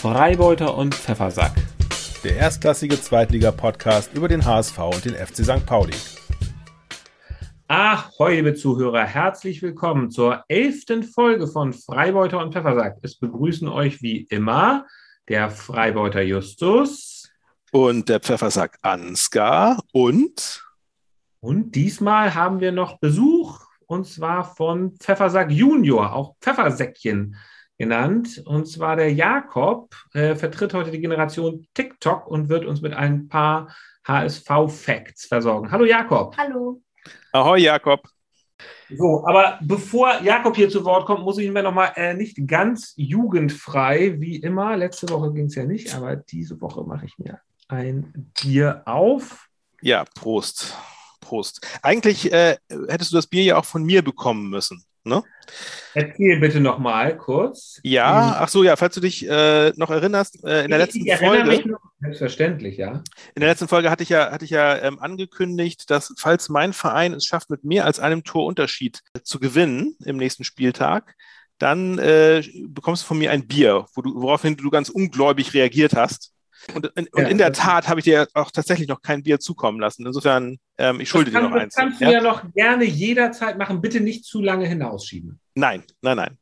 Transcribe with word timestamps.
Freibeuter 0.00 0.78
und 0.78 0.94
Pfeffersack. 0.94 1.52
Der 2.24 2.34
erstklassige 2.36 2.98
Zweitliga-Podcast 2.98 4.14
über 4.14 4.28
den 4.28 4.42
HSV 4.42 4.78
und 4.78 5.04
den 5.04 5.12
FC 5.12 5.44
St. 5.44 5.66
Pauli. 5.66 5.92
Ahoi, 7.68 8.36
liebe 8.36 8.54
Zuhörer, 8.54 9.04
herzlich 9.04 9.60
willkommen 9.60 10.10
zur 10.10 10.42
elften 10.48 11.02
Folge 11.02 11.46
von 11.46 11.74
Freibeuter 11.74 12.38
und 12.38 12.54
Pfeffersack. 12.54 12.96
Es 13.02 13.18
begrüßen 13.18 13.68
euch 13.68 14.00
wie 14.00 14.22
immer 14.22 14.86
der 15.28 15.50
Freibeuter 15.50 16.22
Justus. 16.22 17.30
Und 17.70 18.08
der 18.08 18.20
Pfeffersack 18.20 18.78
Ansgar 18.80 19.82
und. 19.92 20.64
Und 21.40 21.74
diesmal 21.74 22.34
haben 22.34 22.60
wir 22.60 22.72
noch 22.72 23.00
Besuch 23.00 23.66
und 23.84 24.06
zwar 24.06 24.56
von 24.56 24.96
Pfeffersack 24.96 25.50
Junior, 25.50 26.14
auch 26.14 26.36
Pfeffersäckchen 26.40 27.36
genannt. 27.80 28.42
Und 28.44 28.66
zwar 28.66 28.94
der 28.94 29.10
Jakob 29.10 29.96
äh, 30.12 30.34
vertritt 30.34 30.74
heute 30.74 30.90
die 30.90 31.00
Generation 31.00 31.66
TikTok 31.72 32.26
und 32.26 32.50
wird 32.50 32.66
uns 32.66 32.82
mit 32.82 32.92
ein 32.92 33.26
paar 33.26 33.74
HSV-Facts 34.06 35.24
versorgen. 35.24 35.70
Hallo 35.70 35.86
Jakob. 35.86 36.36
Hallo. 36.36 36.82
Ahoi 37.32 37.60
Jakob. 37.60 38.06
So, 38.90 39.24
aber 39.26 39.58
bevor 39.62 40.20
Jakob 40.20 40.56
hier 40.56 40.68
zu 40.68 40.84
Wort 40.84 41.06
kommt, 41.06 41.24
muss 41.24 41.38
ich 41.38 41.50
mir 41.50 41.62
nochmal 41.62 41.92
äh, 41.96 42.12
nicht 42.12 42.46
ganz 42.46 42.92
jugendfrei, 42.96 44.20
wie 44.20 44.36
immer. 44.36 44.76
Letzte 44.76 45.08
Woche 45.08 45.32
ging 45.32 45.46
es 45.46 45.54
ja 45.54 45.64
nicht, 45.64 45.94
aber 45.94 46.16
diese 46.16 46.60
Woche 46.60 46.84
mache 46.84 47.06
ich 47.06 47.18
mir 47.18 47.40
ein 47.68 48.30
Bier 48.42 48.82
auf. 48.84 49.48
Ja, 49.80 50.04
Prost. 50.14 50.76
Prost. 51.22 51.66
Eigentlich 51.80 52.30
äh, 52.30 52.58
hättest 52.88 53.12
du 53.12 53.16
das 53.16 53.26
Bier 53.26 53.42
ja 53.42 53.56
auch 53.56 53.64
von 53.64 53.84
mir 53.84 54.02
bekommen 54.02 54.50
müssen. 54.50 54.84
Ne? 55.02 55.22
Erzähl 55.94 56.38
bitte 56.40 56.60
nochmal 56.60 57.16
kurz. 57.16 57.80
Ja, 57.82 58.36
ach 58.38 58.48
so, 58.48 58.62
ja, 58.62 58.76
falls 58.76 58.94
du 58.94 59.00
dich 59.00 59.28
äh, 59.28 59.72
noch 59.76 59.90
erinnerst, 59.90 60.44
äh, 60.44 60.64
in 60.64 60.70
der 60.70 60.78
letzten 60.78 61.06
ich 61.06 61.16
Folge. 61.16 61.48
Mich 61.48 61.64
noch, 61.64 61.80
selbstverständlich, 62.00 62.76
ja. 62.76 63.02
In 63.34 63.40
der 63.40 63.48
letzten 63.48 63.66
Folge 63.66 63.90
hatte 63.90 64.02
ich 64.02 64.10
ja, 64.10 64.30
hatte 64.30 64.44
ich 64.44 64.50
ja 64.50 64.76
ähm, 64.76 64.98
angekündigt, 64.98 65.90
dass 65.90 66.14
falls 66.18 66.48
mein 66.50 66.72
Verein 66.72 67.14
es 67.14 67.24
schafft, 67.24 67.50
mit 67.50 67.64
mehr 67.64 67.86
als 67.86 67.98
einem 67.98 68.24
Torunterschied 68.24 69.02
zu 69.22 69.40
gewinnen 69.40 69.96
im 70.04 70.18
nächsten 70.18 70.44
Spieltag, 70.44 71.16
dann 71.58 71.98
äh, 71.98 72.42
bekommst 72.68 73.02
du 73.02 73.06
von 73.08 73.18
mir 73.18 73.30
ein 73.30 73.46
Bier, 73.46 73.86
wo 73.94 74.02
du, 74.02 74.14
woraufhin 74.20 74.56
du 74.56 74.70
ganz 74.70 74.88
ungläubig 74.90 75.54
reagiert 75.54 75.94
hast. 75.94 76.32
Und, 76.74 76.86
in, 76.94 77.04
ja, 77.04 77.10
und 77.12 77.30
in 77.30 77.38
der 77.38 77.52
Tat 77.52 77.88
habe 77.88 78.00
ich 78.00 78.04
dir 78.04 78.28
auch 78.34 78.50
tatsächlich 78.50 78.88
noch 78.88 79.02
kein 79.02 79.22
Bier 79.22 79.40
zukommen 79.40 79.80
lassen. 79.80 80.06
Insofern, 80.06 80.58
ähm, 80.78 81.00
ich 81.00 81.08
schulde 81.08 81.30
kann, 81.30 81.44
dir 81.44 81.50
noch 81.50 81.56
eins. 81.56 81.74
Das 81.74 81.82
kannst 81.82 82.00
ja? 82.00 82.08
du 82.08 82.14
ja 82.14 82.22
noch 82.22 82.52
gerne 82.52 82.84
jederzeit 82.84 83.58
machen. 83.58 83.80
Bitte 83.80 84.00
nicht 84.00 84.24
zu 84.24 84.42
lange 84.42 84.66
hinausschieben. 84.66 85.40
Nein, 85.54 85.84
nein, 86.02 86.16
nein. 86.16 86.38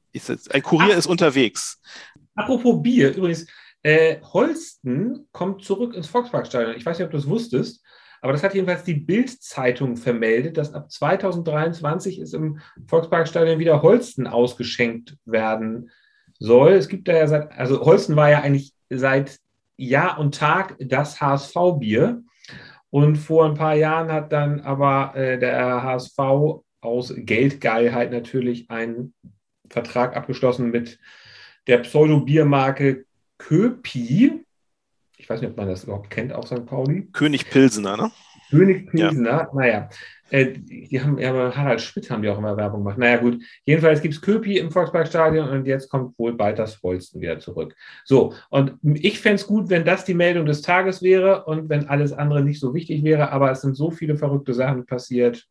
Ein 0.51 0.63
Kurier 0.63 0.95
Ach, 0.95 0.99
ist 0.99 1.07
unterwegs. 1.07 1.81
Apropos 2.35 2.83
Bier, 2.83 3.15
übrigens, 3.15 3.47
äh, 3.83 4.21
Holsten 4.23 5.29
kommt 5.33 5.65
zurück 5.65 5.95
ins 5.95 6.09
Volksparkstadion. 6.09 6.77
Ich 6.77 6.85
weiß 6.85 6.99
nicht, 6.99 7.07
ob 7.07 7.13
du 7.13 7.19
es 7.19 7.29
wusstest, 7.29 7.85
aber 8.21 8.33
das 8.33 8.43
hat 8.43 8.55
jedenfalls 8.55 8.85
die 8.85 8.95
Bild-Zeitung 8.95 9.97
vermeldet, 9.97 10.57
dass 10.57 10.75
ab 10.75 10.91
2023 10.91 12.19
es 12.19 12.33
im 12.33 12.61
Volksparkstadion 12.87 13.59
wieder 13.59 13.83
Holsten 13.83 14.27
ausgeschenkt 14.27 15.17
werden 15.25 15.91
soll. 16.39 16.73
Es 16.73 16.89
gibt 16.89 17.07
da 17.09 17.13
ja 17.13 17.27
seit, 17.29 17.53
also 17.53 17.81
Holsten 17.85 18.17
war 18.17 18.31
ja 18.31 18.41
eigentlich 18.41 18.73
seit 18.91 19.39
Jahr 19.79 20.19
und 20.19 20.35
Tag 20.35 20.77
das 20.79 21.21
HSV-Bier. 21.21 22.23
Und 22.91 23.17
vor 23.17 23.47
ein 23.47 23.55
paar 23.55 23.75
Jahren 23.75 24.13
hat 24.13 24.33
dann 24.33 24.61
aber 24.61 25.15
äh, 25.15 25.39
der 25.39 25.83
HSV 25.83 26.19
aus 26.81 27.15
Geldgeilheit 27.17 28.11
natürlich 28.11 28.71
einen 28.71 29.15
Vertrag 29.69 30.17
abgeschlossen 30.17 30.71
mit 30.71 30.99
der 31.67 31.79
Pseudo-Biermarke 31.79 33.05
Köpi. 33.37 34.45
Ich 35.17 35.29
weiß 35.29 35.41
nicht, 35.41 35.51
ob 35.51 35.57
man 35.57 35.69
das 35.69 35.85
überhaupt 35.85 36.11
kennt, 36.11 36.33
auch 36.33 36.47
St. 36.47 36.65
Pauli. 36.67 37.09
König 37.13 37.51
Pilsener, 37.51 37.97
ne? 37.97 38.11
König 38.51 38.91
Pilsener, 38.91 39.31
ja. 39.31 39.51
naja. 39.55 39.89
Äh, 40.31 40.53
die 40.59 41.01
haben 41.01 41.19
ja 41.19 41.33
bei 41.33 41.51
Harald 41.51 41.81
Schmidt 41.81 42.11
haben 42.11 42.23
die 42.23 42.29
auch 42.29 42.39
immer 42.39 42.57
Werbung 42.57 42.81
gemacht. 42.81 42.99
Naja, 42.99 43.17
gut. 43.17 43.43
Jedenfalls 43.65 44.03
gibt 44.03 44.15
es 44.15 44.21
Köpi 44.21 44.59
im 44.59 44.71
Volksparkstadion 44.71 45.49
und 45.49 45.67
jetzt 45.67 45.89
kommt 45.89 46.19
wohl 46.19 46.35
bald 46.35 46.59
das 46.59 46.83
Holsten 46.83 47.21
wieder 47.21 47.39
zurück. 47.39 47.75
So, 48.05 48.35
und 48.51 48.75
ich 48.83 49.21
fände 49.21 49.37
es 49.37 49.47
gut, 49.47 49.71
wenn 49.71 49.85
das 49.85 50.05
die 50.05 50.15
Meldung 50.15 50.47
des 50.47 50.63
Tages 50.63 51.03
wäre 51.03 51.45
und 51.45 51.69
wenn 51.69 51.89
alles 51.89 52.13
andere 52.13 52.43
nicht 52.43 52.61
so 52.61 52.75
wichtig 52.75 53.05
wäre, 53.05 53.33
aber 53.33 53.51
es 53.51 53.63
sind 53.63 53.75
so 53.75 53.91
viele 53.91 54.17
verrückte 54.17 54.53
Sachen 54.55 54.85
passiert. 54.85 55.47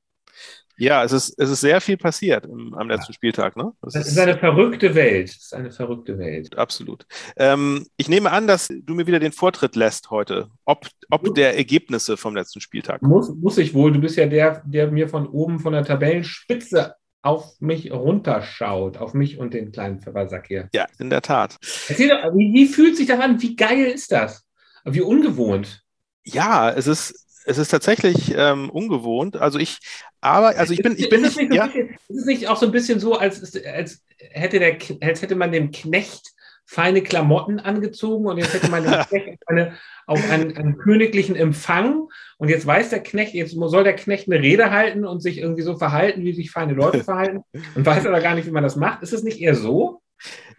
Ja, 0.78 1.04
es 1.04 1.12
ist, 1.12 1.34
es 1.40 1.50
ist 1.50 1.62
sehr 1.62 1.82
viel 1.82 1.98
passiert 1.98 2.46
im, 2.46 2.74
am 2.76 2.88
letzten 2.88 3.12
Spieltag. 3.12 3.56
Ne? 3.56 3.72
Das, 3.82 3.94
das 3.94 4.06
ist, 4.06 4.12
ist 4.14 4.20
eine 4.20 4.38
verrückte 4.38 4.94
Welt. 4.94 5.30
Das 5.30 5.36
ist 5.38 5.54
eine 5.54 5.72
verrückte 5.72 6.18
Welt. 6.20 6.58
Absolut. 6.58 7.06
Ähm, 7.36 7.88
ich 7.98 8.10
nehme 8.10 8.32
an, 8.32 8.48
dass 8.48 8.68
du 8.68 8.94
mir 8.94 9.08
wieder 9.08 9.20
den 9.20 9.32
Vortritt 9.32 9.76
lässt 9.76 10.12
heute, 10.12 10.50
ob, 10.66 10.88
ob 11.10 11.34
der 11.34 11.58
Ergebnisse 11.58 12.16
vom 12.16 12.36
letzten 12.36 12.62
Spieltag. 12.62 13.02
Muss, 13.02 13.34
muss 13.34 13.58
ich 13.58 13.74
wohl. 13.74 13.92
Du 13.92 14.00
bist 14.00 14.18
ja 14.18 14.28
der, 14.28 14.62
der 14.66 14.92
mir 14.92 15.10
von 15.10 15.28
oben 15.28 15.60
von 15.60 15.74
der 15.74 15.84
Tabellenspitze 15.84 16.96
auf 17.24 17.60
mich 17.60 17.92
runterschaut, 17.92 18.98
auf 18.98 19.14
mich 19.14 19.38
und 19.40 19.54
den 19.54 19.72
kleinen 19.72 20.00
Pfeffersack 20.00 20.48
hier. 20.48 20.70
Ja, 20.74 20.86
in 21.00 21.10
der 21.10 21.22
Tat. 21.22 21.58
Erzähl 21.88 22.10
doch, 22.10 22.24
wie, 22.36 22.54
wie 22.54 22.68
fühlt 22.68 22.96
sich 22.96 23.08
das 23.08 23.20
an? 23.20 23.42
Wie 23.42 23.56
geil 23.56 23.86
ist 23.86 24.12
das? 24.12 24.46
Wie 24.86 25.02
ungewohnt. 25.02 25.84
Ja, 26.24 26.70
es 26.70 26.88
ist, 26.88 27.27
es 27.48 27.58
ist 27.58 27.70
tatsächlich 27.70 28.34
ähm, 28.36 28.70
ungewohnt. 28.70 29.38
Also 29.38 29.58
ich, 29.58 29.80
aber, 30.20 30.58
also 30.58 30.74
ich 30.74 30.82
bin, 30.82 30.96
ich 30.98 31.10
bin 31.10 31.24
ist 31.24 31.38
nicht. 31.38 31.54
ja? 31.54 31.68
Bisschen, 31.68 31.90
ist 32.10 32.18
es 32.18 32.26
nicht 32.26 32.48
auch 32.48 32.58
so 32.58 32.66
ein 32.66 32.72
bisschen 32.72 33.00
so, 33.00 33.16
als, 33.16 33.56
als, 33.66 34.04
hätte, 34.20 34.60
der, 34.60 34.78
als 35.02 35.22
hätte 35.22 35.36
man 35.36 35.52
dem 35.52 35.72
Knecht 35.72 36.34
feine 36.66 37.02
Klamotten 37.02 37.62
angezogen 37.62 38.26
und 38.26 38.38
jetzt 38.38 38.54
hätte 38.54 38.70
man 38.70 38.84
dem 38.84 38.92
Knecht 39.10 39.40
eine, 39.48 39.78
auf 40.06 40.30
einen, 40.30 40.58
einen, 40.58 40.78
königlichen 40.78 41.38
Empfang 41.38 42.10
und 42.38 42.50
jetzt 42.50 42.66
weiß 42.66 42.90
der 42.90 43.02
Knecht, 43.02 43.34
jetzt 43.34 43.56
soll 43.56 43.86
der 43.86 43.96
Knecht 43.96 44.30
eine 44.30 44.42
Rede 44.42 44.70
halten 44.72 45.06
und 45.06 45.22
sich 45.22 45.38
irgendwie 45.38 45.62
so 45.62 45.78
verhalten, 45.78 46.24
wie 46.24 46.34
sich 46.34 46.52
feine 46.52 46.74
Leute 46.74 47.06
verhalten 47.06 47.44
und 47.76 47.86
weiß 47.86 48.06
aber 48.06 48.20
gar 48.20 48.36
nicht, 48.36 48.46
wie 48.46 48.52
man 48.52 48.64
das 48.64 48.76
macht. 48.76 49.02
Ist 49.04 49.14
es 49.14 49.24
nicht 49.24 49.40
eher 49.40 49.56
so? 49.56 50.02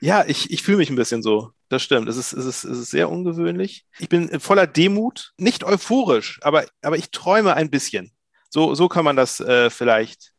Ja, 0.01 0.25
ich, 0.27 0.51
ich 0.51 0.63
fühle 0.63 0.79
mich 0.79 0.91
ein 0.91 0.97
bisschen 0.97 1.23
so. 1.23 1.53
Das 1.69 1.83
stimmt. 1.83 2.09
Es 2.09 2.17
ist, 2.17 2.33
es, 2.33 2.47
ist, 2.47 2.65
es 2.65 2.79
ist 2.79 2.91
sehr 2.91 3.11
ungewöhnlich. 3.11 3.85
Ich 3.99 4.09
bin 4.09 4.41
voller 4.41 4.67
Demut, 4.67 5.33
nicht 5.37 5.65
euphorisch, 5.65 6.41
aber, 6.43 6.65
aber 6.83 6.97
ich 6.97 7.11
träume 7.11 7.55
ein 7.55 7.71
bisschen. 7.71 8.13
So, 8.49 8.75
so 8.75 8.89
kann 8.89 9.05
man 9.05 9.17
das 9.17 9.41
äh, 9.41 9.69
vielleicht 9.69 10.33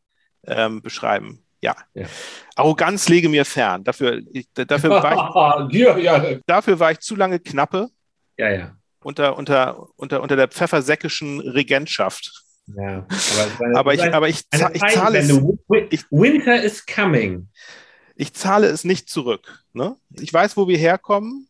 ähm, 0.48 0.82
beschreiben. 0.82 1.44
Ja. 1.62 1.76
ja. 1.94 2.08
Arroganz 2.56 3.10
lege 3.10 3.30
mir 3.30 3.46
fern. 3.46 3.84
Dafür, 3.84 4.22
ich, 4.32 4.48
dafür, 4.54 4.90
war 4.90 5.70
ich, 5.70 5.78
ja, 5.80 5.98
ja. 5.98 6.40
dafür 6.48 6.80
war 6.80 6.92
ich 6.92 7.00
zu 7.00 7.16
lange 7.16 7.40
knappe. 7.40 7.90
Ja, 8.38 8.50
ja. 8.50 8.76
Unter, 9.02 9.38
unter, 9.38 9.88
unter, 9.98 10.22
unter 10.22 10.36
der 10.36 10.48
pfeffersäckischen 10.48 11.42
Regentschaft. 11.42 12.44
Ja, 12.76 13.06
aber, 13.08 13.76
aber 13.80 13.94
ich, 13.94 14.14
aber 14.14 14.30
ich, 14.30 14.42
ich, 14.52 14.62
ich 14.74 14.94
zahle 14.94 15.20
es. 15.20 15.30
Winter 16.10 16.64
is 16.64 16.86
coming 16.86 17.48
ich 18.20 18.34
zahle 18.34 18.68
es 18.68 18.84
nicht 18.84 19.10
zurück. 19.10 19.64
Ne? 19.72 19.96
Ich 20.20 20.34
weiß, 20.34 20.58
wo 20.58 20.68
wir 20.68 20.78
herkommen. 20.78 21.48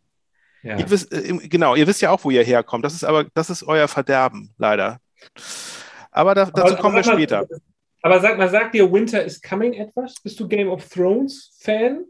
Ja. 0.61 0.77
Ihr 0.77 0.89
wisst, 0.89 1.11
äh, 1.11 1.33
genau, 1.47 1.73
ihr 1.75 1.87
wisst 1.87 2.01
ja 2.01 2.11
auch, 2.11 2.23
wo 2.23 2.29
ihr 2.29 2.43
herkommt. 2.43 2.85
Das 2.85 2.93
ist 2.93 3.03
aber, 3.03 3.25
das 3.33 3.49
ist 3.49 3.63
euer 3.63 3.87
Verderben, 3.87 4.53
leider. 4.57 4.99
Aber 6.11 6.35
da, 6.35 6.45
dazu 6.45 6.73
aber, 6.73 6.81
kommen 6.81 6.95
wir 6.95 7.03
später. 7.03 7.47
aber 8.03 8.19
sag 8.19 8.37
mal, 8.37 8.49
sagt 8.49 8.75
dir 8.75 8.91
Winter 8.91 9.23
is 9.23 9.41
Coming 9.41 9.73
etwas? 9.73 10.15
Bist 10.21 10.39
du 10.39 10.47
Game 10.47 10.69
of 10.69 10.87
Thrones 10.87 11.57
Fan? 11.59 12.05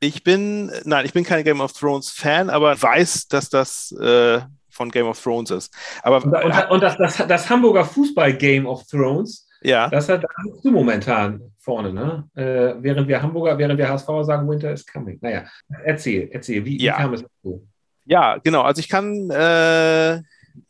Ich 0.00 0.22
bin, 0.22 0.70
nein, 0.84 1.06
ich 1.06 1.14
bin 1.14 1.24
kein 1.24 1.42
Game 1.42 1.62
of 1.62 1.72
Thrones 1.72 2.10
Fan, 2.10 2.50
aber 2.50 2.80
weiß, 2.80 3.28
dass 3.28 3.48
das 3.48 3.90
äh, 3.92 4.40
von 4.68 4.90
Game 4.90 5.06
of 5.06 5.22
Thrones 5.22 5.50
ist. 5.50 5.74
Aber, 6.02 6.22
und, 6.22 6.34
und, 6.34 6.70
und 6.70 6.82
das, 6.82 6.98
das, 6.98 7.26
das, 7.26 7.48
Hamburger 7.48 7.86
Fußball 7.86 8.36
Game 8.36 8.66
of 8.66 8.84
Thrones, 8.86 9.43
ja. 9.64 9.88
das, 9.88 10.06
das 10.06 10.20
du 10.62 10.70
momentan 10.70 11.40
vorne, 11.58 11.92
ne? 11.92 12.28
Äh, 12.34 12.82
während 12.82 13.08
wir 13.08 13.22
Hamburger, 13.22 13.56
während 13.58 13.78
wir 13.78 13.88
HSV 13.88 14.08
sagen, 14.22 14.48
Winter 14.48 14.72
is 14.72 14.86
coming. 14.86 15.18
Naja, 15.20 15.44
erzähl, 15.84 16.28
erzähl, 16.32 16.64
wie, 16.64 16.82
ja. 16.82 16.94
wie 16.94 17.02
kam 17.02 17.14
es 17.14 17.22
dazu? 17.22 17.66
Ja, 18.04 18.36
genau. 18.38 18.62
Also 18.62 18.80
ich 18.80 18.88
kann, 18.88 19.30
äh, 19.30 20.20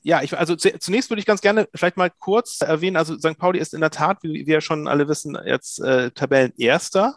ja, 0.02 0.22
ich, 0.22 0.36
also 0.38 0.54
zunächst 0.54 1.10
würde 1.10 1.20
ich 1.20 1.26
ganz 1.26 1.40
gerne 1.40 1.68
vielleicht 1.74 1.96
mal 1.96 2.10
kurz 2.10 2.60
erwähnen, 2.60 2.96
also 2.96 3.18
St. 3.18 3.38
Pauli 3.38 3.58
ist 3.58 3.74
in 3.74 3.80
der 3.80 3.90
Tat, 3.90 4.18
wie 4.22 4.46
wir 4.46 4.60
schon 4.60 4.86
alle 4.88 5.08
wissen, 5.08 5.36
jetzt 5.44 5.80
äh, 5.80 6.10
Tabellenerster 6.12 7.16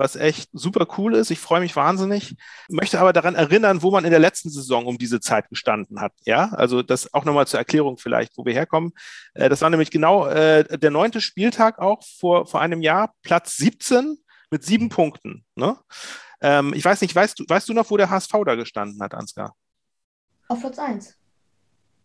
was 0.00 0.16
echt 0.16 0.48
super 0.54 0.86
cool 0.96 1.14
ist. 1.14 1.30
Ich 1.30 1.38
freue 1.38 1.60
mich 1.60 1.76
wahnsinnig. 1.76 2.34
Möchte 2.70 2.98
aber 2.98 3.12
daran 3.12 3.34
erinnern, 3.34 3.82
wo 3.82 3.90
man 3.90 4.06
in 4.06 4.10
der 4.10 4.18
letzten 4.18 4.48
Saison 4.48 4.86
um 4.86 4.96
diese 4.96 5.20
Zeit 5.20 5.50
gestanden 5.50 6.00
hat. 6.00 6.12
Ja, 6.24 6.48
also 6.54 6.82
das 6.82 7.12
auch 7.12 7.26
nochmal 7.26 7.46
zur 7.46 7.60
Erklärung 7.60 7.98
vielleicht, 7.98 8.36
wo 8.38 8.46
wir 8.46 8.54
herkommen. 8.54 8.92
Äh, 9.34 9.50
das 9.50 9.60
war 9.60 9.68
nämlich 9.68 9.90
genau 9.90 10.26
äh, 10.26 10.78
der 10.78 10.90
neunte 10.90 11.20
Spieltag 11.20 11.78
auch 11.78 12.02
vor, 12.02 12.46
vor 12.46 12.62
einem 12.62 12.80
Jahr, 12.80 13.14
Platz 13.22 13.58
17 13.58 14.16
mit 14.50 14.64
sieben 14.64 14.88
Punkten. 14.88 15.44
Ne? 15.54 15.76
Ähm, 16.40 16.72
ich 16.74 16.84
weiß 16.84 17.02
nicht, 17.02 17.14
weißt 17.14 17.38
du, 17.38 17.44
weißt 17.46 17.68
du 17.68 17.74
noch, 17.74 17.90
wo 17.90 17.98
der 17.98 18.08
HSV 18.08 18.32
da 18.46 18.54
gestanden 18.54 19.02
hat, 19.02 19.14
Ansgar? 19.14 19.54
Auf 20.48 20.60
Platz 20.60 20.78
1. 20.78 21.14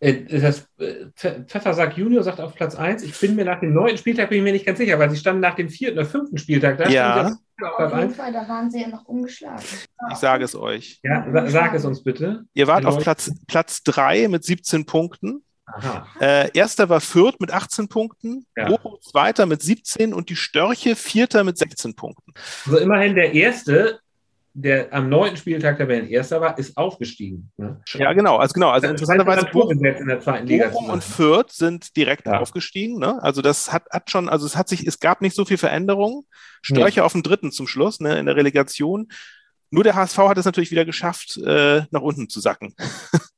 Äh, 0.01 0.39
das 0.41 0.67
Pfeffersack 1.15 1.97
Junior 1.97 2.23
sagt 2.23 2.41
auf 2.41 2.55
Platz 2.55 2.75
1, 2.75 3.03
ich 3.03 3.17
bin 3.17 3.37
mir 3.37 3.45
nach 3.45 3.61
dem 3.61 3.73
neunten 3.73 3.97
Spieltag 3.97 4.27
bin 4.27 4.39
ich 4.39 4.43
mir 4.43 4.51
nicht 4.51 4.65
ganz 4.65 4.79
sicher, 4.79 4.99
weil 4.99 5.09
sie 5.09 5.17
standen 5.17 5.39
nach 5.39 5.55
dem 5.55 5.69
vierten 5.69 5.97
oder 5.97 6.07
fünften 6.07 6.37
Spieltag 6.37 6.77
da. 6.77 6.89
Ja. 6.89 7.37
Auf 7.61 7.97
jeden 7.97 8.13
Fall, 8.13 8.33
da 8.33 8.47
waren 8.49 8.69
sie 8.69 8.81
ja 8.81 8.87
noch 8.87 9.05
ungeschlagen. 9.05 9.63
Ich 10.11 10.17
sage 10.17 10.43
es 10.43 10.55
euch. 10.55 10.99
Ja, 11.03 11.25
sa 11.31 11.47
sag 11.49 11.73
es 11.73 11.85
uns 11.85 12.03
bitte. 12.03 12.45
Ihr 12.53 12.67
wart 12.67 12.85
auf 12.85 12.99
Platz, 12.99 13.31
Platz 13.47 13.83
3 13.83 14.27
mit 14.27 14.43
17 14.43 14.85
Punkten. 14.85 15.43
Äh, 16.19 16.51
erster 16.53 16.89
war 16.89 17.01
Fürth 17.01 17.39
mit 17.39 17.51
18 17.51 17.87
Punkten, 17.87 18.45
ja. 18.55 18.67
Bochum 18.67 18.97
zweiter 19.01 19.45
mit 19.45 19.63
17 19.63 20.13
und 20.13 20.29
die 20.29 20.35
Störche 20.35 20.95
vierter 20.95 21.43
mit 21.43 21.57
16 21.57 21.95
Punkten. 21.95 22.33
Also 22.65 22.77
immerhin 22.77 23.15
der 23.15 23.33
erste 23.33 23.99
der 24.57 24.93
am 24.93 25.09
neunten 25.09 25.35
Spieltag 25.35 25.77
der 25.77 26.09
Erster 26.09 26.39
war, 26.39 26.57
ist 26.57 26.77
aufgestiegen. 26.77 27.51
Ne? 27.57 27.81
Ja, 27.93 28.13
genau. 28.13 28.37
Also 28.37 28.53
genau. 28.53 28.69
Also 28.69 28.87
interessanterweise 28.87 29.47
Bochum, 29.51 29.83
in 29.83 30.07
der 30.07 30.19
zweiten 30.21 30.47
Liga 30.47 30.69
Bochum 30.69 30.91
und 30.91 31.03
Fürth 31.03 31.51
sind 31.51 31.95
direkt 31.97 32.25
ja. 32.25 32.39
aufgestiegen. 32.39 32.97
Ne? 32.97 33.21
Also 33.21 33.41
das 33.41 33.73
hat, 33.73 33.83
hat 33.91 34.09
schon, 34.09 34.29
also 34.29 34.45
es 34.45 34.55
hat 34.55 34.69
sich, 34.69 34.87
es 34.87 35.01
gab 35.01 35.21
nicht 35.21 35.35
so 35.35 35.43
viel 35.43 35.57
Veränderungen. 35.57 36.23
Störche 36.61 37.01
nee. 37.01 37.05
auf 37.05 37.11
dem 37.11 37.21
dritten 37.21 37.51
zum 37.51 37.67
Schluss, 37.67 37.99
ne, 37.99 38.17
in 38.17 38.25
der 38.25 38.37
Relegation. 38.37 39.09
Nur 39.71 39.83
der 39.83 39.95
HSV 39.95 40.17
hat 40.19 40.37
es 40.37 40.45
natürlich 40.45 40.71
wieder 40.71 40.85
geschafft, 40.85 41.37
äh, 41.45 41.81
nach 41.91 42.01
unten 42.01 42.29
zu 42.29 42.39
sacken. 42.39 42.73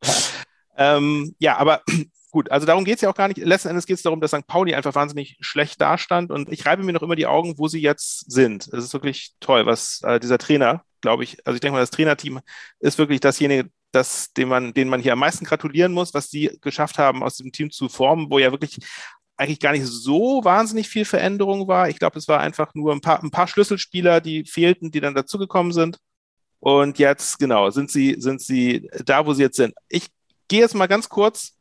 ähm, 0.78 1.36
ja, 1.40 1.58
aber 1.58 1.82
gut, 2.32 2.52
also 2.52 2.68
darum 2.68 2.86
geht 2.86 2.98
es 2.98 3.02
ja 3.02 3.10
auch 3.10 3.16
gar 3.16 3.28
nicht. 3.28 3.40
Letzten 3.40 3.70
Endes 3.70 3.88
geht 3.88 3.98
es 3.98 4.04
darum, 4.04 4.22
dass 4.22 4.32
St. 4.32 4.46
Pauli 4.46 4.76
einfach 4.76 4.94
wahnsinnig 4.94 5.36
schlecht 5.40 5.82
dastand 5.82 6.30
und 6.30 6.52
ich 6.52 6.68
reibe 6.68 6.84
mir 6.84 6.94
noch 6.94 7.02
immer 7.02 7.16
die 7.16 7.26
Augen, 7.26 7.58
wo 7.58 7.68
sie 7.68 7.82
jetzt 7.82 8.32
sind. 8.32 8.68
Es 8.68 8.84
ist 8.84 8.94
wirklich 8.94 9.32
toll, 9.40 9.66
was 9.66 10.02
äh, 10.04 10.20
dieser 10.20 10.38
Trainer 10.38 10.84
glaube 11.08 11.24
ich, 11.24 11.38
also 11.48 11.56
ich 11.56 11.62
denke 11.62 11.76
mal, 11.76 11.80
das 11.80 11.90
Trainerteam 11.90 12.42
ist 12.82 12.98
wirklich 12.98 13.22
dasjenige, 13.22 13.70
das, 13.94 14.34
dem 14.34 14.50
man, 14.50 14.74
den 14.74 14.90
man 14.90 15.00
hier 15.00 15.14
am 15.14 15.20
meisten 15.20 15.46
gratulieren 15.46 15.94
muss, 15.94 16.14
was 16.14 16.30
sie 16.30 16.58
geschafft 16.60 16.98
haben, 16.98 17.24
aus 17.24 17.38
dem 17.38 17.54
Team 17.54 17.72
zu 17.72 17.88
formen, 17.88 18.30
wo 18.30 18.40
ja 18.40 18.52
wirklich 18.52 18.78
eigentlich 19.38 19.62
gar 19.62 19.72
nicht 19.72 19.86
so 19.86 20.44
wahnsinnig 20.44 20.90
viel 20.90 21.06
Veränderung 21.06 21.70
war. 21.70 21.88
Ich 21.88 21.98
glaube, 21.98 22.20
es 22.20 22.28
war 22.28 22.42
einfach 22.42 22.76
nur 22.76 22.92
ein 22.92 23.00
paar, 23.00 23.24
ein 23.24 23.32
paar 23.32 23.48
Schlüsselspieler, 23.48 24.20
die 24.20 24.44
fehlten, 24.44 24.92
die 24.92 25.00
dann 25.00 25.16
dazugekommen 25.16 25.72
sind. 25.72 25.98
Und 26.60 27.00
jetzt, 27.00 27.40
genau, 27.40 27.70
sind 27.70 27.90
sie, 27.90 28.18
sind 28.20 28.42
sie 28.42 28.90
da, 29.06 29.26
wo 29.26 29.34
sie 29.34 29.44
jetzt 29.44 29.56
sind. 29.56 29.76
Ich 29.88 30.08
gehe 30.50 30.60
jetzt 30.60 30.76
mal 30.76 30.88
ganz 30.88 31.08
kurz 31.08 31.54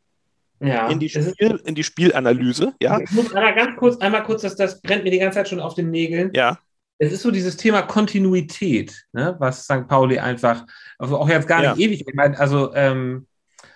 ja, 0.58 0.88
in, 0.88 0.98
die 0.98 1.08
Spiel, 1.08 1.60
in 1.64 1.76
die 1.76 1.84
Spielanalyse. 1.84 2.74
Ja. 2.82 2.98
Ich 2.98 3.12
muss 3.12 3.32
einmal 3.32 3.54
ganz 3.54 3.76
kurz, 3.76 3.98
einmal 3.98 4.24
kurz, 4.24 4.42
das, 4.42 4.56
das 4.56 4.80
brennt 4.80 5.04
mir 5.04 5.12
die 5.12 5.20
ganze 5.20 5.38
Zeit 5.38 5.48
schon 5.48 5.60
auf 5.60 5.74
den 5.74 5.90
Nägeln. 5.92 6.32
Ja 6.34 6.58
es 6.98 7.12
ist 7.12 7.22
so 7.22 7.30
dieses 7.30 7.56
Thema 7.56 7.82
Kontinuität, 7.82 9.04
ne, 9.12 9.36
was 9.38 9.64
St. 9.64 9.86
Pauli 9.88 10.18
einfach, 10.18 10.64
also 10.98 11.18
auch 11.18 11.28
jetzt 11.28 11.48
gar 11.48 11.60
nicht 11.60 11.78
ja. 11.78 11.86
ewig, 11.86 12.04
ich 12.06 12.14
meine, 12.14 12.38
also 12.38 12.74
ähm, 12.74 13.26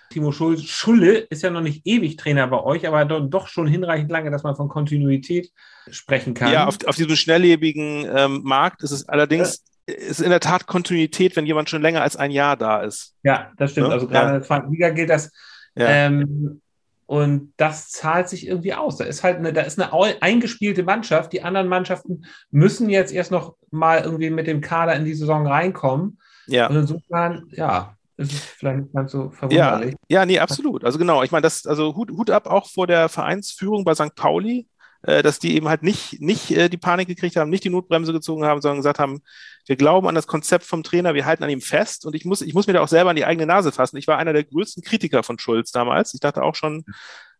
Timo 0.09 0.31
Schul 0.31 0.57
Schulle 0.57 1.17
ist 1.17 1.41
ja 1.41 1.49
noch 1.49 1.61
nicht 1.61 1.85
ewig 1.85 2.17
Trainer 2.17 2.47
bei 2.47 2.61
euch, 2.61 2.87
aber 2.87 3.05
doch 3.05 3.47
schon 3.47 3.67
hinreichend 3.67 4.11
lange, 4.11 4.29
dass 4.29 4.43
man 4.43 4.55
von 4.55 4.67
Kontinuität 4.67 5.51
sprechen 5.89 6.33
kann. 6.33 6.51
Ja, 6.51 6.65
auf, 6.65 6.77
auf 6.85 6.95
diesem 6.95 7.15
schnelllebigen 7.15 8.07
ähm, 8.13 8.41
Markt 8.43 8.83
ist 8.83 8.91
es 8.91 9.07
allerdings 9.07 9.63
ja. 9.87 9.95
ist 9.95 10.21
in 10.21 10.29
der 10.29 10.41
Tat 10.41 10.67
Kontinuität, 10.67 11.35
wenn 11.35 11.45
jemand 11.45 11.69
schon 11.69 11.81
länger 11.81 12.01
als 12.01 12.17
ein 12.17 12.31
Jahr 12.31 12.57
da 12.57 12.81
ist. 12.81 13.15
Ja, 13.23 13.51
das 13.57 13.71
stimmt. 13.71 13.87
Ne? 13.87 13.93
Also 13.93 14.07
gerade 14.07 14.27
ja. 14.27 14.33
in 14.33 14.39
der 14.39 14.47
zweiten 14.47 14.71
Liga 14.71 14.89
gilt 14.89 15.09
das. 15.09 15.31
Ja. 15.75 15.87
Ähm, 15.87 16.61
und 17.11 17.51
das 17.57 17.89
zahlt 17.89 18.29
sich 18.29 18.47
irgendwie 18.47 18.73
aus. 18.73 18.95
Da 18.95 19.03
ist 19.03 19.21
halt 19.21 19.35
eine, 19.35 19.51
da 19.51 19.63
ist 19.63 19.77
eine 19.77 19.91
eingespielte 20.21 20.83
Mannschaft. 20.83 21.33
Die 21.33 21.41
anderen 21.41 21.67
Mannschaften 21.67 22.23
müssen 22.51 22.89
jetzt 22.89 23.11
erst 23.11 23.31
noch 23.31 23.57
mal 23.69 23.99
irgendwie 23.99 24.29
mit 24.29 24.47
dem 24.47 24.61
Kader 24.61 24.95
in 24.95 25.03
die 25.03 25.13
Saison 25.13 25.45
reinkommen. 25.45 26.19
Ja. 26.47 26.67
Und 26.67 26.77
insofern, 26.77 27.49
ja, 27.51 27.97
ist 28.15 28.31
es 28.31 28.39
vielleicht 28.39 28.77
nicht 28.79 28.93
ganz 28.93 29.11
so 29.11 29.29
verwunderlich. 29.29 29.95
Ja, 30.07 30.19
ja 30.21 30.25
nee, 30.25 30.39
absolut. 30.39 30.85
Also 30.85 30.97
genau, 30.97 31.21
ich 31.21 31.31
meine, 31.31 31.41
das, 31.41 31.65
also 31.65 31.97
Hut, 31.97 32.11
Hut 32.11 32.29
ab 32.29 32.47
auch 32.47 32.69
vor 32.69 32.87
der 32.87 33.09
Vereinsführung 33.09 33.83
bei 33.83 33.93
St. 33.93 34.15
Pauli, 34.15 34.67
äh, 35.03 35.23
dass 35.23 35.39
die 35.39 35.55
eben 35.55 35.67
halt 35.67 35.83
nicht, 35.83 36.21
nicht 36.21 36.51
äh, 36.51 36.69
die 36.69 36.77
Panik 36.77 37.07
gekriegt 37.07 37.35
haben, 37.35 37.49
nicht 37.49 37.63
die 37.63 37.69
Notbremse 37.69 38.13
gezogen 38.13 38.45
haben, 38.45 38.61
sondern 38.61 38.77
gesagt 38.79 38.99
haben, 38.99 39.21
wir 39.65 39.75
glauben 39.75 40.07
an 40.07 40.15
das 40.15 40.27
Konzept 40.27 40.65
vom 40.65 40.83
Trainer, 40.83 41.13
wir 41.13 41.25
halten 41.25 41.43
an 41.43 41.49
ihm 41.49 41.61
fest. 41.61 42.05
Und 42.05 42.15
ich 42.15 42.25
muss, 42.25 42.41
ich 42.41 42.53
muss 42.53 42.67
mir 42.67 42.73
da 42.73 42.81
auch 42.81 42.87
selber 42.87 43.09
an 43.11 43.15
die 43.15 43.25
eigene 43.25 43.45
Nase 43.45 43.71
fassen. 43.71 43.97
Ich 43.97 44.07
war 44.07 44.17
einer 44.17 44.33
der 44.33 44.43
größten 44.43 44.83
Kritiker 44.83 45.23
von 45.23 45.39
Schulz 45.39 45.71
damals. 45.71 46.13
Ich 46.13 46.19
dachte 46.19 46.43
auch 46.43 46.55
schon 46.55 46.85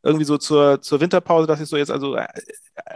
irgendwie 0.03 0.25
so 0.25 0.37
zur, 0.37 0.81
zur 0.81 0.99
Winterpause, 0.99 1.47
dass 1.47 1.61
ich 1.61 1.69
so 1.69 1.77
jetzt, 1.77 1.91
also, 1.91 2.15
äh, 2.15 2.27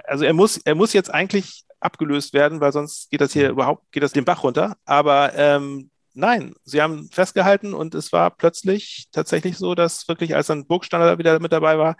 also 0.06 0.24
er 0.24 0.34
muss, 0.34 0.58
er 0.58 0.76
muss 0.76 0.94
jetzt 0.94 1.14
eigentlich 1.14 1.66
abgelöst 1.80 2.34
werden, 2.34 2.62
weil 2.62 2.72
sonst 2.72 3.12
geht 3.12 3.22
das 3.22 3.34
hier 3.34 3.50
überhaupt, 3.50 3.92
geht 3.92 4.04
das 4.04 4.14
den 4.14 4.26
Bach 4.26 4.44
runter. 4.44 4.76
Aber 4.86 5.34
ähm, 5.36 5.92
nein, 6.14 6.56
sie 6.64 6.82
haben 6.82 7.10
festgehalten 7.12 7.74
und 7.74 7.94
es 7.94 8.12
war 8.12 8.32
plötzlich 8.32 9.08
tatsächlich 9.12 9.58
so, 9.58 9.76
dass 9.76 10.08
wirklich, 10.08 10.36
als 10.36 10.48
dann 10.48 10.66
Burgstander 10.66 11.18
wieder 11.20 11.40
mit 11.40 11.52
dabei 11.52 11.78
war, 11.78 11.96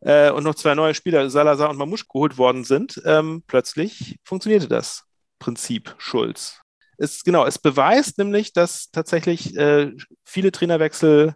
äh, 0.00 0.30
und 0.30 0.44
noch 0.44 0.54
zwei 0.54 0.74
neue 0.74 0.94
Spieler, 0.94 1.28
Salazar 1.30 1.70
und 1.70 1.76
Mamusch, 1.76 2.08
geholt 2.08 2.38
worden 2.38 2.64
sind, 2.64 3.00
ähm, 3.04 3.42
plötzlich 3.46 4.18
funktionierte 4.24 4.68
das 4.68 5.04
Prinzip 5.38 5.94
Schulz. 5.98 6.60
Es, 6.98 7.24
genau, 7.24 7.44
es 7.44 7.58
beweist 7.58 8.18
nämlich, 8.18 8.52
dass 8.52 8.90
tatsächlich 8.90 9.56
äh, 9.56 9.92
viele 10.24 10.52
Trainerwechsel 10.52 11.34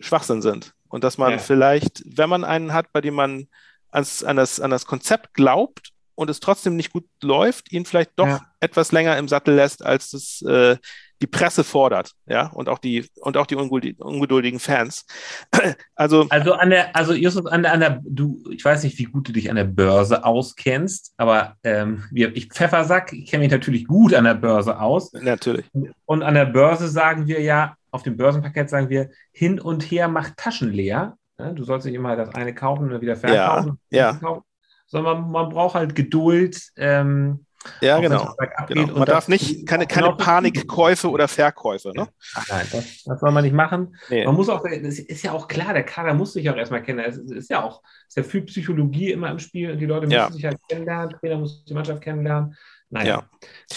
Schwachsinn 0.00 0.42
sind. 0.42 0.74
Und 0.88 1.04
dass 1.04 1.18
man 1.18 1.32
ja. 1.32 1.38
vielleicht, 1.38 2.02
wenn 2.04 2.28
man 2.28 2.44
einen 2.44 2.72
hat, 2.72 2.92
bei 2.92 3.00
dem 3.00 3.14
man 3.14 3.46
ans, 3.90 4.24
an, 4.24 4.36
das, 4.36 4.60
an 4.60 4.70
das 4.70 4.86
Konzept 4.86 5.34
glaubt 5.34 5.90
und 6.16 6.28
es 6.30 6.40
trotzdem 6.40 6.76
nicht 6.76 6.92
gut 6.92 7.06
läuft, 7.22 7.70
ihn 7.70 7.84
vielleicht 7.84 8.12
doch 8.16 8.26
ja. 8.26 8.40
etwas 8.58 8.90
länger 8.90 9.16
im 9.16 9.28
Sattel 9.28 9.54
lässt, 9.54 9.84
als 9.84 10.12
es 10.12 10.42
äh, 10.42 10.76
die 11.20 11.26
Presse 11.26 11.64
fordert, 11.64 12.12
ja, 12.26 12.46
und 12.48 12.68
auch 12.68 12.78
die, 12.78 13.06
und 13.20 13.36
auch 13.36 13.46
die 13.46 13.56
ungeduldigen 13.56 14.60
Fans. 14.60 15.06
Also, 15.94 16.26
also 16.30 16.54
an 16.54 16.70
der, 16.70 16.96
also 16.96 17.12
Justus, 17.12 17.44
an 17.44 17.62
der, 17.62 17.72
an 17.74 17.80
der, 17.80 18.00
du, 18.02 18.42
ich 18.50 18.64
weiß 18.64 18.82
nicht, 18.84 18.98
wie 18.98 19.04
gut 19.04 19.28
du 19.28 19.32
dich 19.32 19.50
an 19.50 19.56
der 19.56 19.64
Börse 19.64 20.24
auskennst, 20.24 21.12
aber 21.18 21.56
ähm, 21.62 22.04
ich 22.12 22.48
Pfeffersack, 22.48 23.12
ich 23.12 23.30
kenne 23.30 23.44
mich 23.44 23.52
natürlich 23.52 23.86
gut 23.86 24.14
an 24.14 24.24
der 24.24 24.34
Börse 24.34 24.80
aus. 24.80 25.12
Natürlich. 25.12 25.66
Und 26.06 26.22
an 26.22 26.34
der 26.34 26.46
Börse 26.46 26.88
sagen 26.88 27.26
wir 27.26 27.42
ja, 27.42 27.76
auf 27.90 28.02
dem 28.02 28.16
Börsenpaket 28.16 28.70
sagen 28.70 28.88
wir, 28.88 29.10
hin 29.30 29.60
und 29.60 29.82
her 29.82 30.08
macht 30.08 30.38
Taschen 30.38 30.72
leer. 30.72 31.18
Du 31.54 31.64
sollst 31.64 31.86
nicht 31.86 31.94
immer 31.94 32.16
das 32.16 32.34
eine 32.34 32.54
kaufen 32.54 32.84
und 32.84 32.90
dann 32.90 33.00
wieder 33.00 33.16
verkaufen. 33.16 33.78
Ja, 33.90 34.18
ja. 34.22 34.42
Sondern 34.86 35.22
man, 35.22 35.30
man 35.30 35.48
braucht 35.50 35.74
halt 35.74 35.94
Geduld. 35.94 36.70
Ähm, 36.76 37.44
ja, 37.80 37.98
genau. 38.00 38.34
genau. 38.68 38.98
Man 38.98 39.04
darf 39.04 39.28
nicht, 39.28 39.66
keine, 39.66 39.86
keine 39.86 40.12
Panikkäufe 40.12 41.10
oder 41.10 41.28
Verkäufe. 41.28 41.92
Ne? 41.94 42.08
Ach 42.34 42.48
nein, 42.48 42.66
das, 42.72 43.02
das, 43.04 43.20
soll 43.20 43.32
man 43.32 43.44
nicht 43.44 43.52
machen. 43.52 43.96
Nee. 44.08 44.24
Man 44.24 44.34
muss 44.34 44.48
auch, 44.48 44.62
das 44.62 44.98
ist 44.98 45.22
ja 45.22 45.32
auch 45.32 45.46
klar, 45.46 45.74
der 45.74 45.84
Kader 45.84 46.14
muss 46.14 46.32
sich 46.32 46.48
auch 46.48 46.56
erstmal 46.56 46.82
kennen. 46.82 47.00
Es 47.00 47.18
ist 47.18 47.50
ja 47.50 47.62
auch, 47.62 47.82
ist 48.08 48.16
ja 48.16 48.22
viel 48.22 48.42
Psychologie 48.42 49.12
immer 49.12 49.30
im 49.30 49.38
Spiel 49.38 49.72
und 49.72 49.78
die 49.78 49.86
Leute 49.86 50.06
ja. 50.06 50.24
müssen 50.24 50.34
sich 50.34 50.44
halt 50.46 50.58
kennenlernen, 50.68 51.10
Trainer 51.18 51.38
muss 51.38 51.64
die 51.64 51.74
Mannschaft 51.74 52.00
kennenlernen. 52.00 52.56
Naja. 52.88 53.24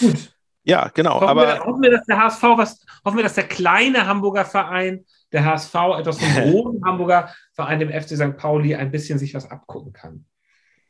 Gut. 0.00 0.34
Ja, 0.62 0.90
genau. 0.94 1.16
Hoffen, 1.16 1.28
aber 1.28 1.46
wir, 1.46 1.64
hoffen 1.64 1.82
wir, 1.82 1.90
dass 1.90 2.06
der 2.06 2.22
HSV, 2.22 2.42
was, 2.42 2.84
hoffen 3.04 3.16
wir, 3.18 3.22
dass 3.22 3.34
der 3.34 3.44
kleine 3.44 4.06
Hamburger 4.06 4.46
Verein, 4.46 5.04
der 5.30 5.44
HSV, 5.44 5.74
etwas 5.98 6.18
vom 6.18 6.34
großen 6.42 6.84
Hamburger 6.84 7.34
Verein, 7.52 7.80
dem 7.80 7.90
FC 7.90 8.16
St. 8.16 8.36
Pauli, 8.38 8.74
ein 8.74 8.90
bisschen 8.90 9.18
sich 9.18 9.34
was 9.34 9.50
abgucken 9.50 9.92
kann. 9.92 10.24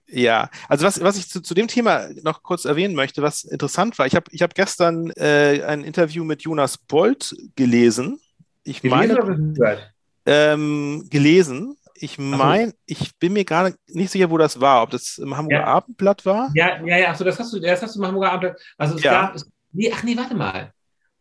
Ja, 0.06 0.50
also 0.68 0.84
was, 0.84 1.00
was 1.00 1.16
ich 1.16 1.28
zu, 1.28 1.40
zu 1.40 1.54
dem 1.54 1.66
Thema 1.66 2.08
noch 2.22 2.42
kurz 2.42 2.64
erwähnen 2.64 2.94
möchte, 2.94 3.22
was 3.22 3.44
interessant 3.44 3.98
war, 3.98 4.06
ich 4.06 4.14
habe 4.14 4.26
ich 4.30 4.42
hab 4.42 4.54
gestern 4.54 5.10
äh, 5.12 5.62
ein 5.66 5.82
Interview 5.82 6.24
mit 6.24 6.42
Jonas 6.42 6.78
Bolt 6.78 7.34
gelesen. 7.56 8.20
Ich 8.64 8.82
meine, 8.82 9.18
ähm, 10.26 11.06
gelesen. 11.10 11.76
Ich 11.96 12.18
meine, 12.18 12.74
ich 12.86 13.16
bin 13.18 13.32
mir 13.32 13.44
gar 13.44 13.72
nicht 13.86 14.10
sicher, 14.10 14.30
wo 14.30 14.36
das 14.36 14.60
war, 14.60 14.82
ob 14.82 14.90
das 14.90 15.18
im 15.18 15.36
Hamburger 15.36 15.60
ja. 15.60 15.66
Abendblatt 15.66 16.26
war. 16.26 16.50
Ja, 16.54 16.82
ja, 16.84 16.98
ja, 16.98 17.10
achso, 17.10 17.24
das 17.24 17.38
hast 17.38 17.52
du, 17.52 17.60
das 17.60 17.82
hast 17.82 17.94
du 17.94 18.00
im 18.00 18.06
Hamburger 18.06 18.32
Abendblatt. 18.32 18.60
Also 18.76 18.96
es 18.96 19.02
ja. 19.02 19.12
gab, 19.12 19.34
es, 19.36 19.48
nee, 19.72 19.90
ach 19.94 20.02
nee, 20.02 20.16
warte 20.16 20.34
mal. 20.34 20.72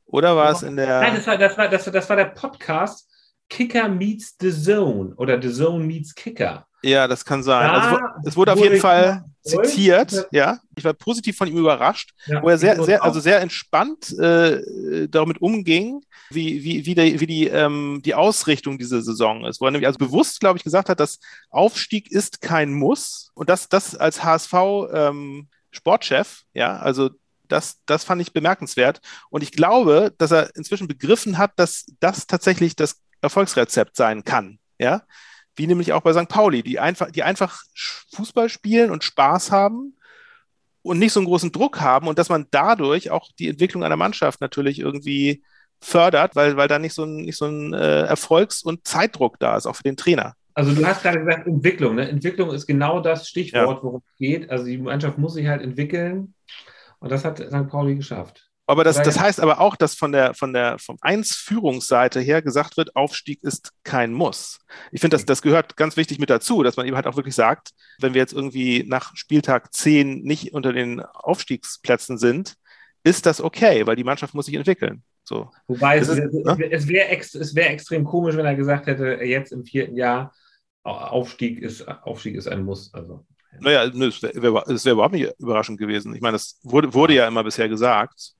Oder 0.06 0.36
war 0.36 0.52
es 0.52 0.64
in 0.64 0.76
der. 0.76 1.02
Nein, 1.02 1.16
das 1.16 1.28
war, 1.28 1.38
das 1.38 1.58
war, 1.58 1.70
das 1.70 1.86
war, 1.86 1.94
das 1.94 2.10
war 2.10 2.16
der 2.16 2.26
Podcast 2.26 3.08
Kicker 3.50 3.88
meets 3.88 4.36
the 4.40 4.52
Zone 4.52 5.14
oder 5.16 5.42
The 5.42 5.52
Zone 5.52 5.86
meets 5.86 6.14
Kicker. 6.14 6.66
Ja, 6.84 7.08
das 7.08 7.24
kann 7.24 7.44
sein. 7.44 7.66
Ja, 7.66 7.74
also, 7.74 8.00
es 8.26 8.36
wurde 8.36 8.54
auf 8.54 8.60
jeden 8.60 8.80
Fall 8.80 9.24
zitiert, 9.42 10.28
ja. 10.32 10.60
Ich 10.76 10.84
war 10.84 10.94
positiv 10.94 11.38
von 11.38 11.48
ihm 11.48 11.58
überrascht, 11.58 12.14
ja, 12.26 12.42
wo 12.42 12.50
er 12.50 12.58
sehr, 12.58 12.82
sehr, 12.84 13.04
also 13.04 13.20
sehr 13.20 13.40
entspannt 13.42 14.18
äh, 14.20 15.08
damit 15.10 15.42
umging, 15.42 16.02
wie, 16.30 16.64
wie, 16.64 16.86
wie, 16.86 16.96
die, 16.96 17.20
wie 17.20 17.28
die, 17.28 17.48
ähm, 17.48 18.02
die 18.04 18.16
Ausrichtung 18.16 18.78
dieser 18.78 19.02
Saison 19.02 19.46
ist. 19.46 19.62
Wo 19.62 19.66
er 19.66 19.72
nämlich 19.72 19.88
also 19.88 19.98
bewusst, 19.98 20.40
glaube 20.40 20.58
ich, 20.58 20.64
gesagt 20.64 20.90
hat, 20.90 21.00
dass 21.00 21.20
Aufstieg 21.50 22.12
ist 22.12 22.42
kein 22.42 22.74
Muss. 22.74 23.32
Und 23.34 23.50
das, 23.50 23.70
das 23.70 23.96
als 23.96 24.24
HSV 24.24 24.54
ähm, 24.94 25.48
Sportchef, 25.72 26.44
ja, 26.54 26.78
also 26.78 27.10
das, 27.48 27.78
das 27.86 28.04
fand 28.04 28.22
ich 28.22 28.34
bemerkenswert. 28.34 29.00
Und 29.30 29.44
ich 29.44 29.52
glaube, 29.52 30.14
dass 30.18 30.32
er 30.32 30.56
inzwischen 30.56 30.88
begriffen 30.88 31.38
hat, 31.38 31.52
dass 31.58 31.86
das 32.00 32.28
tatsächlich 32.28 32.76
das 32.76 33.02
Erfolgsrezept 33.22 33.96
sein 33.96 34.24
kann. 34.24 34.60
Ja, 34.80 35.04
wie 35.56 35.68
nämlich 35.68 35.94
auch 35.94 36.02
bei 36.02 36.14
St. 36.14 36.30
Pauli, 36.30 36.64
die 36.64 36.80
einfach, 36.80 37.12
die 37.12 37.24
einfach 37.24 37.62
Fußball 38.14 38.50
spielen 38.50 38.92
und 38.92 39.04
Spaß 39.04 39.52
haben 39.52 39.96
und 40.82 41.00
nicht 41.00 41.14
so 41.14 41.20
einen 41.20 41.28
großen 41.28 41.52
Druck 41.52 41.82
haben 41.82 42.08
und 42.08 42.20
dass 42.20 42.30
man 42.30 42.48
dadurch 42.52 43.12
auch 43.12 43.30
die 43.40 43.50
Entwicklung 43.50 43.84
einer 43.84 43.96
Mannschaft 43.96 44.42
natürlich 44.42 44.80
irgendwie 44.80 45.44
fördert, 45.82 46.36
weil, 46.36 46.58
weil 46.58 46.68
da 46.68 46.80
nicht 46.80 46.94
so 46.94 47.04
ein, 47.04 47.18
nicht 47.18 47.38
so 47.38 47.46
ein 47.46 47.74
äh, 47.74 48.04
Erfolgs- 48.04 48.64
und 48.64 48.88
Zeitdruck 48.88 49.40
da 49.40 49.58
ist, 49.58 49.66
auch 49.66 49.76
für 49.76 49.84
den 49.84 49.98
Trainer. 49.98 50.36
Also 50.54 50.74
du 50.74 50.86
hast 50.86 51.02
gerade 51.02 51.20
gesagt 51.20 51.48
Entwicklung. 51.48 51.96
Ne? 51.96 52.08
Entwicklung 52.08 52.52
ist 52.52 52.68
genau 52.68 53.00
das 53.00 53.28
Stichwort, 53.28 53.78
ja. 53.78 53.84
worum 53.84 54.02
es 54.06 54.18
geht. 54.18 54.50
Also 54.50 54.66
die 54.66 54.78
Mannschaft 54.78 55.18
muss 55.18 55.34
sich 55.34 55.48
halt 55.48 55.62
entwickeln 55.62 56.36
und 57.00 57.12
das 57.12 57.26
hat 57.26 57.40
St. 57.40 57.68
Pauli 57.70 57.96
geschafft. 57.96 58.50
Aber 58.66 58.86
das, 58.86 59.02
das 59.02 59.20
heißt 59.20 59.42
aber 59.42 59.60
auch, 59.60 59.76
dass 59.76 59.94
von 59.94 60.14
der, 60.14 60.34
von 60.34 60.54
der 60.54 60.80
vom 60.80 60.98
Eins-Führungsseite 61.02 62.22
her 62.22 62.42
gesagt 62.42 62.78
wird, 62.78 62.96
Aufstieg 62.96 63.44
ist 63.44 63.74
kein 63.84 64.14
Muss. 64.14 64.60
Ich 64.92 65.02
finde, 65.02 65.18
das, 65.18 65.26
das 65.26 65.42
gehört 65.42 65.76
ganz 65.76 65.98
wichtig 65.98 66.18
mit 66.18 66.30
dazu, 66.30 66.64
dass 66.64 66.78
man 66.78 66.86
eben 66.86 66.96
halt 66.96 67.06
auch 67.06 67.18
wirklich 67.18 67.36
sagt, 67.36 67.72
wenn 68.00 68.14
wir 68.14 68.22
jetzt 68.22 68.32
irgendwie 68.32 68.86
nach 68.88 69.16
Spieltag 69.18 69.74
10 69.74 70.22
nicht 70.22 70.54
unter 70.54 70.72
den 70.72 71.02
Aufstiegsplätzen 71.02 72.18
sind, 72.18 72.56
ist 73.04 73.26
das 73.26 73.42
okay, 73.42 73.86
weil 73.86 73.98
die 73.98 74.06
Mannschaft 74.06 74.34
muss 74.34 74.46
sich 74.46 74.56
entwickeln. 74.56 75.04
So. 75.26 75.52
Wobei 75.68 75.98
es, 75.98 76.08
ist, 76.08 76.20
ne? 76.20 76.72
es 76.72 76.88
wäre 76.88 77.10
ex, 77.10 77.34
wär 77.56 77.70
extrem 77.70 78.06
komisch, 78.06 78.38
wenn 78.38 78.46
er 78.46 78.56
gesagt 78.56 78.88
hätte, 78.88 79.24
jetzt 79.24 79.52
im 79.52 79.66
vierten 79.66 79.98
Jahr, 79.98 80.34
Aufstieg 80.84 81.60
ist, 81.62 81.88
Aufstieg 81.88 82.36
ist 82.36 82.48
ein 82.48 82.64
Muss. 82.64 82.94
Also, 82.94 83.26
ja. 83.54 83.60
Naja, 83.60 83.84
es 83.86 84.22
wäre 84.22 84.42
wär, 84.42 84.54
wär 84.54 84.92
überhaupt 84.94 85.14
nicht 85.14 85.34
überraschend 85.40 85.80
gewesen. 85.80 86.16
Ich 86.16 86.22
meine, 86.22 86.34
das 86.34 86.60
wurde, 86.64 86.94
wurde 86.94 87.14
ja 87.14 87.28
immer 87.28 87.44
bisher 87.44 87.70
gesagt. 87.70 88.34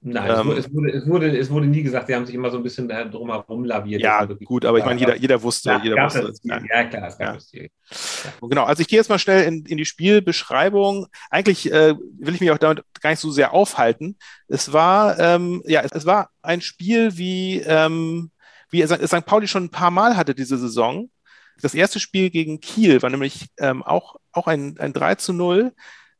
Nein, 0.00 0.30
ähm, 0.30 0.56
es, 0.56 0.72
wurde, 0.72 0.90
es, 0.92 1.06
wurde, 1.08 1.38
es 1.38 1.50
wurde 1.50 1.66
nie 1.66 1.82
gesagt, 1.82 2.06
sie 2.06 2.14
haben 2.14 2.24
sich 2.24 2.34
immer 2.34 2.50
so 2.50 2.56
ein 2.56 2.62
bisschen 2.62 2.88
drumherum 2.88 3.64
laviert. 3.64 4.00
Ja, 4.00 4.24
gut, 4.26 4.64
aber 4.64 4.78
ich 4.78 4.84
meine, 4.84 5.00
jeder, 5.00 5.16
jeder 5.16 5.42
wusste. 5.42 5.70
Ja, 5.70 5.82
jeder 5.82 6.04
wusste 6.04 6.32
ja. 6.44 6.60
ja. 6.72 6.84
klar, 6.84 7.08
es 7.08 7.18
gab 7.18 7.26
ja. 7.26 7.34
das 7.34 7.48
Ziel. 7.48 7.68
Ja. 7.90 8.48
Genau, 8.48 8.64
also 8.64 8.80
ich 8.80 8.86
gehe 8.86 8.96
jetzt 8.96 9.08
mal 9.08 9.18
schnell 9.18 9.44
in, 9.44 9.66
in 9.66 9.76
die 9.76 9.84
Spielbeschreibung. 9.84 11.08
Eigentlich 11.30 11.72
äh, 11.72 11.96
will 12.20 12.34
ich 12.34 12.40
mich 12.40 12.52
auch 12.52 12.58
damit 12.58 12.84
gar 13.00 13.10
nicht 13.10 13.18
so 13.18 13.32
sehr 13.32 13.52
aufhalten. 13.52 14.16
Es 14.46 14.72
war, 14.72 15.18
ähm, 15.18 15.62
ja, 15.66 15.80
es, 15.80 15.90
es, 15.90 16.06
war 16.06 16.30
ein 16.42 16.60
Spiel, 16.60 17.18
wie, 17.18 17.60
ähm, 17.66 18.30
wie 18.70 18.86
St. 18.86 19.26
Pauli 19.26 19.48
schon 19.48 19.64
ein 19.64 19.70
paar 19.70 19.90
Mal 19.90 20.16
hatte 20.16 20.36
diese 20.36 20.58
Saison. 20.58 21.10
Das 21.60 21.74
erste 21.74 21.98
Spiel 21.98 22.30
gegen 22.30 22.60
Kiel 22.60 23.02
war 23.02 23.10
nämlich 23.10 23.46
ähm, 23.58 23.82
auch, 23.82 24.14
auch 24.30 24.46
ein, 24.46 24.78
ein 24.78 24.92
3 24.92 25.16
zu 25.16 25.32
0 25.32 25.72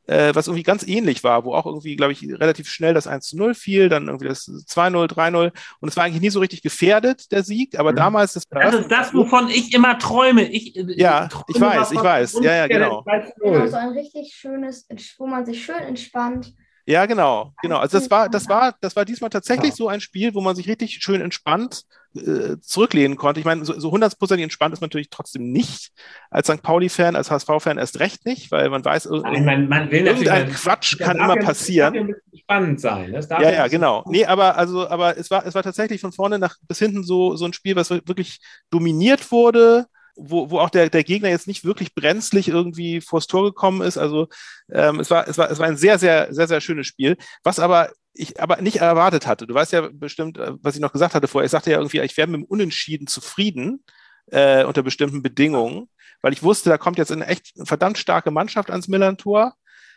äh, 0.09 0.35
was 0.35 0.47
irgendwie 0.47 0.63
ganz 0.63 0.87
ähnlich 0.87 1.23
war, 1.23 1.45
wo 1.45 1.55
auch 1.55 1.67
irgendwie, 1.67 1.95
glaube 1.95 2.13
ich, 2.13 2.23
relativ 2.23 2.69
schnell 2.69 2.95
das 2.95 3.07
1 3.07 3.29
zu 3.29 3.37
0 3.37 3.55
fiel, 3.55 3.89
dann 3.89 4.07
irgendwie 4.07 4.29
das 4.29 4.49
2-0, 4.49 5.07
3-0 5.07 5.53
und 5.81 5.89
es 5.89 5.97
war 5.97 6.05
eigentlich 6.05 6.23
nie 6.23 6.31
so 6.31 6.41
richtig 6.41 6.63
gefährdet, 6.63 7.31
der 7.31 7.43
Sieg, 7.43 7.79
aber 7.79 7.93
mhm. 7.93 7.97
damals 7.97 8.33
das 8.33 8.49
Das 8.49 8.75
ist 8.75 8.91
das, 8.91 9.15
wovon 9.15 9.49
ich 9.49 9.75
immer 9.75 9.99
träume. 9.99 10.49
Ich, 10.49 10.77
äh, 10.77 10.85
ja, 10.97 11.29
träume 11.29 11.45
ich 11.49 11.61
weiß, 11.61 11.93
ich 11.93 12.03
weiß. 12.03 12.41
Ja, 12.43 12.55
ja, 12.55 12.67
genau. 12.67 13.05
Genau, 13.41 13.67
so 13.67 13.77
ein 13.77 13.91
richtig 13.91 14.35
schönes, 14.35 14.89
wo 15.19 15.27
man 15.27 15.45
sich 15.45 15.65
schön 15.65 15.77
entspannt 15.77 16.55
ja, 16.89 17.05
genau, 17.05 17.53
genau. 17.61 17.77
Also 17.77 17.99
das 17.99 18.11
war, 18.11 18.31
das 18.31 18.49
war, 18.49 18.75
das 18.81 18.97
war 18.97 19.05
diesmal 19.05 19.29
tatsächlich 19.29 19.71
ja. 19.71 19.77
so 19.77 19.89
ein 19.89 20.01
Spiel, 20.01 20.33
wo 20.35 20.41
man 20.41 20.57
sich 20.57 20.69
richtig 20.69 21.03
schön 21.03 21.21
entspannt 21.21 21.83
äh, 22.17 22.57
zurücklehnen 22.63 23.19
konnte. 23.19 23.41
Ich 23.41 23.45
meine, 23.45 23.63
so, 23.67 23.79
so 23.79 23.91
hundertprozentig 23.91 24.45
entspannt 24.45 24.73
ist 24.73 24.81
man 24.81 24.89
natürlich 24.89 25.11
trotzdem 25.11 25.53
nicht. 25.53 25.93
Als 26.31 26.49
St. 26.49 26.63
Pauli-Fan, 26.63 27.15
als 27.15 27.31
HSV-Fan 27.31 27.77
erst 27.77 28.01
recht 28.01 28.25
nicht, 28.25 28.51
weil 28.51 28.71
man 28.71 28.83
weiß, 28.83 29.11
Nein, 29.23 29.45
man, 29.45 29.69
man 29.69 29.91
will 29.91 30.07
irgendein 30.07 30.51
Quatsch 30.51 30.99
kann 30.99 31.19
immer 31.19 31.37
passieren. 31.37 31.93
Das 31.93 32.07
darf 32.07 32.17
ja 32.33 32.39
spannend 32.39 32.81
sein. 32.81 33.13
ja, 33.13 33.51
ja, 33.51 33.69
genau. 33.69 34.03
Nee, 34.07 34.25
aber 34.25 34.57
also, 34.57 34.89
aber 34.89 35.19
es 35.19 35.31
war, 35.31 35.45
es 35.45 35.55
war 35.55 35.63
tatsächlich 35.63 36.01
von 36.01 36.13
vorne 36.13 36.39
nach 36.39 36.57
bis 36.67 36.79
hinten 36.79 37.05
so, 37.05 37.37
so 37.37 37.45
ein 37.45 37.53
Spiel, 37.53 37.77
was 37.77 37.91
wirklich 37.91 38.41
dominiert 38.71 39.31
wurde 39.31 39.89
wo, 40.19 40.51
wo 40.51 40.59
auch 40.59 40.71
der, 40.71 40.91
der 40.91 41.05
Gegner 41.05 41.29
jetzt 41.29 41.47
nicht 41.47 41.65
wirklich 41.65 41.95
brenzlig 41.95 42.49
irgendwie 42.49 43.01
vors 43.01 43.27
Tor 43.27 43.45
gekommen 43.45 43.83
ist. 43.83 43.97
Also 43.97 44.29
ähm, 44.71 45.01
es, 45.01 45.11
war, 45.11 45.29
es, 45.29 45.39
war, 45.39 45.51
es 45.51 45.59
war 45.59 45.67
ein 45.67 45.77
sehr, 45.77 45.99
sehr, 45.99 46.33
sehr, 46.35 46.49
sehr 46.49 46.61
schönes 46.61 46.87
Spiel. 46.87 47.17
Was 47.45 47.59
aber 47.59 47.91
ich 48.19 48.41
aber 48.41 48.61
nicht 48.61 48.79
erwartet 48.79 49.27
hatte. 49.27 49.47
Du 49.47 49.55
weißt 49.55 49.73
ja 49.73 49.89
bestimmt, 49.93 50.39
äh, 50.39 50.53
was 50.61 50.75
ich 50.75 50.81
noch 50.81 50.93
gesagt 50.93 51.15
hatte 51.15 51.29
vorher. 51.29 51.47
Ich 51.47 51.53
sagte 51.53 51.71
ja 51.71 51.79
irgendwie, 51.79 52.01
ich 52.01 52.17
wäre 52.17 52.27
mit 52.27 52.41
dem 52.41 52.45
Unentschieden 52.45 53.07
zufrieden 53.07 53.85
äh, 54.31 54.65
unter 54.65 54.83
bestimmten 54.83 55.23
Bedingungen, 55.23 55.89
weil 56.21 56.33
ich 56.33 56.43
wusste, 56.43 56.71
da 56.71 56.79
kommt 56.79 56.99
jetzt 56.99 57.13
eine 57.13 57.27
echt 57.27 57.53
verdammt 57.65 57.97
starke 57.97 58.31
Mannschaft 58.31 58.71
ans 58.71 58.89
Millantor. 58.89 59.55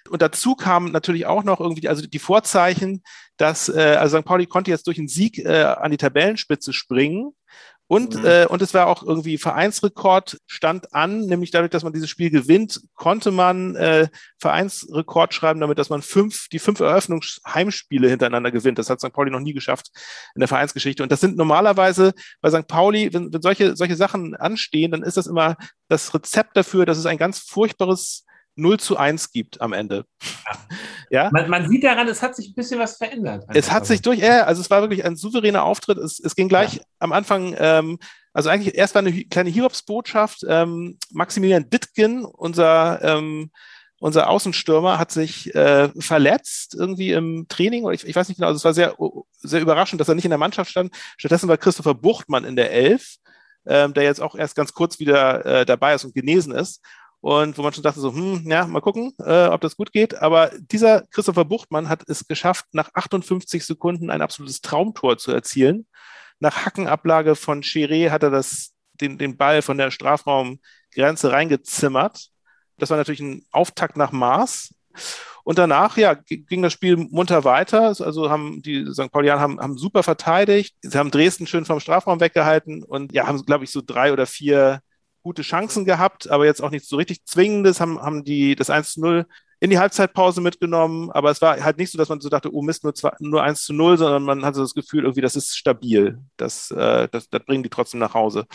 Und 0.10 0.22
dazu 0.22 0.56
kamen 0.56 0.92
natürlich 0.92 1.26
auch 1.26 1.44
noch 1.44 1.60
irgendwie, 1.60 1.88
also 1.88 2.06
die 2.06 2.20
Vorzeichen, 2.20 3.04
dass 3.38 3.70
äh, 3.70 3.98
also 4.00 4.18
St. 4.18 4.26
Pauli 4.26 4.46
konnte 4.46 4.72
jetzt 4.72 4.88
durch 4.88 4.98
einen 4.98 5.08
Sieg 5.08 5.38
äh, 5.40 5.64
an 5.64 5.92
die 5.92 5.98
Tabellenspitze 5.98 6.74
springen. 6.74 7.34
Und, 7.92 8.16
mhm. 8.16 8.26
äh, 8.26 8.46
und 8.46 8.62
es 8.62 8.74
war 8.74 8.88
auch 8.88 9.04
irgendwie 9.04 9.38
Vereinsrekord 9.38 10.38
stand 10.48 10.94
an, 10.94 11.26
nämlich 11.26 11.52
dadurch, 11.52 11.72
dass 11.72 11.84
man 11.84 11.92
dieses 11.92 12.10
Spiel 12.10 12.30
gewinnt, 12.30 12.80
konnte 12.96 13.32
man 13.32 13.76
äh, 13.76 14.08
Vereinsrekord 14.38 15.34
schreiben, 15.34 15.60
damit, 15.60 15.78
dass 15.78 15.90
man 15.90 16.02
fünf, 16.02 16.48
die 16.54 16.60
fünf 16.60 16.80
Eröffnungsheimspiele 16.80 18.08
hintereinander 18.08 18.50
gewinnt. 18.50 18.80
Das 18.80 18.90
hat 18.90 19.02
St. 19.02 19.12
Pauli 19.12 19.30
noch 19.30 19.42
nie 19.42 19.52
geschafft 19.52 19.90
in 20.36 20.40
der 20.40 20.48
Vereinsgeschichte. 20.48 21.04
Und 21.04 21.12
das 21.12 21.20
sind 21.20 21.36
normalerweise 21.36 22.14
bei 22.40 22.50
St. 22.50 22.66
Pauli, 22.66 23.14
wenn, 23.14 23.34
wenn 23.34 23.42
solche, 23.42 23.76
solche 23.76 23.98
Sachen 23.98 24.38
anstehen, 24.38 24.92
dann 24.92 25.04
ist 25.04 25.18
das 25.18 25.28
immer 25.28 25.58
das 25.90 26.14
Rezept 26.14 26.56
dafür, 26.56 26.86
dass 26.86 26.98
es 26.98 27.06
ein 27.06 27.18
ganz 27.18 27.40
furchtbares 27.40 28.24
0 28.56 28.80
zu 28.80 28.98
1 28.98 29.32
gibt 29.32 29.62
am 29.62 29.74
Ende. 29.74 30.06
Ja. 31.10 31.24
ja? 31.24 31.30
Man, 31.32 31.50
man, 31.50 31.70
sieht 31.70 31.84
daran, 31.84 32.08
es 32.08 32.22
hat 32.22 32.36
sich 32.36 32.50
ein 32.50 32.56
bisschen 32.56 32.80
was 32.80 32.98
verändert. 32.98 33.46
Es 33.54 33.72
hat 33.72 33.86
sich 33.86 34.02
durch, 34.02 34.20
ja, 34.20 34.44
also 34.44 34.62
es 34.62 34.70
war 34.70 34.82
wirklich 34.82 35.06
ein 35.06 35.16
souveräner 35.16 35.64
Auftritt. 35.64 35.98
Es, 35.98 36.20
es 36.20 36.36
ging 36.36 36.50
gleich 36.50 36.76
ja. 36.76 36.82
am 37.00 37.12
Anfang, 37.12 37.56
ähm, 37.58 38.00
also 38.34 38.50
eigentlich 38.50 38.76
erst 38.76 38.96
war 38.96 39.02
eine 39.02 39.26
kleine 39.26 39.50
Hiobsbotschaft. 39.50 40.46
Ähm, 40.48 40.98
Maximilian 41.12 41.70
Dittgen, 41.70 42.26
unser, 42.26 43.02
ähm, 43.04 43.52
unser 44.00 44.30
Außenstürmer, 44.30 44.98
hat 44.98 45.12
sich 45.12 45.54
äh, 45.54 45.90
verletzt 46.00 46.76
irgendwie 46.76 47.12
im 47.12 47.48
Training. 47.50 47.84
Oder 47.84 47.96
ich, 47.96 48.08
ich 48.08 48.16
weiß 48.16 48.28
nicht 48.28 48.38
genau, 48.38 48.48
also 48.48 48.58
es 48.58 48.66
war 48.66 48.74
sehr, 48.74 48.96
sehr 49.40 49.62
überraschend, 49.62 50.00
dass 50.00 50.10
er 50.10 50.16
nicht 50.16 50.26
in 50.26 50.32
der 50.32 50.38
Mannschaft 50.38 50.72
stand. 50.72 50.94
Stattdessen 51.18 51.50
war 51.50 51.58
Christopher 51.58 51.94
Buchtmann 51.94 52.46
in 52.46 52.56
der 52.56 52.72
Elf. 52.72 53.16
Ähm, 53.64 53.94
der 53.94 54.02
jetzt 54.02 54.22
auch 54.22 54.34
erst 54.34 54.56
ganz 54.56 54.74
kurz 54.74 55.00
wieder 55.00 55.46
äh, 55.46 55.66
dabei 55.68 55.94
ist 55.94 56.04
und 56.04 56.16
genesen 56.16 56.52
ist 56.52 56.82
und 57.22 57.58
wo 57.58 57.62
man 57.62 57.72
schon 57.72 57.84
dachte 57.84 58.00
so, 58.00 58.14
hm, 58.14 58.50
ja, 58.50 58.66
mal 58.66 58.82
gucken, 58.82 59.14
äh, 59.20 59.46
ob 59.46 59.62
das 59.62 59.78
gut 59.78 59.94
geht. 59.94 60.16
Aber 60.16 60.52
dieser 60.60 61.02
Christopher 61.12 61.46
Buchtmann 61.46 61.88
hat 61.88 62.04
es 62.10 62.28
geschafft, 62.28 62.66
nach 62.74 62.90
58 62.96 63.64
Sekunden 63.64 64.10
ein 64.10 64.24
absolutes 64.24 64.62
Traumtor 64.62 65.20
zu 65.20 65.32
erzielen. 65.32 65.86
Nach 66.40 66.66
Hackenablage 66.66 67.36
von 67.36 67.62
Chiré 67.62 68.10
hat 68.10 68.24
er 68.24 68.32
das, 68.32 68.74
den, 69.00 69.20
den 69.20 69.38
Ball 69.38 69.62
von 69.62 69.78
der 69.78 69.92
Strafraumgrenze 69.92 71.32
reingezimmert. 71.32 72.30
Das 72.80 72.90
war 72.90 72.98
natürlich 72.98 73.22
ein 73.22 73.46
Auftakt 73.52 73.98
nach 73.98 74.12
Mars. 74.12 74.74
Und 75.44 75.60
danach, 75.60 75.98
ja, 75.98 76.16
ging 76.16 76.64
das 76.64 76.74
Spiel 76.74 76.98
munter 76.98 77.44
weiter. 77.44 77.96
Also 78.00 78.32
haben 78.32 78.64
die 78.64 78.92
St. 78.92 79.12
Paulianer 79.12 79.42
haben, 79.42 79.60
haben 79.60 79.78
super 79.78 80.02
verteidigt. 80.02 80.76
Sie 80.82 80.98
haben 80.98 81.12
Dresden 81.12 81.46
schön 81.46 81.66
vom 81.66 81.80
Strafraum 81.80 82.20
weggehalten 82.20 82.84
und 82.84 83.14
ja, 83.14 83.28
haben, 83.28 83.46
glaube 83.46 83.64
ich, 83.64 83.72
so 83.72 83.82
drei 83.86 84.12
oder 84.12 84.26
vier 84.26 84.82
gute 85.22 85.42
Chancen 85.42 85.86
gehabt, 85.86 86.30
aber 86.30 86.46
jetzt 86.46 86.62
auch 86.62 86.72
nichts 86.72 86.90
so 86.90 86.98
richtig 86.98 87.26
Zwingendes, 87.26 87.80
haben, 87.80 88.00
haben 88.02 88.24
die 88.24 88.56
das 88.56 88.70
1 88.70 88.94
zu 88.94 89.02
0 89.02 89.26
in 89.60 89.70
die 89.70 89.78
Halbzeitpause 89.78 90.42
mitgenommen, 90.42 91.12
aber 91.12 91.30
es 91.30 91.42
war 91.42 91.64
halt 91.64 91.78
nicht 91.78 91.92
so, 91.92 91.98
dass 91.98 92.10
man 92.10 92.20
so 92.20 92.30
dachte, 92.30 92.54
oh 92.54 92.64
Mist, 92.64 92.84
nur, 92.84 92.96
zwei, 92.96 93.12
nur 93.20 93.44
1 93.44 93.64
zu 93.64 93.74
0, 93.74 93.98
sondern 93.98 94.24
man 94.24 94.44
hatte 94.44 94.60
das 94.60 94.74
Gefühl, 94.74 95.04
irgendwie, 95.04 95.22
das 95.22 95.36
ist 95.36 95.56
stabil. 95.56 96.18
Das, 96.36 96.72
äh, 96.72 97.08
das, 97.12 97.30
das 97.30 97.44
bringen 97.46 97.62
die 97.62 97.70
trotzdem 97.70 98.00
nach 98.00 98.16
Hause. 98.16 98.48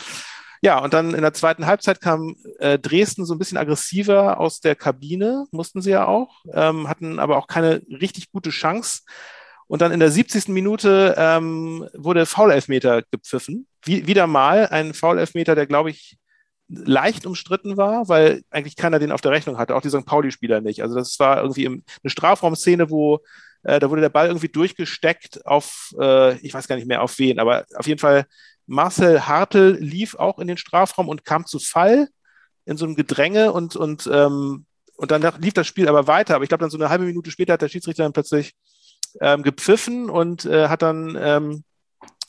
Ja, 0.61 0.79
und 0.79 0.93
dann 0.93 1.13
in 1.13 1.21
der 1.21 1.33
zweiten 1.33 1.65
Halbzeit 1.65 2.01
kam 2.01 2.35
äh, 2.59 2.77
Dresden 2.77 3.25
so 3.25 3.33
ein 3.33 3.39
bisschen 3.39 3.57
aggressiver 3.57 4.39
aus 4.39 4.59
der 4.59 4.75
Kabine, 4.75 5.45
mussten 5.51 5.81
sie 5.81 5.91
ja 5.91 6.07
auch, 6.07 6.43
ähm, 6.51 6.89
hatten 6.89 7.19
aber 7.19 7.37
auch 7.37 7.47
keine 7.47 7.81
richtig 7.89 8.31
gute 8.31 8.49
Chance. 8.49 9.03
Und 9.67 9.81
dann 9.81 9.91
in 9.91 9.99
der 9.99 10.11
70. 10.11 10.49
Minute 10.49 11.15
ähm, 11.17 11.87
wurde 11.93 12.25
Foul-Elfmeter 12.25 13.03
gepfiffen. 13.11 13.67
Wie, 13.83 14.07
wieder 14.07 14.25
mal 14.25 14.67
ein 14.67 14.93
Foul-Elfmeter, 14.93 15.55
der, 15.55 15.67
glaube 15.67 15.89
ich, 15.89 16.17
leicht 16.69 17.25
umstritten 17.25 17.77
war, 17.77 18.09
weil 18.09 18.43
eigentlich 18.49 18.75
keiner 18.75 18.99
den 18.99 19.11
auf 19.11 19.21
der 19.21 19.31
Rechnung 19.31 19.57
hatte, 19.57 19.75
auch 19.75 19.81
die 19.81 19.89
St. 19.89 20.05
Pauli-Spieler 20.05 20.61
nicht. 20.61 20.81
Also 20.81 20.95
das 20.95 21.19
war 21.19 21.41
irgendwie 21.41 21.65
im, 21.65 21.83
eine 22.03 22.09
Strafraumszene, 22.09 22.89
wo 22.89 23.21
äh, 23.63 23.79
da 23.79 23.89
wurde 23.89 24.01
der 24.01 24.09
Ball 24.09 24.27
irgendwie 24.27 24.49
durchgesteckt 24.49 25.45
auf, 25.45 25.93
äh, 25.99 26.37
ich 26.39 26.53
weiß 26.53 26.67
gar 26.67 26.75
nicht 26.75 26.87
mehr 26.87 27.01
auf 27.01 27.17
wen, 27.19 27.39
aber 27.39 27.65
auf 27.75 27.87
jeden 27.87 27.99
Fall 27.99 28.25
Marcel 28.65 29.25
Hartl 29.27 29.77
lief 29.79 30.15
auch 30.15 30.39
in 30.39 30.47
den 30.47 30.57
Strafraum 30.57 31.07
und 31.07 31.23
kam 31.23 31.45
zu 31.45 31.59
Fall 31.59 32.09
in 32.65 32.75
so 32.75 32.85
einem 32.85 32.95
Gedränge 32.95 33.53
und, 33.53 33.77
und, 33.77 34.09
ähm, 34.11 34.65
und 34.97 35.11
dann 35.11 35.21
lief 35.39 35.53
das 35.53 35.67
Spiel 35.67 35.87
aber 35.87 36.07
weiter. 36.07 36.35
Aber 36.35 36.43
ich 36.43 36.49
glaube, 36.49 36.61
dann 36.61 36.69
so 36.69 36.77
eine 36.77 36.89
halbe 36.89 37.05
Minute 37.05 37.31
später 37.31 37.53
hat 37.53 37.61
der 37.61 37.69
Schiedsrichter 37.69 38.03
dann 38.03 38.13
plötzlich 38.13 38.53
ähm, 39.21 39.41
gepfiffen 39.41 40.09
und 40.09 40.45
äh, 40.45 40.67
hat 40.67 40.81
dann 40.81 41.17
ähm, 41.19 41.63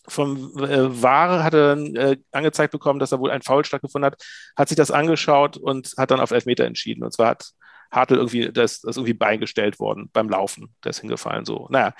vom 0.08 0.56
äh, 0.58 1.02
Ware 1.02 1.44
hat 1.44 1.54
er 1.54 1.76
dann 1.76 1.96
äh, 1.96 2.16
angezeigt 2.32 2.72
bekommen, 2.72 2.98
dass 2.98 3.12
er 3.12 3.20
wohl 3.20 3.30
ein 3.30 3.42
Foul 3.42 3.64
stattgefunden 3.64 4.10
hat, 4.10 4.22
hat 4.56 4.68
sich 4.68 4.76
das 4.76 4.90
angeschaut 4.90 5.56
und 5.56 5.92
hat 5.96 6.10
dann 6.10 6.20
auf 6.20 6.30
Elfmeter 6.30 6.64
entschieden. 6.64 7.04
Und 7.04 7.12
zwar 7.12 7.28
hat 7.28 7.50
Hartl 7.90 8.16
irgendwie, 8.16 8.50
das, 8.52 8.80
das 8.80 8.96
irgendwie 8.96 9.14
beigestellt 9.14 9.78
worden 9.78 10.10
beim 10.12 10.28
Laufen, 10.28 10.74
der 10.84 10.90
ist 10.90 11.00
hingefallen. 11.00 11.44
So, 11.44 11.68
naja. 11.70 11.94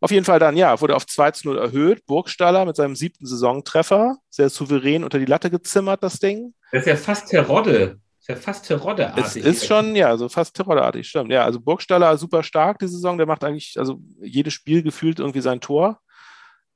Auf 0.00 0.10
jeden 0.10 0.24
Fall 0.24 0.40
dann, 0.40 0.56
ja, 0.56 0.80
wurde 0.80 0.96
auf 0.96 1.06
2 1.06 1.30
zu 1.30 1.48
0 1.48 1.58
erhöht. 1.58 2.04
Burgstaller 2.06 2.64
mit 2.64 2.74
seinem 2.74 2.96
siebten 2.96 3.24
Saisontreffer, 3.24 4.16
sehr 4.30 4.50
souverän 4.50 5.04
unter 5.04 5.20
die 5.20 5.26
Latte 5.26 5.48
gezimmert, 5.48 6.02
das 6.02 6.18
Ding. 6.18 6.54
Das 6.72 6.80
ist 6.80 6.88
ja 6.88 6.96
fast 6.96 7.28
Terodde. 7.28 8.00
Das 8.18 8.20
ist 8.20 8.28
ja 8.28 8.36
fast 8.36 8.66
Terodde-artig. 8.66 9.24
Es 9.24 9.36
ist 9.36 9.66
schon, 9.66 9.94
ja, 9.94 10.16
so 10.16 10.28
fast 10.28 10.56
Terodde-artig, 10.56 11.08
stimmt. 11.08 11.30
Ja, 11.30 11.44
also 11.44 11.60
Burgstaller 11.60 12.16
super 12.18 12.42
stark 12.42 12.80
die 12.80 12.88
Saison. 12.88 13.16
Der 13.16 13.26
macht 13.26 13.44
eigentlich, 13.44 13.76
also 13.78 14.00
jedes 14.20 14.54
Spiel 14.54 14.82
gefühlt 14.82 15.20
irgendwie 15.20 15.40
sein 15.40 15.60
Tor. 15.60 16.00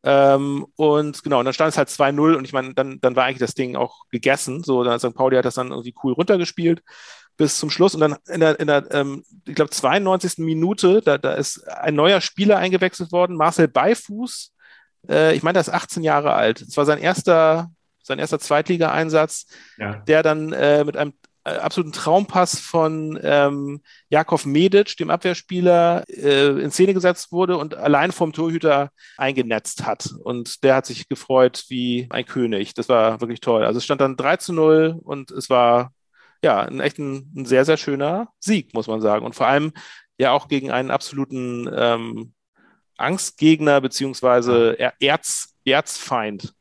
Ähm, 0.09 0.65
und 0.77 1.25
genau, 1.25 1.41
und 1.41 1.47
dann 1.47 1.53
stand 1.53 1.73
es 1.73 1.79
halt 1.79 1.89
2-0 1.89 2.37
und 2.37 2.45
ich 2.45 2.53
meine, 2.53 2.75
dann, 2.75 3.01
dann 3.01 3.17
war 3.17 3.25
eigentlich 3.25 3.41
das 3.41 3.55
Ding 3.55 3.75
auch 3.75 4.09
gegessen. 4.09 4.63
So, 4.63 4.85
dann 4.85 5.01
St. 5.01 5.15
Pauli 5.15 5.37
hat 5.37 5.45
das 5.45 5.57
dann 5.57 5.71
irgendwie 5.71 5.95
cool 6.05 6.13
runtergespielt 6.13 6.81
bis 7.37 7.59
zum 7.59 7.71
Schluss. 7.71 7.95
Und 7.97 8.01
dann 8.03 8.17
in 8.29 8.39
der, 8.39 8.61
in 8.61 8.69
der 8.69 8.89
ähm, 8.93 9.25
ich 9.45 9.57
glaube, 9.57 9.71
92. 9.71 10.39
Minute, 10.39 11.03
da, 11.05 11.19
da 11.19 11.35
ist 11.35 11.67
ein 11.69 11.97
neuer 11.97 12.21
Spieler 12.21 12.59
eingewechselt 12.59 13.11
worden, 13.11 13.37
Marcel 13.37 13.67
Beifuß. 13.67 14.53
Äh, 15.09 15.35
ich 15.35 15.43
meine, 15.43 15.55
der 15.55 15.63
ist 15.63 15.75
18 15.75 16.05
Jahre 16.05 16.35
alt. 16.35 16.63
Es 16.63 16.77
war 16.77 16.85
sein 16.85 16.99
erster, 16.99 17.69
sein 18.01 18.21
erster 18.21 18.39
Zweitligaeinsatz, 18.39 19.47
ja. 19.77 19.97
der 20.07 20.23
dann 20.23 20.53
äh, 20.53 20.85
mit 20.85 20.97
einem 20.97 21.15
absoluten 21.47 21.93
Traumpass 21.93 22.59
von 22.59 23.19
ähm, 23.23 23.81
Jakov 24.09 24.47
Medic, 24.47 24.97
dem 24.97 25.11
Abwehrspieler, 25.11 26.05
äh, 26.09 26.61
in 26.61 26.71
Szene 26.71 26.95
gesetzt 26.95 27.33
wurde 27.33 27.57
und 27.57 27.75
allein 27.75 28.13
vom 28.13 28.33
Torhüter 28.33 28.91
eingenetzt 29.17 29.87
hat. 29.87 30.13
Und 30.25 30.65
der 30.65 30.77
hat 30.77 30.87
sich 30.87 31.09
gefreut 31.09 31.65
wie 31.69 32.07
ein 32.11 32.27
König. 32.27 32.75
Das 32.75 32.89
war 32.89 33.21
wirklich 33.21 33.41
toll. 33.41 33.65
Also 33.65 33.79
es 33.79 33.85
stand 33.85 34.01
dann 34.01 34.17
3 34.17 34.37
zu 34.39 34.53
0 34.53 34.99
und 35.03 35.31
es 35.31 35.49
war 35.49 35.93
ja 36.43 36.61
ein 36.61 36.81
echt 36.81 36.99
ein, 36.99 37.33
ein 37.37 37.47
sehr, 37.47 37.65
sehr 37.65 37.77
schöner 37.77 38.29
Sieg, 38.41 38.75
muss 38.75 38.89
man 38.89 39.01
sagen. 39.01 39.25
Und 39.25 39.35
vor 39.35 39.47
allem 39.47 39.73
ja 40.19 40.33
auch 40.33 40.49
gegen 40.49 40.71
einen 40.71 40.91
absoluten 40.91 41.71
ähm, 41.75 42.33
Angstgegner 42.97 43.81
beziehungsweise 43.81 44.77
Erz, 45.01 45.55
Erzfeind. 45.65 46.55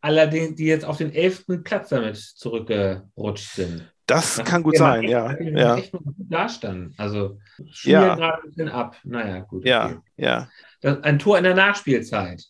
Allerdings, 0.00 0.56
die 0.56 0.66
jetzt 0.66 0.84
auf 0.84 0.98
den 0.98 1.12
elften 1.12 1.64
Platz 1.64 1.88
damit 1.88 2.16
zurückgerutscht 2.16 3.54
sind. 3.54 3.92
Das 4.06 4.42
kann 4.44 4.62
gut 4.62 4.76
sein, 4.76 5.02
ja. 5.02 5.36
ja. 5.40 5.76
echt 5.76 5.92
gut 5.92 6.02
dastanden. 6.16 6.94
Also 6.96 7.38
spielen 7.70 8.02
ja. 8.02 8.14
gerade 8.14 8.42
ein 8.42 8.48
bisschen 8.48 8.68
ab. 8.68 8.96
Naja, 9.02 9.40
gut. 9.40 9.60
Okay. 9.60 9.68
Ja, 9.68 10.02
ja. 10.16 10.48
Das, 10.80 11.02
ein 11.02 11.18
Tor 11.18 11.38
in 11.38 11.44
der 11.44 11.54
Nachspielzeit. 11.54 12.44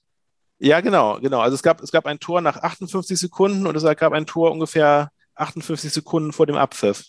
Ja, 0.58 0.80
genau, 0.80 1.18
genau. 1.20 1.40
Also 1.40 1.54
es 1.54 1.62
gab, 1.62 1.80
es 1.80 1.92
gab 1.92 2.06
ein 2.06 2.18
Tor 2.18 2.40
nach 2.40 2.58
58 2.58 3.18
Sekunden 3.18 3.66
und 3.66 3.74
es 3.74 3.82
gab 3.96 4.12
ein 4.12 4.26
Tor 4.26 4.52
ungefähr 4.52 5.10
58 5.34 5.92
Sekunden 5.92 6.32
vor 6.32 6.46
dem 6.46 6.56
Abpfiff. 6.56 7.04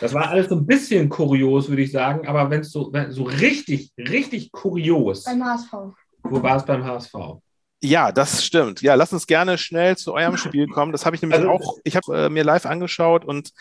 Das 0.00 0.12
war 0.12 0.28
alles 0.28 0.48
so 0.48 0.56
ein 0.56 0.66
bisschen 0.66 1.08
kurios, 1.08 1.68
würde 1.68 1.82
ich 1.82 1.92
sagen, 1.92 2.26
aber 2.26 2.50
wenn 2.50 2.60
es 2.60 2.72
so, 2.72 2.92
so 3.08 3.22
richtig, 3.24 3.92
richtig 3.96 4.52
kurios. 4.52 5.24
Beim 5.24 5.44
HSV. 5.44 5.72
Wo 6.24 6.42
war 6.42 6.56
es 6.56 6.64
beim 6.64 6.84
HSV? 6.84 7.14
Ja, 7.82 8.12
das 8.12 8.44
stimmt. 8.44 8.80
Ja, 8.80 8.94
lass 8.94 9.12
uns 9.12 9.26
gerne 9.26 9.58
schnell 9.58 9.96
zu 9.96 10.14
eurem 10.14 10.36
Spiel 10.38 10.68
kommen. 10.68 10.92
Das 10.92 11.04
habe 11.04 11.16
ich 11.16 11.22
nämlich 11.22 11.40
also, 11.40 11.50
auch, 11.50 11.78
ich 11.84 11.96
habe 11.96 12.26
äh, 12.26 12.28
mir 12.28 12.44
live 12.44 12.66
angeschaut 12.66 13.24
und 13.24 13.52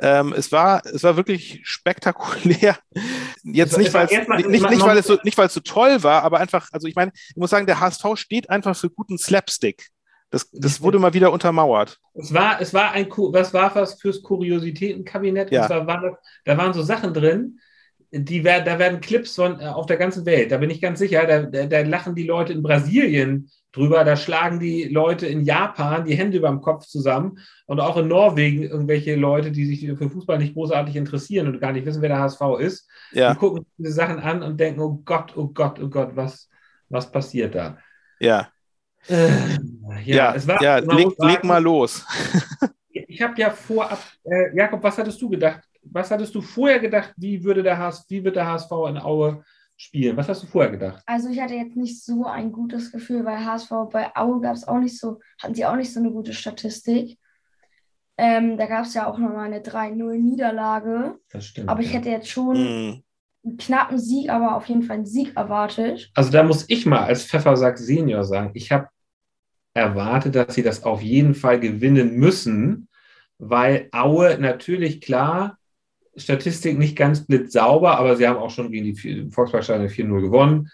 ähm, 0.00 0.32
es 0.36 0.52
war, 0.52 0.84
es 0.86 1.02
war 1.02 1.16
wirklich 1.16 1.60
spektakulär. 1.64 2.78
Jetzt 3.42 3.76
nicht, 3.76 3.92
weil 3.92 4.06
es, 4.06 4.12
nicht, 4.12 4.48
nicht, 4.48 4.70
nicht, 4.70 4.82
weil 4.82 4.98
es 4.98 5.06
so, 5.06 5.18
nicht, 5.24 5.36
weil 5.36 5.46
es 5.46 5.54
so 5.54 5.60
toll 5.60 6.02
war, 6.02 6.22
aber 6.22 6.38
einfach, 6.38 6.68
also 6.72 6.86
ich 6.86 6.94
meine, 6.94 7.12
ich 7.14 7.36
muss 7.36 7.50
sagen, 7.50 7.66
der 7.66 7.80
HSV 7.80 8.04
steht 8.14 8.48
einfach 8.48 8.76
für 8.76 8.90
guten 8.90 9.18
Slapstick. 9.18 9.88
Das, 10.30 10.48
das 10.52 10.82
wurde 10.82 10.98
mal 10.98 11.14
wieder 11.14 11.32
untermauert. 11.32 11.98
Es 12.14 12.32
war, 12.34 12.60
es 12.60 12.74
war 12.74 12.92
ein, 12.92 13.08
was 13.10 13.54
war 13.54 13.74
was 13.74 14.00
fürs 14.00 14.22
Kuriositätenkabinett? 14.22 15.50
Ja. 15.50 15.68
War, 15.68 15.86
war, 15.86 16.18
da 16.44 16.56
waren 16.56 16.74
so 16.74 16.82
Sachen 16.82 17.14
drin, 17.14 17.58
die, 18.10 18.42
da 18.42 18.78
werden 18.78 19.00
Clips 19.00 19.34
von, 19.34 19.60
äh, 19.60 19.66
auf 19.66 19.86
der 19.86 19.96
ganzen 19.96 20.24
Welt, 20.26 20.52
da 20.52 20.58
bin 20.58 20.70
ich 20.70 20.80
ganz 20.80 20.98
sicher, 20.98 21.26
da, 21.26 21.42
da, 21.42 21.66
da 21.66 21.80
lachen 21.82 22.14
die 22.14 22.24
Leute 22.24 22.52
in 22.52 22.62
Brasilien 22.62 23.50
drüber. 23.72 24.04
Da 24.04 24.16
schlagen 24.16 24.60
die 24.60 24.84
Leute 24.84 25.26
in 25.26 25.44
Japan 25.44 26.04
die 26.04 26.14
Hände 26.14 26.38
über 26.38 26.48
dem 26.48 26.60
Kopf 26.60 26.86
zusammen 26.86 27.38
und 27.66 27.80
auch 27.80 27.96
in 27.96 28.08
Norwegen 28.08 28.62
irgendwelche 28.62 29.14
Leute, 29.16 29.50
die 29.50 29.66
sich 29.66 29.86
für 29.96 30.10
Fußball 30.10 30.38
nicht 30.38 30.54
großartig 30.54 30.96
interessieren 30.96 31.48
und 31.48 31.60
gar 31.60 31.72
nicht 31.72 31.86
wissen, 31.86 32.02
wer 32.02 32.08
der 32.08 32.20
HSV 32.20 32.40
ist, 32.58 32.88
ja. 33.12 33.32
die 33.32 33.38
gucken 33.38 33.66
diese 33.76 33.92
Sachen 33.92 34.18
an 34.18 34.42
und 34.42 34.58
denken, 34.58 34.80
oh 34.80 35.00
Gott, 35.04 35.36
oh 35.36 35.48
Gott, 35.48 35.80
oh 35.80 35.88
Gott, 35.88 36.10
was, 36.14 36.48
was 36.88 37.10
passiert 37.10 37.54
da? 37.54 37.78
Ja. 38.20 38.48
Äh, 39.08 39.28
ja, 40.04 40.16
ja, 40.16 40.34
es 40.34 40.46
war, 40.46 40.60
ja 40.60 40.78
leg, 40.78 41.08
leg, 41.18 41.44
mal 41.44 41.62
los. 41.62 42.04
ich 42.90 43.22
habe 43.22 43.34
ja 43.40 43.50
vorab, 43.50 44.02
äh, 44.24 44.56
Jakob, 44.56 44.82
was 44.82 44.98
hattest 44.98 45.20
du 45.22 45.28
gedacht? 45.28 45.67
Was 45.82 46.10
hattest 46.10 46.34
du 46.34 46.40
vorher 46.40 46.80
gedacht, 46.80 47.14
wie 47.16 47.42
würde 47.44 47.62
der 47.62 47.78
HSV, 47.78 48.04
wie 48.08 48.24
wird 48.24 48.36
der 48.36 48.46
HSV 48.46 48.70
in 48.88 48.98
Aue 48.98 49.42
spielen. 49.78 50.16
Was 50.16 50.28
hast 50.28 50.42
du 50.42 50.46
vorher 50.46 50.70
gedacht? 50.70 51.02
Also 51.06 51.28
ich 51.28 51.40
hatte 51.40 51.54
jetzt 51.54 51.76
nicht 51.76 52.04
so 52.04 52.26
ein 52.26 52.52
gutes 52.52 52.92
Gefühl, 52.92 53.24
weil 53.24 53.44
HSV 53.44 53.70
bei 53.90 54.14
Aue 54.14 54.40
gab 54.40 54.56
es 54.56 54.66
auch 54.66 54.78
nicht 54.78 54.98
so, 54.98 55.20
hatten 55.40 55.54
sie 55.54 55.64
auch 55.64 55.76
nicht 55.76 55.92
so 55.92 56.00
eine 56.00 56.10
gute 56.10 56.34
Statistik. 56.34 57.18
Ähm, 58.18 58.58
da 58.58 58.66
gab 58.66 58.84
es 58.84 58.94
ja 58.94 59.06
auch 59.06 59.16
nochmal 59.16 59.46
eine 59.46 59.60
3-0-Niederlage. 59.60 61.18
Das 61.30 61.46
stimmt. 61.46 61.68
Aber 61.68 61.80
ich 61.80 61.92
hätte 61.94 62.10
jetzt 62.10 62.28
schon 62.28 62.56
mm. 62.56 63.02
einen 63.44 63.56
knappen 63.56 63.98
Sieg, 63.98 64.28
aber 64.28 64.56
auf 64.56 64.66
jeden 64.66 64.82
Fall 64.82 64.96
einen 64.96 65.06
Sieg 65.06 65.36
erwartet. 65.36 66.10
Also 66.14 66.32
da 66.32 66.42
muss 66.42 66.64
ich 66.68 66.84
mal 66.84 67.04
als 67.04 67.24
Pfeffersack 67.24 67.78
Senior 67.78 68.24
sagen, 68.24 68.50
ich 68.54 68.72
habe 68.72 68.88
erwartet, 69.72 70.34
dass 70.34 70.56
sie 70.56 70.64
das 70.64 70.82
auf 70.82 71.00
jeden 71.00 71.36
Fall 71.36 71.60
gewinnen 71.60 72.16
müssen, 72.16 72.88
weil 73.38 73.88
Aue 73.92 74.36
natürlich 74.40 75.00
klar 75.00 75.57
Statistik 76.18 76.78
nicht 76.78 76.96
ganz 76.96 77.26
blitzsauber, 77.26 77.98
aber 77.98 78.16
sie 78.16 78.26
haben 78.26 78.38
auch 78.38 78.50
schon 78.50 78.70
gegen 78.70 78.94
die 78.94 79.30
Volksparkstadion 79.30 79.88
4-0 79.88 80.20
gewonnen. 80.20 80.70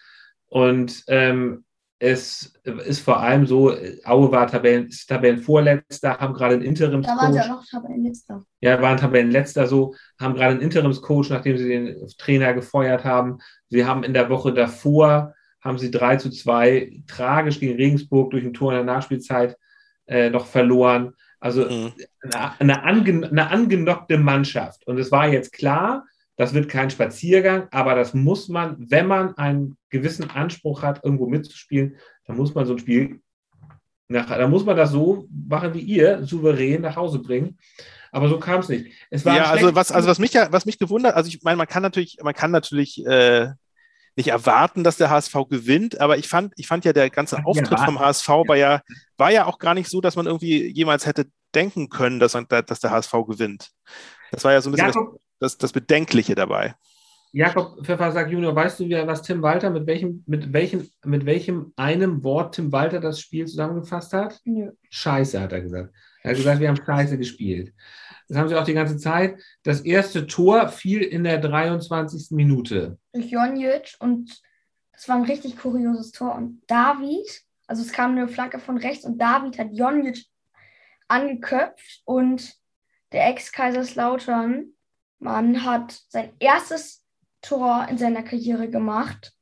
Und 0.47 1.05
ähm, 1.09 1.65
es 1.99 2.53
ist 2.65 3.01
vor 3.01 3.21
allem 3.21 3.47
so, 3.47 3.75
Aue 4.05 4.31
war 4.31 4.47
Tabellen, 4.47 4.91
Tabellenvorletzter, 5.09 6.19
haben 6.19 6.35
gerade 6.35 6.55
einen 6.55 6.63
Interimscoach. 6.63 7.17
Da 7.17 7.23
waren 7.23 7.33
sie 7.33 7.41
auch 7.41 7.49
noch 7.49 7.65
Tabellenletzter. 7.67 8.45
Ja, 8.61 8.83
waren 8.83 8.99
Tabellenletzter 8.99 9.67
so, 9.67 9.95
haben 10.21 10.35
gerade 10.35 10.53
einen 10.53 10.61
Interimscoach, 10.61 11.31
nachdem 11.31 11.57
sie 11.57 11.69
den 11.69 12.07
Trainer 12.19 12.53
gefeuert 12.53 13.05
haben. 13.05 13.39
Sie 13.69 13.87
haben 13.87 14.05
in 14.05 14.13
der 14.13 14.29
Woche 14.29 14.53
davor, 14.53 15.35
haben 15.61 15.79
sie 15.79 15.91
3 15.91 16.17
zu 16.17 16.31
2 16.31 17.05
tragisch 17.07 17.59
gegen 17.61 17.77
Regensburg 17.77 18.33
durch 18.33 18.45
ein 18.45 18.53
Tor 18.53 18.73
in 18.73 18.85
der 18.85 18.95
Nachspielzeit 18.95 19.57
äh, 20.07 20.31
noch 20.31 20.47
verloren. 20.47 21.15
Also 21.45 21.67
mhm. 21.69 21.93
eine, 22.23 22.59
eine, 22.59 22.83
ange, 22.85 23.29
eine 23.29 23.51
angenockte 23.51 24.17
Mannschaft. 24.17 24.87
Und 24.87 24.99
es 24.99 25.13
war 25.13 25.29
jetzt 25.29 25.53
klar, 25.53 26.07
das 26.37 26.55
wird 26.55 26.71
kein 26.71 26.89
Spaziergang, 26.89 27.69
aber 27.71 27.95
das 27.95 28.15
muss 28.15 28.49
man, 28.49 28.77
wenn 28.79 29.07
man 29.07 29.37
einen 29.37 29.77
gewissen 29.91 30.31
Anspruch 30.31 30.83
hat, 30.83 31.05
irgendwo 31.05 31.27
mitzuspielen, 31.27 31.97
dann 32.27 32.39
muss 32.39 32.55
man 32.55 32.65
so 32.65 32.73
ein 32.73 32.79
Spiel, 32.79 33.21
nach, 34.09 34.27
dann 34.27 34.51
muss 34.51 34.65
man 34.65 34.75
das 34.75 34.91
so 34.93 35.29
machen 35.31 35.75
wie 35.75 35.81
ihr, 35.81 36.25
souverän 36.25 36.81
nach 36.81 36.97
Hause 36.97 37.19
bringen. 37.19 37.59
Aber 38.11 38.31
so 38.31 38.39
kam 38.39 38.61
es 38.61 38.71
nicht. 38.71 38.95
Es 39.11 39.27
war 39.27 39.37
ja, 39.37 39.45
also 39.51 39.75
was, 39.75 39.93
also 39.93 40.09
was 40.09 40.19
mich 40.19 40.33
ja, 40.33 40.51
was 40.51 40.65
mich 40.65 40.79
gewundert, 40.79 41.15
also 41.15 41.29
ich 41.29 41.43
meine, 41.43 41.59
man 41.59 41.67
kann 41.67 41.83
natürlich, 41.83 42.17
man 42.23 42.33
kann 42.33 42.53
natürlich 42.53 43.05
äh, 43.05 43.51
nicht 44.17 44.29
erwarten, 44.29 44.85
dass 44.85 44.97
der 44.97 45.11
HSV 45.11 45.35
gewinnt, 45.49 46.01
aber 46.01 46.19
ich 46.19 46.29
fand, 46.29 46.53
ich 46.57 46.67
fand 46.67 46.85
ja, 46.85 46.93
der 46.93 47.11
ganze 47.11 47.45
Auftritt 47.45 47.81
vom 47.81 47.99
HSV 47.99 48.29
war 48.29 48.57
ja, 48.57 48.81
war 49.17 49.31
ja 49.31 49.47
auch 49.47 49.59
gar 49.59 49.75
nicht 49.75 49.91
so, 49.91 50.01
dass 50.01 50.17
man 50.17 50.27
irgendwie 50.27 50.67
jemals 50.69 51.07
hätte 51.07 51.27
denken 51.55 51.89
können, 51.89 52.21
dass, 52.21 52.33
dass 52.49 52.81
der 52.81 52.91
HSV 52.91 53.13
gewinnt. 53.27 53.71
Das 54.31 54.45
war 54.45 54.53
ja 54.53 54.61
so 54.61 54.71
ein 54.71 54.73
bisschen 54.73 54.89
Jakob, 54.89 55.21
das, 55.41 55.53
das, 55.53 55.59
das, 55.59 55.73
Bedenkliche 55.73 56.35
dabei. 56.35 56.75
Jakob 57.33 57.85
Pfeffersack 57.85 58.31
Junior, 58.31 58.55
weißt 58.55 58.81
du, 58.81 58.89
was 59.07 59.23
Tim 59.23 59.43
Walter, 59.43 59.71
mit 59.71 59.87
welchem, 59.87 60.23
mit 60.27 60.53
welchem, 60.53 60.89
mit 61.05 61.27
welchem 61.27 61.73
einem 61.77 62.23
Wort 62.23 62.55
Tim 62.55 62.71
Walter 62.71 63.01
das 63.01 63.21
Spiel 63.21 63.47
zusammengefasst 63.47 64.13
hat? 64.13 64.41
Ja. 64.45 64.71
Scheiße, 64.91 65.41
hat 65.41 65.53
er 65.53 65.61
gesagt. 65.61 65.93
Er 66.23 66.31
hat 66.31 66.37
gesagt, 66.37 66.61
wir 66.61 66.69
haben 66.69 66.81
Scheiße 66.85 67.19
gespielt. 67.19 67.73
Das 68.29 68.39
haben 68.39 68.49
sie 68.49 68.55
auch 68.55 68.65
die 68.65 68.75
ganze 68.75 68.97
Zeit. 68.97 69.41
Das 69.63 69.81
erste 69.81 70.27
Tor 70.27 70.69
fiel 70.69 71.03
in 71.03 71.25
der 71.25 71.39
23. 71.39 72.31
Minute. 72.31 72.99
Durch 73.13 73.31
Jonjic 73.31 73.97
und 73.99 74.41
es 74.93 75.09
war 75.09 75.17
ein 75.17 75.25
richtig 75.25 75.59
kurioses 75.59 76.13
Tor. 76.13 76.35
Und 76.35 76.63
David, 76.67 77.43
also 77.67 77.83
es 77.83 77.93
kam 77.93 78.13
eine 78.13 78.29
Flanke 78.29 78.59
von 78.59 78.79
rechts 78.79 79.05
und 79.05 79.19
David 79.19 79.59
hat 79.59 79.69
Jonjic 79.73 80.25
angeköpft 81.09 82.03
und 82.05 82.55
der 83.13 83.29
Ex-Kaiserslautern 83.29 84.73
Mann 85.19 85.65
hat 85.65 85.99
sein 86.09 86.33
erstes 86.39 87.05
Tor 87.41 87.87
in 87.91 87.99
seiner 87.99 88.23
Karriere 88.23 88.69
gemacht. 88.69 89.33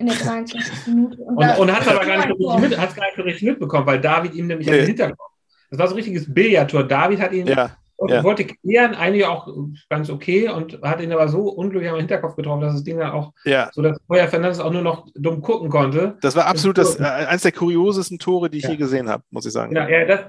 In 0.00 0.06
der 0.06 0.14
23. 0.14 0.86
Minute. 0.86 1.20
Und, 1.22 1.38
und, 1.38 1.58
und 1.58 1.72
hat 1.72 1.82
es 1.82 1.88
aber 1.88 2.06
gar 2.06 2.18
nicht, 2.18 2.38
so 2.38 2.48
richtig, 2.50 2.70
mit, 2.70 2.78
gar 2.78 2.86
nicht 2.86 3.16
so 3.16 3.22
richtig 3.22 3.42
mitbekommen, 3.42 3.84
weil 3.84 4.00
David 4.00 4.32
ihm 4.34 4.46
nämlich 4.46 4.68
nee. 4.68 4.74
an 4.74 4.78
den 4.78 4.86
Hinterkopf. 4.86 5.32
Das 5.70 5.78
war 5.80 5.88
so 5.88 5.94
ein 5.94 5.96
richtiges 5.96 6.32
Billardtor. 6.32 6.84
David 6.84 7.20
hat 7.20 7.32
ihn 7.32 7.48
ja 7.48 7.76
und 7.98 8.10
ja. 8.10 8.24
wollte 8.24 8.44
klären, 8.44 8.94
einige 8.94 9.28
auch 9.28 9.48
ganz 9.90 10.08
okay 10.08 10.48
und 10.48 10.80
hat 10.82 11.00
ihn 11.00 11.12
aber 11.12 11.28
so 11.28 11.48
unglücklich 11.50 11.90
am 11.90 11.98
Hinterkopf 11.98 12.36
getroffen, 12.36 12.62
dass 12.62 12.74
das 12.74 12.84
Ding 12.84 12.98
dann 12.98 13.10
auch 13.10 13.32
ja. 13.44 13.70
so, 13.72 13.82
dass 13.82 13.98
Feuer 14.06 14.28
Fernandes 14.28 14.60
auch 14.60 14.72
nur 14.72 14.82
noch 14.82 15.06
dumm 15.14 15.42
gucken 15.42 15.68
konnte. 15.68 16.16
Das 16.22 16.34
war 16.36 16.46
absolut 16.46 16.78
das, 16.78 16.98
äh, 16.98 17.02
eines 17.02 17.42
der 17.42 17.52
kuriosesten 17.52 18.18
Tore, 18.18 18.48
die 18.48 18.58
ich 18.58 18.64
ja. 18.64 18.70
je 18.70 18.76
gesehen 18.76 19.08
habe, 19.08 19.22
muss 19.30 19.46
ich 19.46 19.52
sagen. 19.52 19.74
Ja, 19.74 19.88
ja 19.88 20.04
das, 20.04 20.20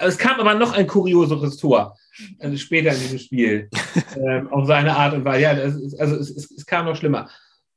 es 0.00 0.18
kam 0.18 0.40
aber 0.40 0.54
noch 0.54 0.72
ein 0.72 0.86
kurioseres 0.86 1.56
Tor 1.56 1.94
also 2.38 2.56
später 2.56 2.92
in 2.92 3.00
diesem 3.00 3.18
Spiel 3.18 3.68
ähm, 4.16 4.48
auf 4.48 4.66
seine 4.66 4.96
Art 4.96 5.14
und 5.14 5.24
Weise. 5.24 5.42
Ja, 5.42 5.52
ist, 5.52 5.98
also 6.00 6.16
es, 6.16 6.30
es, 6.30 6.50
es, 6.50 6.66
kam 6.66 6.86
noch 6.86 6.96
schlimmer. 6.96 7.28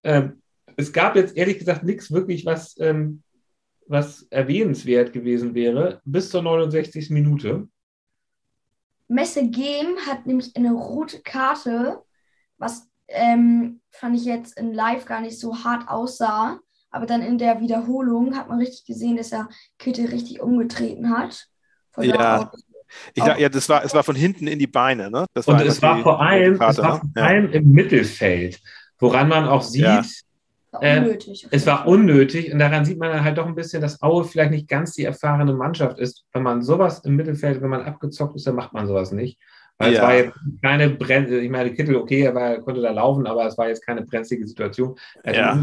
Ähm, 0.03 0.41
es 0.77 0.93
gab 0.93 1.15
jetzt 1.15 1.35
ehrlich 1.37 1.59
gesagt 1.59 1.83
nichts 1.83 2.11
wirklich, 2.11 2.45
was, 2.45 2.77
ähm, 2.79 3.23
was 3.87 4.23
erwähnenswert 4.29 5.13
gewesen 5.13 5.53
wäre, 5.53 6.01
bis 6.05 6.29
zur 6.29 6.41
69. 6.41 7.09
Minute. 7.09 7.67
Messe 9.11 9.49
Game 9.49 9.97
hat 10.07 10.25
nämlich 10.25 10.55
eine 10.55 10.71
rote 10.71 11.21
Karte, 11.21 12.01
was 12.57 12.87
ähm, 13.09 13.81
fand 13.91 14.15
ich 14.15 14.23
jetzt 14.25 14.57
in 14.57 14.73
Live 14.73 15.05
gar 15.05 15.19
nicht 15.21 15.37
so 15.39 15.63
hart 15.63 15.89
aussah. 15.89 16.59
Aber 16.91 17.05
dann 17.05 17.21
in 17.21 17.37
der 17.37 17.59
Wiederholung 17.61 18.35
hat 18.35 18.49
man 18.49 18.59
richtig 18.59 18.85
gesehen, 18.85 19.17
dass 19.17 19.31
er 19.31 19.49
Kittel 19.79 20.07
richtig 20.07 20.41
umgetreten 20.41 21.09
hat. 21.09 21.47
Von 21.91 22.03
Ja. 22.05 22.51
Ich, 23.13 23.23
ja, 23.23 23.47
das 23.49 23.69
war, 23.69 23.85
es 23.85 23.93
war 23.93 24.03
von 24.03 24.15
hinten 24.15 24.47
in 24.47 24.59
die 24.59 24.67
Beine, 24.67 25.09
ne? 25.09 25.25
Das 25.33 25.47
Und 25.47 25.61
es 25.61 25.81
war 25.81 25.97
die 25.97 26.03
vor 26.03 26.21
allem, 26.21 26.53
rote 26.53 26.53
es 26.53 26.59
Karte, 26.59 26.81
war 26.83 26.93
ne? 26.95 26.99
vor 26.99 27.09
Ja. 27.15 27.23
allem 27.27 27.51
im 27.51 27.71
Mittelfeld, 27.71 28.59
woran 28.99 29.29
man 29.29 29.47
auch 29.47 29.61
sieht, 29.61 29.83
Ja. 29.83 30.01
War 30.71 30.83
äh, 30.83 30.99
unnötig. 30.99 31.45
auf 31.45 31.51
es 31.53 31.67
war 31.67 31.87
unnötig 31.87 32.51
und 32.53 32.59
daran 32.59 32.85
sieht 32.85 32.99
man 32.99 33.11
dann 33.11 33.23
halt 33.23 33.37
doch 33.37 33.47
ein 33.47 33.55
bisschen, 33.55 33.81
dass 33.81 34.01
Aue 34.01 34.23
vielleicht 34.23 34.51
nicht 34.51 34.67
ganz 34.67 34.93
die 34.93 35.03
erfahrene 35.05 35.53
Mannschaft 35.53 35.99
ist. 35.99 36.25
Wenn 36.33 36.43
man 36.43 36.61
sowas 36.61 36.99
im 37.05 37.15
Mittelfeld, 37.15 37.61
wenn 37.61 37.69
man 37.69 37.81
abgezockt 37.81 38.35
ist, 38.35 38.47
dann 38.47 38.55
macht 38.55 38.73
man 38.73 38.87
sowas 38.87 39.11
nicht. 39.11 39.39
Weil 39.77 39.91
es 39.93 39.97
Ja. 39.97 40.03
war 40.03 40.15
jetzt 40.15 40.33
keine 40.61 40.89
Brennende, 40.91 41.39
ich 41.39 41.49
meine, 41.49 41.73
Kittel, 41.73 41.95
okay, 41.95 42.21
er 42.21 42.35
war, 42.35 42.59
konnte 42.59 42.81
da 42.81 42.91
laufen, 42.91 43.25
aber 43.27 43.45
es 43.47 43.57
war 43.57 43.67
jetzt 43.67 43.85
keine 43.85 44.03
brenzlige 44.03 44.47
Situation. 44.47 44.95
Ja. 45.25 45.53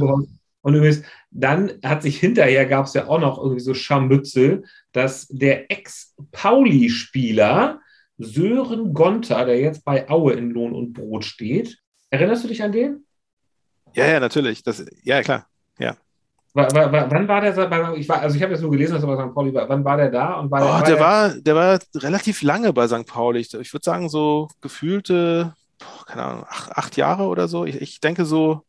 Und 0.60 0.74
übrigens, 0.74 1.02
dann 1.30 1.70
hat 1.84 2.02
sich 2.02 2.18
hinterher, 2.18 2.66
gab 2.66 2.86
es 2.86 2.94
ja 2.94 3.06
auch 3.06 3.20
noch 3.20 3.38
irgendwie 3.38 3.60
so 3.60 3.74
Scharmützel, 3.74 4.64
dass 4.92 5.28
der 5.28 5.70
Ex-Pauli-Spieler 5.70 7.80
Sören 8.18 8.92
Gonter, 8.94 9.44
der 9.44 9.60
jetzt 9.60 9.84
bei 9.84 10.08
Aue 10.10 10.32
in 10.32 10.50
Lohn 10.50 10.72
und 10.72 10.94
Brot 10.94 11.24
steht, 11.24 11.78
erinnerst 12.10 12.42
du 12.42 12.48
dich 12.48 12.64
an 12.64 12.72
den? 12.72 13.04
Ja, 13.94 14.06
ja, 14.06 14.20
natürlich. 14.20 14.62
Das, 14.62 14.84
ja, 15.02 15.22
klar. 15.22 15.46
Wa- 16.54 16.74
wa- 16.74 17.06
Wann 17.10 17.28
war 17.28 17.40
der? 17.40 17.52
bei- 17.52 17.94
Ich 17.96 18.08
war, 18.08 18.20
also 18.20 18.34
ich 18.36 18.42
habe 18.42 18.52
jetzt 18.52 18.62
nur 18.62 18.70
gelesen, 18.70 18.94
dass 18.94 19.02
er 19.04 19.06
bei 19.16 19.22
St. 19.26 19.34
Pauli 19.34 19.54
war. 19.54 19.68
Wann 19.68 19.84
war 19.84 19.96
der 19.96 20.10
da? 20.10 20.34
Und 20.40 20.50
war 20.50 20.62
Oh, 20.62 20.64
war 20.64 20.82
der, 20.82 20.98
war, 20.98 21.28
der 21.34 21.54
war 21.54 21.78
relativ 21.94 22.42
lange 22.42 22.72
bei 22.72 22.88
St. 22.88 23.06
Pauli. 23.06 23.40
Ich, 23.40 23.52
würde 23.52 23.84
sagen, 23.84 24.08
so 24.08 24.48
gefühlte, 24.60 25.54
boah, 25.78 26.04
keine 26.06 26.22
Ahnung, 26.24 26.44
acht, 26.48 26.72
acht 26.72 26.96
Jahre 26.96 27.24
oder 27.24 27.48
so. 27.48 27.64
Ich, 27.64 27.80
ich 27.80 28.00
denke 28.00 28.24
so 28.24 28.62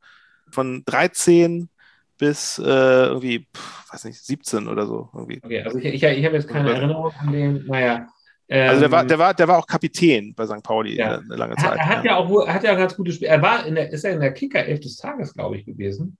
von 0.51 0.83
13 0.85 1.69
bis 2.17 2.59
äh, 2.59 2.63
irgendwie, 2.63 3.47
pff, 3.55 3.93
weiß 3.93 4.03
nicht, 4.05 4.23
17 4.23 4.67
oder 4.67 4.85
so. 4.85 5.09
Irgendwie. 5.13 5.39
Okay, 5.41 5.63
also 5.63 5.79
ich, 5.79 5.85
ich, 5.85 6.03
ich 6.03 6.25
habe 6.25 6.35
jetzt 6.35 6.47
keine. 6.49 6.73
Erinnerung 6.73 7.11
an 7.19 7.31
den. 7.31 7.65
Naja. 7.65 8.07
Ähm, 8.51 8.69
Also 8.69 8.81
der 8.81 8.91
war, 8.91 9.05
der 9.05 9.19
war, 9.19 9.33
der 9.33 9.47
war 9.47 9.57
auch 9.59 9.67
Kapitän 9.67 10.33
bei 10.35 10.45
St. 10.45 10.63
Pauli 10.63 10.95
Ja. 10.97 11.19
eine 11.19 11.35
lange 11.35 11.55
Zeit. 11.55 11.77
er 11.77 11.85
hat 11.87 12.03
ja 12.03 12.15
auch 12.17 12.27
wohl- 12.29 12.45
er 12.47 12.53
hat 12.55 12.63
ja 12.63 12.73
ganz 12.75 12.95
gute 12.95 13.11
Spiele. 13.11 13.29
Er 13.29 13.41
war 13.41 13.65
in 13.65 13.75
der, 13.75 13.91
ist 13.91 14.03
er 14.03 14.11
in 14.13 14.19
der 14.19 14.33
Kicker 14.33 14.65
11 14.65 14.79
des 14.81 14.97
Tages, 14.97 15.33
glaube 15.33 15.57
ich, 15.57 15.65
gewesen. 15.65 16.17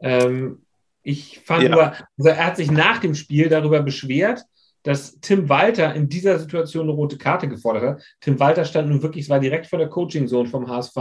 Ähm, 0.00 0.62
ich 1.02 1.40
fand 1.44 1.62
Ja. 1.62 1.68
nur, 1.70 1.82
also 2.18 2.28
er 2.30 2.46
hat 2.46 2.56
sich 2.56 2.70
nach 2.70 2.98
dem 2.98 3.14
Spiel 3.14 3.48
darüber 3.48 3.80
beschwert, 3.82 4.42
dass 4.82 5.18
Tim 5.20 5.48
Walter 5.48 5.94
in 5.94 6.08
dieser 6.08 6.38
Situation 6.38 6.84
eine 6.84 6.92
rote 6.92 7.18
Karte 7.18 7.48
gefordert 7.48 7.82
hat. 7.84 8.02
Tim 8.20 8.38
Walter 8.40 8.64
stand 8.64 8.88
nun 8.88 9.02
wirklich, 9.02 9.24
es 9.24 9.30
war 9.30 9.40
direkt 9.40 9.66
vor 9.66 9.78
der 9.78 9.88
Coaching-Zone 9.88 10.48
vom 10.48 10.68
HSV. 10.68 10.96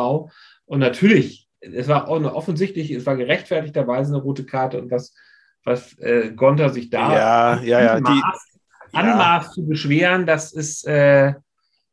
Und 0.66 0.80
natürlich, 0.80 1.48
es 1.62 1.88
war 1.88 2.08
auch 2.08 2.22
offensichtlich, 2.36 2.92
es 2.92 3.06
war 3.06 3.16
gerechtfertigterweise 3.16 4.14
eine 4.14 4.22
rote 4.22 4.46
Karte 4.46 4.80
und 4.82 4.92
was, 4.92 5.14
was 5.64 5.98
äh, 6.00 6.32
Gonter 6.36 6.70
sich 6.70 6.90
da 6.90 7.14
Ja, 7.16 7.62
ja, 7.64 7.82
ja. 7.82 8.00
Die, 8.00 8.22
ja. 8.94 9.00
anmaßt 9.00 9.54
zu 9.54 9.66
beschweren, 9.66 10.26
das 10.26 10.54
ist 10.54 10.86
äh, 10.88 11.34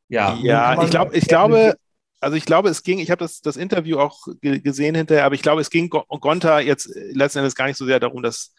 ja. 0.09 0.39
Ja, 0.43 0.83
ich 0.83 0.91
glaube, 0.91 1.17
ich 1.17 1.27
glaube, 1.27 1.75
also 2.21 2.37
ich 2.37 2.45
glaube, 2.47 2.69
es 2.69 2.83
ging, 2.83 2.99
ich 2.99 3.11
habe 3.11 3.19
das, 3.25 3.41
das 3.41 3.57
Interview 3.57 3.99
auch 3.99 4.27
ge 4.41 4.61
gesehen 4.61 4.95
hinterher, 4.95 5.25
aber 5.25 5.35
ich 5.35 5.43
glaube, 5.43 5.61
es 5.61 5.71
ging 5.71 5.91
Go- 5.91 6.05
Gonta 6.09 6.61
jetzt 6.61 6.87
äh, 6.95 7.13
letzten 7.13 7.39
Endes 7.39 7.55
gar 7.55 7.67
nicht 7.67 7.77
so 7.77 7.85
sehr 7.85 8.01
darum, 8.01 8.23
dass, 8.23 8.55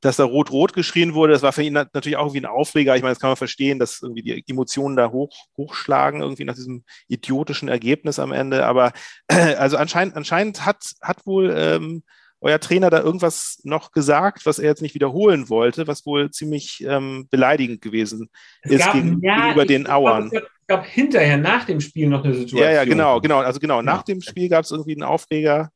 dass 0.00 0.16
da 0.16 0.24
rot-rot 0.24 0.74
geschrien 0.74 1.14
wurde. 1.14 1.32
Das 1.32 1.42
war 1.42 1.52
für 1.52 1.62
ihn 1.62 1.72
nat- 1.72 1.94
natürlich 1.94 2.16
auch 2.16 2.26
irgendwie 2.26 2.42
ein 2.42 2.46
Aufreger. 2.46 2.96
Ich 2.96 3.02
meine, 3.02 3.12
das 3.14 3.20
kann 3.20 3.30
man 3.30 3.36
verstehen, 3.36 3.78
dass 3.78 4.02
irgendwie 4.02 4.22
die 4.22 4.44
Emotionen 4.46 4.96
da 4.96 5.10
hoch, 5.10 5.32
hochschlagen, 5.56 6.20
irgendwie 6.20 6.44
nach 6.44 6.54
diesem 6.54 6.84
idiotischen 7.08 7.68
Ergebnis 7.68 8.18
am 8.18 8.32
Ende. 8.32 8.66
Aber 8.66 8.92
also 9.28 9.76
anscheinend, 9.76 10.16
anscheinend 10.16 10.66
hat, 10.66 10.84
hat 11.00 11.26
wohl 11.26 11.54
ähm, 11.56 12.02
euer 12.40 12.60
Trainer 12.60 12.88
da 12.90 13.00
irgendwas 13.00 13.60
noch 13.64 13.90
gesagt, 13.92 14.46
was 14.46 14.58
er 14.58 14.66
jetzt 14.66 14.82
nicht 14.82 14.94
wiederholen 14.94 15.48
wollte, 15.48 15.86
was 15.86 16.06
wohl 16.06 16.30
ziemlich 16.30 16.84
ähm, 16.86 17.26
beleidigend 17.30 17.80
gewesen 17.82 18.30
Es 18.62 18.72
ist 18.72 18.84
gab- 18.84 18.92
gegenüber 18.94 19.62
ich 19.62 19.66
den 19.68 19.84
glaub, 19.84 19.96
Auern. 19.96 20.30
Es 20.32 20.42
gab, 20.68 20.86
hinterher, 20.86 21.36
nach 21.36 21.64
dem 21.64 21.80
Spiel, 21.80 22.08
noch 22.08 22.22
eine 22.24 22.34
Situation. 22.34 22.62
Ja, 22.62 22.70
ja, 22.70 22.84
genau, 22.84 23.20
genau. 23.20 23.38
Also 23.38 23.58
genau, 23.58 23.82
nach 23.82 23.98
Ja. 23.98 24.02
dem 24.04 24.20
Spiel 24.20 24.48
gab 24.48 24.64
es 24.64 24.70
irgendwie 24.70 24.92
einen 24.92 25.02
Aufreger. 25.02 25.70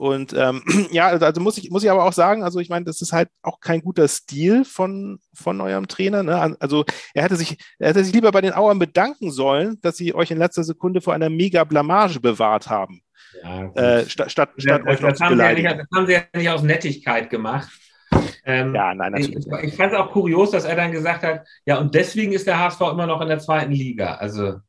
Und 0.00 0.32
ähm, 0.32 0.62
ja, 0.92 1.08
also 1.08 1.26
also 1.26 1.40
muss 1.40 1.58
ich, 1.58 1.70
muss 1.70 1.82
ich 1.82 1.90
aber 1.90 2.04
auch 2.04 2.12
sagen, 2.12 2.44
also 2.44 2.60
ich 2.60 2.68
meine, 2.68 2.84
das 2.84 3.02
ist 3.02 3.12
halt 3.12 3.28
auch 3.42 3.58
kein 3.58 3.80
guter 3.82 4.06
Stil 4.06 4.64
von, 4.64 5.18
von 5.34 5.60
eurem 5.60 5.88
Trainer. 5.88 6.22
Ne? 6.22 6.56
Also 6.60 6.84
er 7.14 7.24
hätte 7.24 7.34
sich, 7.36 7.56
er 7.80 7.88
hätte 7.88 8.04
sich 8.04 8.14
lieber 8.14 8.30
bei 8.30 8.40
den 8.40 8.52
Auern 8.52 8.78
bedanken 8.78 9.32
sollen, 9.32 9.78
dass 9.82 9.96
sie 9.96 10.14
euch 10.14 10.30
in 10.30 10.38
letzter 10.38 10.62
Sekunde 10.62 11.00
vor 11.00 11.14
einer 11.14 11.30
mega 11.30 11.64
Blamage 11.64 12.20
bewahrt 12.20 12.70
haben, 12.70 13.02
Ja, 13.42 13.64
äh, 13.74 14.08
statt, 14.08 14.30
statt, 14.30 14.50
statt 14.56 14.82
das, 14.84 14.94
euch 14.94 15.00
noch 15.00 15.10
das, 15.10 15.18
zu 15.18 15.24
haben 15.24 15.36
sie 15.36 15.42
ja 15.42 15.52
nicht, 15.52 15.62
beleidigen. 15.62 15.78
das 15.78 15.98
haben 15.98 16.06
sie 16.06 16.12
ja 16.12 16.22
nicht 16.34 16.50
aus 16.50 16.62
Nettigkeit 16.62 17.30
gemacht. 17.30 17.68
Ähm, 18.44 18.74
Ja, 18.74 18.94
nein, 18.94 19.14
ich 19.16 19.34
natürlich. 19.34 19.70
ich 19.72 19.76
fand 19.76 19.92
es 19.92 19.98
auch 19.98 20.10
kurios, 20.10 20.50
dass 20.50 20.64
er 20.64 20.76
dann 20.76 20.92
gesagt 20.92 21.22
hat, 21.22 21.46
ja, 21.66 21.78
und 21.78 21.94
deswegen 21.94 22.32
ist 22.32 22.46
der 22.46 22.58
HSV 22.58 22.80
immer 22.80 23.06
noch 23.06 23.20
in 23.20 23.28
der 23.28 23.38
zweiten 23.38 23.72
Liga. 23.72 24.14
Also. 24.14 24.60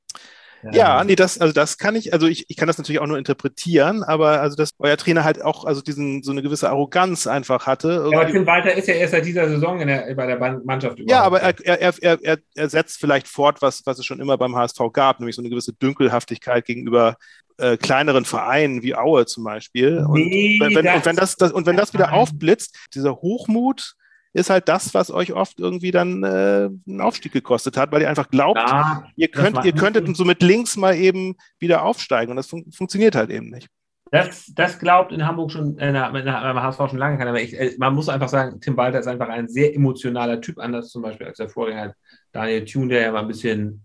Ja, 0.72 1.04
nee, 1.04 1.16
das, 1.16 1.40
also 1.40 1.54
das 1.54 1.78
kann 1.78 1.96
ich, 1.96 2.14
also 2.14 2.28
ich, 2.28 2.46
ich 2.50 2.58
kann 2.58 2.68
das 2.68 2.78
natürlich 2.78 3.00
auch 3.00 3.08
nur 3.08 3.18
interpretieren, 3.18 4.04
aber 4.04 4.42
also 4.42 4.56
dass 4.56 4.72
euer 4.80 4.98
Trainer 4.98 5.24
halt 5.24 5.42
auch 5.42 5.66
also 5.66 5.82
diesen 5.82 6.24
so 6.24 6.32
eine 6.32 6.42
gewisse 6.42 6.70
Arroganz 6.70 7.28
einfach 7.28 7.66
hatte. 7.66 8.10
Ja, 8.12 8.20
aber 8.22 8.32
Tim 8.32 8.46
Walter 8.46 8.74
ist 8.74 8.88
ja 8.88 8.96
erst 8.96 9.12
seit 9.12 9.26
dieser 9.26 9.48
Saison 9.48 9.80
in 9.80 9.88
der, 9.88 10.14
bei 10.16 10.26
der 10.28 10.38
Mannschaft 10.64 11.00
Ja, 11.00 11.22
aber 11.24 11.40
überhaupt. 11.40 11.62
er, 11.62 11.82
er, 11.82 11.94
er, 12.02 12.20
er, 12.24 12.38
er 12.56 12.70
setzt 12.70 13.00
vielleicht 13.00 13.28
fort, 13.28 13.62
was, 13.62 13.86
was 13.86 14.00
es 14.00 14.06
schon 14.06 14.20
immer 14.20 14.38
beim 14.38 14.56
HSV 14.56 14.80
gab, 14.92 15.20
nämlich 15.20 15.36
so 15.36 15.42
eine 15.42 15.50
gewisse 15.50 15.74
Dünkelhaftigkeit 15.74 16.66
gegenüber 16.66 17.16
äh, 17.58 17.78
kleineren 17.78 18.26
Vereinen 18.26 18.82
wie 18.84 18.96
Aue 18.96 19.26
zum 19.26 19.44
Beispiel. 19.44 20.00
Und, 20.08 20.14
Nee, 20.14 20.58
wenn, 20.60 20.76
wenn, 20.76 20.86
das- 20.86 20.96
und, 20.96 21.06
wenn 21.06 21.16
das, 21.16 21.36
das, 21.36 21.52
und 21.52 21.66
wenn 21.66 21.78
das 21.78 21.94
wieder 21.94 22.14
aufblitzt, 22.14 22.76
dieser 22.94 23.16
Hochmut 23.16 23.96
ist 24.34 24.50
halt 24.50 24.70
das, 24.70 24.94
was 24.94 25.12
euch 25.12 25.34
oft 25.34 25.60
irgendwie 25.60 25.92
dann 25.92 26.24
äh, 26.24 26.70
einen 26.88 27.02
Aufstieg 27.02 27.32
gekostet 27.32 27.78
hat, 27.78 27.92
weil 27.92 28.02
ihr 28.02 28.10
einfach 28.10 28.30
glaubt, 28.30 28.60
Ja, 28.60 29.04
ihr, 29.16 29.30
könnt, 29.30 29.66
ihr 29.66 29.74
könntet 29.74 30.16
so 30.16 30.26
mit 30.26 30.42
links 30.44 30.78
mal 30.78 30.96
eben 30.96 31.36
wieder 31.60 31.84
aufsteigen 31.84 32.32
und 32.32 32.38
das 32.38 32.48
fun 32.48 32.66
funktioniert 32.72 33.16
halt 33.16 33.30
eben 33.32 33.50
nicht. 33.50 33.68
Das, 34.12 34.52
das 34.56 34.80
glaubt 34.80 35.12
in 35.12 35.26
Hamburg 35.26 35.52
schon, 35.52 35.78
äh, 35.78 35.92
beim 35.92 36.62
HSV 36.62 36.90
schon 36.90 36.98
lange 36.98 37.18
keiner. 37.18 37.30
Aber 37.30 37.42
ich, 37.42 37.54
äh, 37.54 37.76
man 37.78 37.94
muss 37.94 38.10
einfach 38.10 38.30
sagen, 38.30 38.60
Tim 38.60 38.76
Walter 38.76 39.00
ist 39.00 39.08
einfach 39.08 39.30
ein 39.30 39.48
sehr 39.48 39.76
emotionaler 39.76 40.42
Typ, 40.42 40.58
anders 40.58 40.90
zum 40.90 41.04
Beispiel 41.04 41.28
als 41.28 41.38
der 41.38 41.50
Vorgänger 41.50 41.94
Daniel 42.32 42.66
Thune, 42.66 42.88
der 42.88 43.02
ja 43.02 43.12
mal 43.12 43.22
ein 43.22 43.28
bisschen 43.28 43.84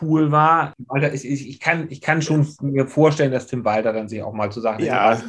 cool 0.00 0.30
war. 0.32 0.72
Walter 0.86 1.12
ich, 1.12 1.24
ich, 1.24 1.60
kann, 1.60 1.86
ich 1.90 2.00
kann 2.00 2.22
schon 2.22 2.46
mir 2.60 2.86
vorstellen, 2.86 3.32
dass 3.32 3.46
Tim 3.46 3.64
Walter 3.64 3.92
dann 3.92 4.08
sich 4.08 4.22
auch 4.22 4.32
mal 4.32 4.50
zu 4.50 4.60
Sachen 4.60 4.84
Ja. 4.84 5.20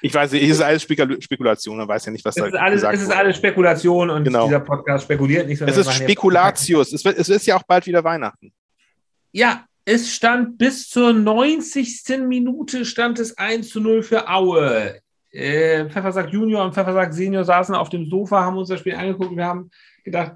Ich 0.00 0.12
weiß 0.14 0.32
nicht, 0.32 0.44
es 0.44 0.50
ist 0.50 0.62
alles 0.62 0.82
Spekul 0.82 1.20
Spekulation, 1.20 1.76
man 1.78 1.88
weiß 1.88 2.06
ja 2.06 2.12
nicht, 2.12 2.24
was 2.24 2.36
es 2.36 2.42
da 2.42 2.48
ist 2.48 2.54
alles, 2.54 2.74
gesagt 2.76 2.94
es 2.94 3.00
ist 3.02 3.08
wurde. 3.08 3.18
alles 3.18 3.36
Spekulation 3.36 4.10
und 4.10 4.24
Genau. 4.24 4.46
dieser 4.46 4.60
Podcast 4.60 5.04
spekuliert 5.04 5.46
nicht. 5.46 5.60
Es 5.60 5.76
ist 5.76 5.92
Spekulatius. 5.92 6.92
Es, 6.92 7.04
wird, 7.04 7.18
es 7.18 7.28
ist 7.28 7.46
ja 7.46 7.56
auch 7.56 7.62
bald 7.62 7.86
wieder 7.86 8.02
Weihnachten. 8.02 8.52
Ja, 9.32 9.64
es 9.84 10.12
stand 10.12 10.58
bis 10.58 10.88
zur 10.88 11.12
90. 11.12 12.18
Minute 12.26 12.84
stand 12.84 13.18
es 13.18 13.38
1 13.38 13.68
zu 13.68 13.80
0 13.80 14.02
für 14.02 14.28
Aue. 14.28 15.00
Äh, 15.30 15.88
Pfeffersack 15.90 16.30
Junior 16.32 16.64
und 16.64 16.74
Pfeffersack 16.74 17.12
Senior 17.12 17.44
saßen 17.44 17.74
auf 17.74 17.88
dem 17.90 18.08
Sofa, 18.08 18.40
haben 18.40 18.56
uns 18.56 18.68
das 18.68 18.80
Spiel 18.80 18.94
angeguckt 18.94 19.30
und 19.30 19.36
wir 19.36 19.44
haben 19.44 19.70
gedacht, 20.02 20.32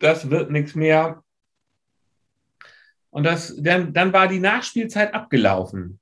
das 0.00 0.28
wird 0.28 0.50
nichts 0.50 0.74
mehr. 0.74 1.22
Und 3.12 3.24
das, 3.24 3.54
dann, 3.58 3.92
dann 3.92 4.12
war 4.12 4.26
die 4.26 4.40
Nachspielzeit 4.40 5.14
abgelaufen. 5.14 6.00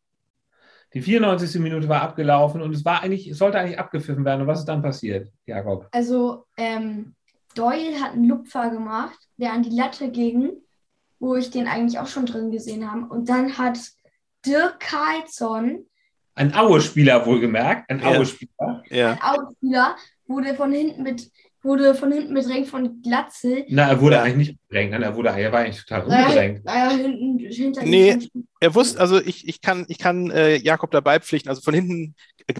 Die 0.95 1.03
94. 1.03 1.61
Minute 1.61 1.89
war 1.89 2.03
abgelaufen 2.03 2.63
und 2.63 2.73
es 2.75 2.85
war 2.85 3.03
eigentlich, 3.03 3.29
es 3.29 3.39
sollte 3.39 3.59
eigentlich 3.59 3.79
abgepfiffen 3.79 4.25
werden. 4.25 4.43
Und 4.43 4.47
was 4.47 4.61
ist 4.61 4.65
dann 4.69 4.81
passiert, 4.83 5.29
Jakob? 5.45 5.89
Also, 5.93 6.47
ähm, 6.57 7.15
Doyle 7.55 8.01
hat 8.01 8.13
einen 8.13 8.25
Lupfer 8.29 8.71
gemacht, 8.71 9.19
der 9.37 9.53
an 9.53 9.63
die 9.65 9.77
Latte 9.77 10.11
ging, 10.11 10.53
wo 11.19 11.35
ich 11.35 11.51
den 11.51 11.67
eigentlich 11.67 11.99
auch 11.99 12.07
schon 12.07 12.27
drin 12.27 12.51
gesehen 12.53 12.91
habe. 12.91 13.07
Und 13.13 13.29
dann 13.29 13.59
hat 13.59 13.79
Dirk 14.47 14.81
Karlsson, 14.81 15.85
Ein 16.37 16.55
Aue-Spieler 16.55 17.27
wohlgemerkt, 17.27 17.91
ein 17.91 18.01
Ja. 18.01 18.07
Aue-Spieler. 18.11 18.83
Ja. 18.89 19.11
ein 19.13 19.21
Ausspieler, 19.21 19.97
wurde 20.27 20.55
von 20.55 20.73
hinten 20.73 21.03
mit 21.03 21.31
wurde 21.63 21.95
von 21.95 22.11
hinten 22.13 22.33
bedrängt 22.35 22.69
von 22.69 23.03
Glatzel. 23.03 23.65
Na, 23.69 23.89
er 23.89 24.01
wurde 24.01 24.17
Ja. 24.17 24.23
eigentlich 24.23 24.49
nicht 24.49 24.69
bedrängt, 24.69 24.93
nein, 24.93 25.03
er, 25.03 25.15
wurde, 25.15 25.29
er 25.29 25.53
war 25.53 25.61
eigentlich 25.61 25.85
total 25.85 26.07
Naja, 26.07 26.23
unbedrängt. 26.27 26.65
naja, 26.65 26.91
hinten, 26.91 27.39
hinter 27.39 27.83
Nee. 27.85 28.13
ihm. 28.13 28.47
Er 28.61 28.75
wusste, 28.75 29.01
also 29.01 29.21
ich, 29.21 29.47
ich 29.49 29.61
kann, 29.61 29.85
ich 29.89 29.99
kann 29.99 30.31
äh, 30.31 30.57
Jakob 30.57 30.91
dabei 30.91 31.21
pflichten. 31.21 31.49
Also 31.49 31.61
von 31.63 31.75
hinten, 31.75 32.15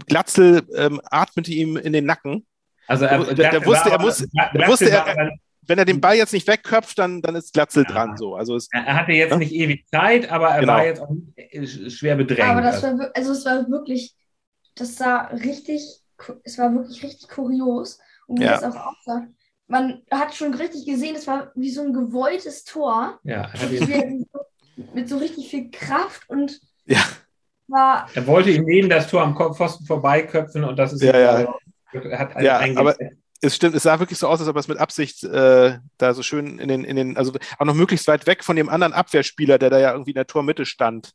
Glatzel 0.07 0.63
ähm, 0.77 1.01
atmete 1.05 1.53
ihm 1.53 1.77
in 1.77 1.93
den 1.93 2.05
Nacken. 2.07 2.47
Also 2.87 3.05
er, 3.07 3.25
Der- 3.35 3.51
der 3.51 3.67
wusste, 3.67 3.91
er 3.91 4.01
muss- 4.01 4.19
der 4.55 4.69
wusste, 4.69 4.91
er- 4.91 5.07
war, 5.07 5.31
Wenn 5.67 5.79
er 5.79 5.85
den 5.85 6.01
Ball 6.01 6.17
jetzt 6.17 6.33
nicht 6.33 6.49
wegköpft, 6.49 6.99
dann, 6.99 7.23
dann 7.23 7.37
ist 7.37 7.53
Glatzel 7.53 7.85
dran. 7.85 8.17
So. 8.17 8.35
Also 8.35 8.57
es, 8.57 8.69
er 8.73 8.97
hatte 8.97 9.13
jetzt 9.13 9.31
Ja? 9.31 9.37
nicht 9.37 9.53
ewig 9.53 9.87
Zeit, 9.89 10.29
aber 10.31 10.49
er 10.49 10.61
Genau. 10.61 10.73
war 10.73 10.85
jetzt 10.85 11.01
auch 11.01 11.11
äh, 11.37 11.67
schwer 11.67 12.17
bedrängt. 12.17 12.49
Aber 12.49 12.61
das 12.63 12.83
war, 12.83 12.99
wir- 12.99 13.13
also 13.15 13.33
es 13.33 13.45
war 13.45 13.69
wirklich, 13.71 14.15
das 14.75 14.97
sah 14.97 15.27
richtig, 15.29 15.83
es 16.43 16.59
war 16.59 16.75
wirklich 16.75 17.03
richtig 17.05 17.29
kurios. 17.29 17.99
Und 18.31 18.39
wie 18.39 18.45
Ja. 18.45 18.61
das 18.61 18.65
auch 18.77 18.87
aussah. 18.87 19.27
Man 19.67 20.03
hat 20.11 20.35
schon 20.35 20.55
richtig 20.55 20.87
gesehen, 20.87 21.17
es 21.17 21.27
war 21.27 21.51
wie 21.55 21.71
so 21.71 21.83
ein 21.83 21.93
gewolltes 21.93 22.65
Tor. 22.65 23.19
ja, 23.25 23.51
Mit, 23.71 23.89
so- 24.33 24.85
mit 24.95 25.09
so 25.09 25.19
richtig 25.19 25.51
viel 25.51 25.71
Kraft 25.71 26.29
und 26.31 26.61
Ja. 26.87 27.03
war, 27.69 28.09
er 28.15 28.27
wollte 28.27 28.51
ihn 28.51 28.65
neben 28.65 28.89
das 28.89 29.09
Tor 29.09 29.23
am 29.23 29.37
Pfosten 29.37 29.85
vorbeiköpfen 29.87 30.65
und 30.65 30.77
das 30.79 30.93
ist 30.93 31.03
Ja, 31.03 31.41
ihm 31.41 31.47
ja. 31.93 32.19
Hat 32.19 32.41
Ja, 32.43 32.61
aber-. 32.77 32.97
Es 33.43 33.57
stimmt, 33.57 33.75
es 33.75 33.85
sah 33.85 33.99
wirklich 33.99 34.19
so 34.19 34.29
aus, 34.29 34.39
als 34.39 34.49
ob 34.49 34.57
er 34.57 34.61
es 34.61 34.69
mit 34.69 34.77
Absicht 34.79 35.25
äh, 35.25 35.79
da 35.97 36.13
so 36.15 36.23
schön 36.23 36.59
in 36.59 36.69
den, 36.69 36.85
in 36.85 36.95
den, 36.97 37.17
also 37.17 37.33
auch 37.59 37.65
noch 37.65 37.75
möglichst 37.75 38.07
weit 38.07 38.27
weg 38.27 38.45
von 38.45 38.55
dem 38.55 38.69
anderen 38.69 38.93
Abwehrspieler, 38.93 39.59
der 39.59 39.71
da 39.71 39.79
ja 39.81 39.93
irgendwie 39.93 40.11
in 40.11 40.17
der 40.17 40.27
Tormitte 40.27 40.67
stand, 40.67 41.13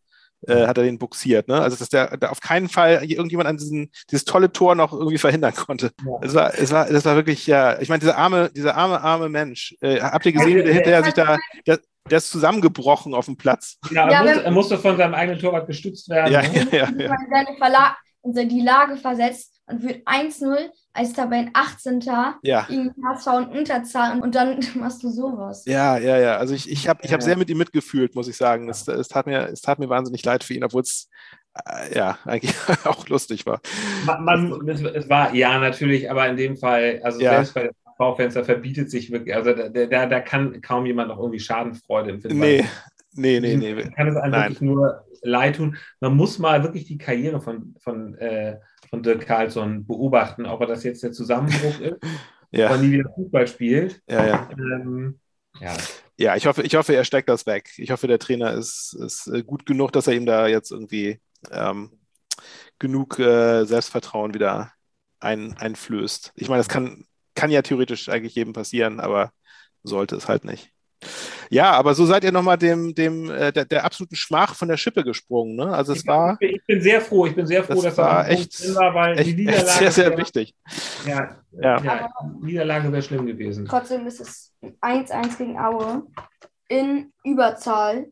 äh, 0.47 0.67
hat 0.67 0.77
er 0.77 0.83
den 0.83 0.99
buxiert. 0.99 1.47
Ne? 1.47 1.59
Also 1.59 1.77
dass 1.77 1.89
der 1.89 2.17
da 2.17 2.29
auf 2.29 2.39
keinen 2.39 2.69
Fall 2.69 3.03
irgendjemand 3.03 3.47
an 3.47 3.57
diesen, 3.57 3.91
dieses 4.11 4.25
tolle 4.25 4.51
Tor 4.51 4.75
noch 4.75 4.93
irgendwie 4.93 5.17
verhindern 5.17 5.53
konnte. 5.53 5.91
Ja. 6.05 6.19
Es 6.21 6.33
war, 6.33 6.53
es 6.57 6.71
war, 6.71 6.85
das 6.87 7.05
war 7.05 7.15
wirklich, 7.15 7.47
ja, 7.47 7.79
ich 7.79 7.89
meine, 7.89 7.99
dieser 7.99 8.17
arme, 8.17 8.49
dieser 8.55 8.75
arme, 8.75 9.01
arme 9.01 9.29
Mensch, 9.29 9.75
äh, 9.81 9.99
habt 9.99 10.25
ihr 10.25 10.33
gesehen, 10.33 10.57
wie 10.57 10.63
der 10.63 10.73
hinterher 10.73 11.03
sich 11.03 11.13
da, 11.13 11.37
der, 11.65 11.79
der 12.09 12.17
ist 12.17 12.29
zusammengebrochen 12.29 13.13
auf 13.13 13.25
dem 13.25 13.37
Platz. 13.37 13.77
Ja, 13.91 14.07
er, 14.07 14.11
Ja, 14.11 14.23
musste, 14.23 14.43
er 14.43 14.51
musste 14.51 14.77
von 14.77 14.97
seinem 14.97 15.13
eigenen 15.13 15.39
Torwart 15.39 15.67
gestützt 15.67 16.09
werden. 16.09 16.31
Ja, 16.31 16.41
ne? 16.41 16.67
ja, 16.71 16.77
ja, 16.77 16.85
in 16.87 16.99
ja. 16.99 17.17
seine 17.31 17.57
Verla 17.57 17.95
in 18.23 18.49
die 18.49 18.61
Lage 18.61 18.97
versetzt 18.97 19.61
und 19.67 19.83
wird 19.83 20.07
1-0 20.07 20.69
als 20.95 21.13
Tabellen 21.13 21.51
18. 21.53 21.99
Ja, 22.43 22.65
gegen 22.67 22.93
HSV 23.03 23.27
in 23.51 23.59
Unterzahl 23.59 24.19
und 24.21 24.33
dann 24.35 24.59
machst 24.75 25.03
du 25.03 25.09
sowas. 25.09 25.65
ja, 25.65 25.97
ja, 25.97 26.17
ja. 26.17 26.37
Also 26.37 26.53
ich, 26.53 26.69
ich 26.71 26.87
habe 26.87 27.01
ich 27.03 27.13
hab 27.13 27.21
sehr 27.21 27.37
mit 27.37 27.49
ihm 27.49 27.57
mitgefühlt, 27.57 28.15
muss 28.15 28.27
ich 28.27 28.37
sagen. 28.37 28.69
Es, 28.69 28.87
es, 28.87 29.07
tat 29.07 29.27
mir, 29.27 29.49
es 29.49 29.61
tat 29.61 29.79
mir 29.79 29.89
wahnsinnig 29.89 30.23
leid 30.23 30.43
für 30.43 30.53
ihn, 30.53 30.63
obwohl 30.63 30.81
es 30.81 31.09
äh, 31.65 31.95
ja 31.95 32.17
eigentlich 32.25 32.55
auch 32.85 33.07
lustig 33.09 33.45
war. 33.45 33.61
Man, 34.05 34.23
man, 34.23 34.69
es, 34.69 34.81
es 34.81 35.09
war 35.09 35.33
ja 35.35 35.59
natürlich, 35.59 36.09
aber 36.09 36.27
in 36.27 36.37
dem 36.37 36.57
Fall, 36.57 37.01
also 37.03 37.19
Ja. 37.19 37.43
selbst 37.43 37.53
bei 37.53 37.69
V-Fans, 37.97 38.33
da 38.33 38.43
verbietet 38.43 38.91
sich 38.91 39.11
wirklich, 39.11 39.35
also 39.35 39.53
da, 39.53 39.69
da, 39.69 40.05
da 40.05 40.19
kann 40.19 40.61
kaum 40.61 40.85
jemand 40.85 41.09
noch 41.09 41.17
irgendwie 41.19 41.39
Schadenfreude 41.39 42.11
empfinden. 42.11 42.39
Nee, 42.39 42.65
nee, 43.13 43.39
nee, 43.39 43.55
nee. 43.55 43.89
Kann 43.95 44.07
es 44.09 44.17
einem 44.17 44.31
Nein. 44.31 44.41
wirklich 44.43 44.61
nur 44.61 45.05
leid 45.21 45.55
tun. 45.55 45.77
Man 45.99 46.15
muss 46.15 46.39
mal 46.39 46.63
wirklich 46.63 46.85
die 46.85 46.97
Karriere 46.97 47.41
von, 47.41 47.75
von, 47.79 48.15
äh, 48.15 48.57
von 48.95 49.03
Dirk 49.03 49.25
Carlsson 49.25 49.85
beobachten, 49.85 50.45
ob 50.45 50.61
er 50.61 50.67
das 50.67 50.83
jetzt 50.83 51.03
der 51.03 51.11
Zusammenbruch 51.11 51.79
ist, 51.79 51.97
ob 52.55 52.69
er 52.69 52.77
Ja, 52.77 52.77
nie 52.77 52.91
wieder 52.93 53.09
Fußball 53.15 53.47
spielt. 53.47 54.01
ja, 54.07 54.25
ja. 54.25 54.55
Ähm, 54.57 55.19
ja, 55.59 55.89
Ja, 56.17 56.35
ich 56.35 56.45
hoffe, 56.47 56.61
ich 56.63 56.75
hoffe, 56.75 56.95
er 56.95 57.03
steckt 57.03 57.27
das 57.29 57.45
weg. 57.45 57.69
Ich 57.77 57.91
hoffe, 57.91 58.07
der 58.07 58.19
Trainer 58.19 58.53
ist, 58.53 58.93
ist 58.99 59.27
äh, 59.27 59.43
gut 59.43 59.65
genug, 59.65 59.91
dass 59.91 60.07
er 60.07 60.13
ihm 60.13 60.25
da 60.25 60.47
jetzt 60.47 60.71
irgendwie 60.71 61.19
ähm, 61.51 61.91
genug 62.79 63.19
äh, 63.19 63.65
Selbstvertrauen 63.65 64.33
wieder 64.35 64.73
ein, 65.21 65.57
einflößt. 65.57 66.33
Ich 66.35 66.49
meine, 66.49 66.59
das 66.61 66.69
kann, 66.69 67.05
kann 67.35 67.51
ja 67.51 67.63
theoretisch 67.63 68.09
eigentlich 68.09 68.35
jedem 68.35 68.53
passieren, 68.53 68.99
aber 69.01 69.33
sollte 69.83 70.17
es 70.17 70.29
halt 70.29 70.45
nicht. 70.45 70.71
Ja, 71.49 71.71
aber 71.71 71.93
so 71.95 72.05
seid 72.05 72.23
ihr 72.23 72.31
nochmal 72.31 72.57
dem, 72.57 72.93
dem, 72.95 73.29
äh, 73.29 73.51
der, 73.51 73.65
der 73.65 73.85
absoluten 73.85 74.15
Schmach 74.15 74.55
von 74.55 74.67
der 74.67 74.77
Schippe 74.77 75.03
gesprungen. 75.03 75.55
Ne? 75.55 75.67
Also 75.73 75.93
es 75.93 75.99
ich, 76.01 76.07
war 76.07 76.37
bin, 76.37 76.55
ich 76.55 76.65
bin 76.65 76.81
sehr 76.81 77.01
froh, 77.01 77.25
ich 77.25 77.35
bin 77.35 77.45
sehr 77.45 77.63
froh, 77.63 77.75
Das 77.75 77.83
dass 77.83 77.97
er 77.97 78.03
war 78.03 78.23
Punkt 78.25 78.39
echt- 78.39 78.63
drin 78.63 78.75
war, 78.75 78.93
weil 78.95 79.15
die 79.15 79.19
echt, 79.21 79.27
echt 79.29 79.37
Niederlage 79.37 79.69
sehr, 79.79 79.91
sehr 79.91 80.09
wäre- 80.11 80.17
wichtig. 80.19 80.55
Ja, 81.05 81.35
Ja. 81.51 81.81
ja. 81.83 82.09
die 82.41 82.45
Niederlage 82.45 82.91
wäre 82.91 83.01
schlimm 83.01 83.25
gewesen. 83.25 83.65
Trotzdem 83.65 84.05
ist 84.07 84.19
es 84.21 84.53
1-1 84.81 85.37
gegen 85.37 85.59
Aue 85.59 86.03
in 86.67 87.11
Überzahl. 87.23 88.07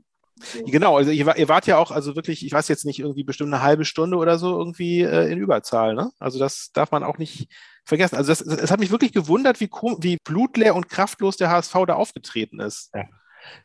Genau, 0.66 0.98
also 0.98 1.12
ihr, 1.12 1.38
ihr 1.38 1.48
wart 1.48 1.68
ja 1.68 1.78
auch, 1.78 1.92
also 1.92 2.16
wirklich, 2.16 2.46
ich 2.46 2.52
weiß 2.52 2.68
jetzt 2.68 2.86
nicht, 2.86 3.00
irgendwie 3.00 3.24
bestimmt 3.24 3.54
eine 3.54 3.64
halbe 3.64 3.86
Stunde 3.86 4.18
oder 4.18 4.38
so 4.38 4.58
irgendwie 4.58 5.02
äh, 5.02 5.32
in 5.32 5.38
Überzahl, 5.40 5.94
ne? 5.94 6.12
Also 6.20 6.40
das 6.40 6.72
darf 6.74 6.92
man 6.92 7.04
auch 7.04 7.18
nicht 7.20 7.48
vergessen. 7.86 8.16
Also 8.16 8.32
es 8.32 8.72
hat 8.72 8.80
mich 8.80 8.92
wirklich 8.92 9.14
gewundert, 9.14 9.60
wie, 9.60 9.68
kom- 9.68 9.98
wie 10.02 10.18
blutleer 10.24 10.76
und 10.76 10.90
kraftlos 10.90 11.38
der 11.38 11.50
HSV 11.52 11.74
da 11.88 11.94
aufgetreten 11.94 12.60
ist. 12.60 12.92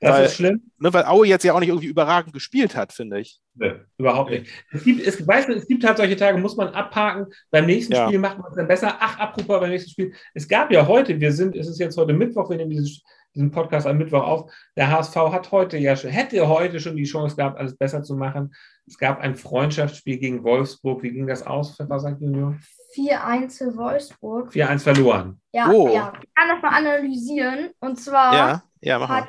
Das 0.01 0.13
Weil- 0.17 0.25
ist 0.27 0.35
schlimm. 0.35 0.71
Ne? 0.79 0.93
Weil 0.93 1.05
Aue 1.05 1.27
jetzt 1.27 1.45
ja 1.45 1.53
auch 1.55 1.61
nicht 1.61 1.69
irgendwie 1.71 1.89
überragend 1.89 2.33
gespielt 2.33 2.77
hat, 2.77 2.93
finde 2.93 3.21
ich. 3.21 3.41
Nee, 3.55 3.73
überhaupt 3.99 4.31
nicht. 4.31 4.47
Es 4.73 4.85
gibt, 4.85 5.05
es, 5.07 5.27
weißt 5.27 5.49
du, 5.49 5.53
es 5.55 5.67
gibt 5.67 5.85
halt 5.85 5.97
solche 5.97 6.17
Tage, 6.17 6.39
muss 6.39 6.57
man 6.57 6.69
abhaken. 6.69 7.27
Beim 7.51 7.67
nächsten 7.67 7.93
Ja. 7.95 8.07
Spiel 8.07 8.19
macht 8.21 8.39
man 8.39 8.51
es 8.51 8.57
dann 8.57 8.69
besser. 8.69 8.97
Ach, 9.01 9.19
apropos 9.19 9.61
beim 9.61 9.71
nächsten 9.71 9.91
Spiel. 9.91 10.13
Es 10.35 10.47
gab 10.49 10.71
ja 10.71 10.87
heute, 10.87 11.19
wir 11.21 11.33
sind, 11.33 11.57
es 11.57 11.67
ist 11.69 11.79
jetzt 11.81 11.97
heute 11.97 12.13
Mittwoch, 12.13 12.49
wir 12.51 12.57
nehmen 12.57 12.71
dieses, 12.71 13.03
diesen 13.35 13.51
Podcast 13.51 13.87
am 13.87 13.99
Mittwoch 13.99 14.23
auf. 14.23 14.53
Der 14.77 14.91
HSV 14.91 15.17
hat 15.17 15.51
heute 15.53 15.77
ja 15.79 15.97
schon, 15.97 16.11
hätte 16.11 16.47
heute 16.49 16.79
schon 16.81 16.97
die 16.97 17.05
Chance 17.05 17.37
gehabt, 17.37 17.59
alles 17.59 17.77
besser 17.77 18.03
zu 18.03 18.15
machen. 18.17 18.55
Es 18.87 18.97
gab 18.97 19.21
ein 19.21 19.35
Freundschaftsspiel 19.37 20.19
gegen 20.19 20.45
Wolfsburg. 20.45 21.03
Wie 21.03 21.11
ging 21.11 21.27
das 21.27 21.47
aus, 21.47 21.77
Pfeffer 21.77 21.99
St. 21.99 22.21
Junior? 22.21 22.57
4-1 22.95 23.59
für 23.59 23.77
Wolfsburg. 23.77 24.51
4-1 24.53 24.83
verloren. 24.83 25.41
Ja, 25.53 25.69
Oh. 25.71 25.93
ja. 25.93 26.13
Ich 26.23 26.35
kann 26.35 26.49
das 26.49 26.63
mal 26.63 26.77
analysieren. 26.77 27.71
Und 27.81 28.01
zwar 28.01 28.33
Ja, 28.35 28.63
ja, 28.81 29.01
hat 29.01 29.09
mal. 29.27 29.29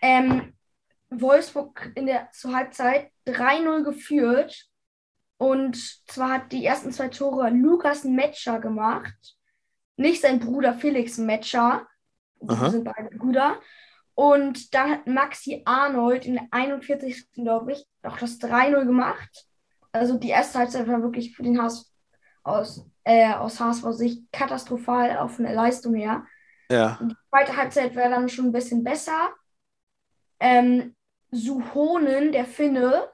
Ähm, 0.00 0.54
Wolfsburg 1.10 1.92
in 1.94 2.06
der 2.06 2.30
zur 2.32 2.54
Halbzeit 2.54 3.10
3-0 3.26 3.84
geführt. 3.84 4.66
Und 5.38 5.76
zwar 6.06 6.30
hat 6.30 6.52
die 6.52 6.64
ersten 6.64 6.92
zwei 6.92 7.08
Tore 7.08 7.50
Lukas 7.50 8.04
Metscher 8.04 8.58
gemacht. 8.58 9.36
Nicht 9.96 10.22
sein 10.22 10.40
Bruder 10.40 10.74
Felix 10.74 11.18
Metscher. 11.18 11.86
Die 12.40 12.70
sind 12.70 12.84
beide 12.84 13.16
Brüder. 13.16 13.56
Und 14.14 14.74
dann 14.74 14.90
hat 14.90 15.06
Maxi 15.06 15.62
Arnold 15.66 16.24
in 16.24 16.34
der 16.34 16.46
41. 16.50 17.32
glaube 17.32 17.72
ich, 17.72 17.86
auch 18.02 18.16
das 18.18 18.40
3-0 18.40 18.86
gemacht. 18.86 19.46
Also 19.92 20.18
die 20.18 20.30
erste 20.30 20.58
Halbzeit 20.58 20.88
war 20.88 21.02
wirklich 21.02 21.36
für 21.36 21.42
den 21.42 21.60
HSV 21.60 21.86
aus, 22.42 22.86
äh, 23.04 23.32
aus 23.32 23.60
HSV-Sicht 23.60 24.30
katastrophal 24.32 25.18
auch 25.18 25.30
von 25.30 25.44
der 25.44 25.54
Leistung 25.54 25.94
her. 25.94 26.24
Ja, 26.70 26.98
Die 27.02 27.14
zweite 27.30 27.56
Halbzeit 27.56 27.94
wäre 27.94 28.10
dann 28.10 28.28
schon 28.28 28.46
ein 28.46 28.52
bisschen 28.52 28.82
besser. 28.84 29.30
Ähm, 30.40 30.94
Suhonen, 31.30 32.32
der 32.32 32.44
Finne, 32.44 33.08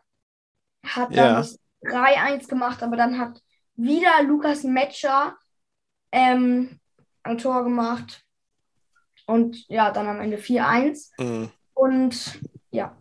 hat 0.84 1.10
dann 1.10 1.16
Ja. 1.16 1.32
das 1.38 1.58
3-1 1.82 2.48
gemacht, 2.48 2.82
aber 2.82 2.96
dann 2.96 3.18
hat 3.18 3.40
wieder 3.76 4.22
Lukas 4.24 4.64
Metscher 4.64 5.36
ähm, 6.12 6.78
ein 7.22 7.38
Tor 7.38 7.64
gemacht. 7.64 8.22
Und 9.26 9.66
ja, 9.68 9.90
dann 9.92 10.06
am 10.08 10.20
Ende 10.20 10.36
4-1. 10.36 11.10
mhm. 11.18 11.50
Und 11.74 12.40
ja, 12.70 12.96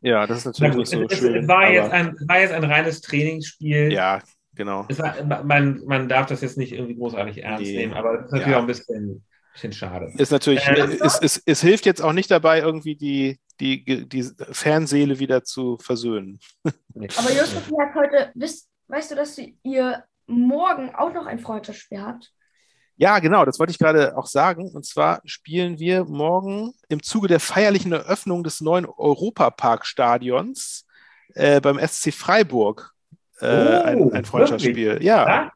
ja, 0.00 0.26
das 0.26 0.38
ist 0.46 0.58
Na 0.60 0.68
natürlich 0.68 0.90
gut, 0.90 1.00
nicht 1.00 1.10
so 1.10 1.14
es, 1.14 1.18
schön. 1.18 1.42
es, 1.42 1.48
war 1.48 1.64
aber- 1.64 1.72
jetzt 1.72 1.90
ein, 1.92 2.16
war 2.28 2.40
jetzt 2.40 2.52
ein 2.52 2.64
reines 2.64 3.00
Trainingsspiel. 3.00 3.92
ja, 3.92 4.20
genau. 4.54 4.84
Es 4.88 4.98
war, 4.98 5.42
man, 5.44 5.82
man 5.86 6.08
darf 6.08 6.26
das 6.26 6.40
jetzt 6.40 6.56
nicht 6.58 6.72
irgendwie 6.72 6.94
großartig 6.96 7.42
ernst 7.42 7.62
Nee. 7.64 7.76
nehmen, 7.78 7.94
aber 7.94 8.20
es 8.20 8.26
ist 8.26 8.32
natürlich 8.32 8.50
Ja. 8.52 8.56
auch 8.58 8.60
ein 8.62 8.66
bisschen, 8.66 9.24
bisschen 9.52 9.72
schade. 9.72 10.12
Ist 10.16 10.32
natürlich, 10.32 10.66
Äh, 10.66 10.98
es, 11.00 11.18
es, 11.20 11.42
es 11.44 11.60
hilft 11.60 11.86
jetzt 11.86 12.02
auch 12.02 12.12
nicht 12.12 12.30
dabei, 12.30 12.60
irgendwie 12.60 12.96
die, 12.96 13.38
die, 13.60 14.08
die 14.08 14.30
Fanseele 14.50 15.18
wieder 15.18 15.44
zu 15.44 15.78
versöhnen. 15.78 16.40
aber 16.64 17.32
Justus 17.32 17.62
hat 17.78 17.94
heute, 17.94 18.32
wisst, 18.34 18.68
weißt 18.88 19.12
du, 19.12 19.14
dass 19.14 19.38
ihr 19.62 20.04
morgen 20.26 20.94
auch 20.94 21.12
noch 21.12 21.26
ein 21.26 21.38
Freundschaftsspiel 21.38 22.00
habt? 22.00 22.32
Ja, 22.96 23.18
genau, 23.18 23.44
das 23.44 23.58
wollte 23.58 23.72
ich 23.72 23.78
gerade 23.78 24.16
auch 24.16 24.26
sagen. 24.26 24.70
Und 24.70 24.86
zwar 24.86 25.20
spielen 25.24 25.78
wir 25.78 26.04
morgen 26.04 26.74
im 26.88 27.02
Zuge 27.02 27.26
der 27.26 27.40
feierlichen 27.40 27.92
Eröffnung 27.92 28.44
des 28.44 28.60
neuen 28.60 28.86
Europapark-Stadions 28.86 30.86
äh, 31.34 31.60
beim 31.60 31.78
SC 31.78 32.12
Freiburg 32.12 32.91
äh, 33.42 33.46
Oh, 33.46 33.82
ein, 33.84 34.12
ein 34.12 34.24
Freundschaftsspiel. 34.24 34.98
Ja. 35.02 35.50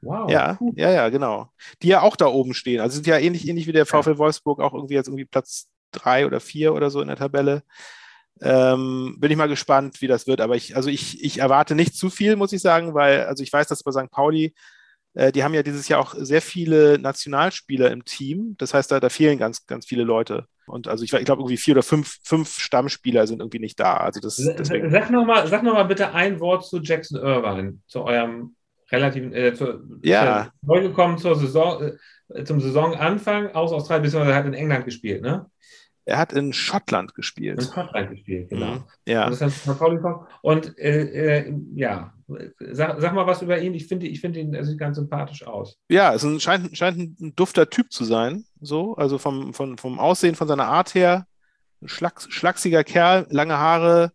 Wow. 0.00 0.30
ja, 0.30 0.56
cool. 0.60 0.72
ja, 0.76 0.90
ja, 0.90 1.08
genau. 1.08 1.50
Die 1.82 1.88
ja 1.88 2.02
auch 2.02 2.16
da 2.16 2.26
oben 2.26 2.54
stehen. 2.54 2.80
Also 2.80 2.94
sind 2.94 3.06
ja 3.06 3.18
ähnlich, 3.18 3.46
ähnlich 3.48 3.66
wie 3.66 3.72
der 3.72 3.86
VfL 3.86 4.18
Wolfsburg 4.18 4.60
auch 4.60 4.74
irgendwie 4.74 4.94
jetzt 4.94 5.08
irgendwie 5.08 5.24
Platz 5.26 5.68
drei 5.92 6.26
oder 6.26 6.40
vier 6.40 6.74
oder 6.74 6.90
so 6.90 7.00
in 7.00 7.08
der 7.08 7.16
Tabelle. 7.16 7.62
Ähm, 8.42 9.16
bin 9.18 9.30
ich 9.30 9.36
mal 9.36 9.48
gespannt, 9.48 10.00
wie 10.00 10.06
das 10.06 10.26
wird. 10.26 10.40
Aber 10.40 10.56
ich, 10.56 10.76
also 10.76 10.88
ich, 10.88 11.22
ich 11.22 11.38
erwarte 11.38 11.74
nicht 11.74 11.94
zu 11.94 12.10
viel, 12.10 12.36
muss 12.36 12.52
ich 12.52 12.62
sagen, 12.62 12.94
weil, 12.94 13.24
also 13.24 13.42
ich 13.42 13.52
weiß, 13.52 13.66
dass 13.68 13.82
bei 13.82 13.92
St. 13.92 14.10
Pauli, 14.10 14.54
äh, 15.14 15.32
die 15.32 15.44
haben 15.44 15.54
ja 15.54 15.62
dieses 15.62 15.88
Jahr 15.88 16.00
auch 16.00 16.14
sehr 16.16 16.42
viele 16.42 16.98
Nationalspieler 16.98 17.90
im 17.90 18.04
Team. 18.04 18.54
Das 18.58 18.72
heißt, 18.74 18.90
da, 18.90 19.00
da 19.00 19.08
fehlen 19.08 19.38
ganz, 19.38 19.66
ganz 19.66 19.86
viele 19.86 20.04
Leute. 20.04 20.46
Und 20.70 20.88
also 20.88 21.04
ich, 21.04 21.12
ich 21.12 21.24
glaube, 21.24 21.42
irgendwie 21.42 21.56
vier 21.56 21.74
oder 21.74 21.82
fünf, 21.82 22.18
fünf 22.22 22.58
Stammspieler 22.58 23.26
sind 23.26 23.40
irgendwie 23.40 23.58
nicht 23.58 23.78
da. 23.78 23.96
Also 23.98 24.20
das, 24.20 24.36
deswegen. 24.36 24.90
Sag 24.90 25.10
nochmal 25.10 25.46
sag 25.48 25.62
noch 25.62 25.74
mal 25.74 25.82
bitte 25.84 26.14
ein 26.14 26.40
Wort 26.40 26.64
zu 26.64 26.80
Jackson 26.80 27.20
Irvine, 27.20 27.78
zu 27.86 28.04
eurem 28.04 28.54
relativen, 28.90 29.32
äh, 29.32 29.54
zu, 29.54 29.80
Ja. 30.02 30.50
neu 30.62 30.82
gekommen 30.82 31.18
zur 31.18 31.36
Saison, 31.36 31.92
äh, 32.34 32.44
zum 32.44 32.60
Saisonanfang 32.60 33.48
aus 33.54 33.72
Australien, 33.72 34.04
beziehungsweise 34.04 34.34
hat 34.34 34.46
in 34.46 34.54
England 34.54 34.84
gespielt, 34.84 35.22
ne? 35.22 35.46
Er 36.06 36.18
hat 36.18 36.32
in 36.32 36.52
Schottland 36.52 37.10
In 37.10 37.14
gespielt. 37.14 37.70
Schottland 37.72 38.10
gespielt, 38.10 38.48
genau. 38.50 38.74
Mhm. 38.74 38.84
Ja. 39.06 39.26
Und, 39.26 39.32
ist 39.32 39.42
dann 39.42 40.16
und 40.42 40.78
äh, 40.78 41.38
äh, 41.40 41.54
ja, 41.74 42.12
sag, 42.58 43.00
sag 43.00 43.14
mal 43.14 43.26
was 43.26 43.42
über 43.42 43.58
ihn. 43.60 43.74
Ich 43.74 43.86
finde 43.86 44.06
ich 44.06 44.20
finde 44.20 44.40
ihn, 44.40 44.54
er 44.54 44.64
sieht 44.64 44.78
ganz 44.78 44.96
sympathisch 44.96 45.46
aus. 45.46 45.76
Ja, 45.88 46.14
es 46.14 46.24
ein, 46.24 46.40
scheint, 46.40 46.76
scheint 46.76 47.20
ein 47.20 47.34
dufter 47.36 47.68
Typ 47.68 47.92
zu 47.92 48.04
sein. 48.04 48.44
So, 48.60 48.96
also 48.96 49.18
vom, 49.18 49.52
vom, 49.52 49.78
vom 49.78 49.98
Aussehen, 49.98 50.34
von 50.34 50.48
seiner 50.48 50.66
Art 50.66 50.94
her. 50.94 51.26
Ein 51.82 51.88
schlachs, 51.88 52.26
schlachsiger 52.30 52.82
Kerl, 52.84 53.26
lange 53.30 53.56
Haare. 53.56 54.12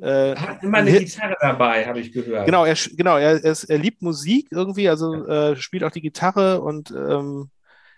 Äh, 0.00 0.32
Er 0.32 0.40
hat 0.40 0.62
immer 0.62 0.78
eine 0.78 0.88
ein 0.90 0.96
Hit- 0.96 1.06
Gitarre 1.14 1.36
dabei, 1.40 1.86
habe 1.86 2.00
ich 2.00 2.12
gehört. 2.12 2.46
Genau, 2.46 2.64
er, 2.64 2.74
genau 2.96 3.16
er, 3.18 3.44
er, 3.44 3.52
ist, 3.52 3.64
er 3.64 3.78
liebt 3.78 4.02
Musik 4.02 4.48
irgendwie, 4.50 4.88
also 4.88 5.26
äh, 5.26 5.54
spielt 5.56 5.84
auch 5.84 5.90
die 5.90 6.00
Gitarre 6.00 6.60
und 6.62 6.90
ähm, 6.90 7.50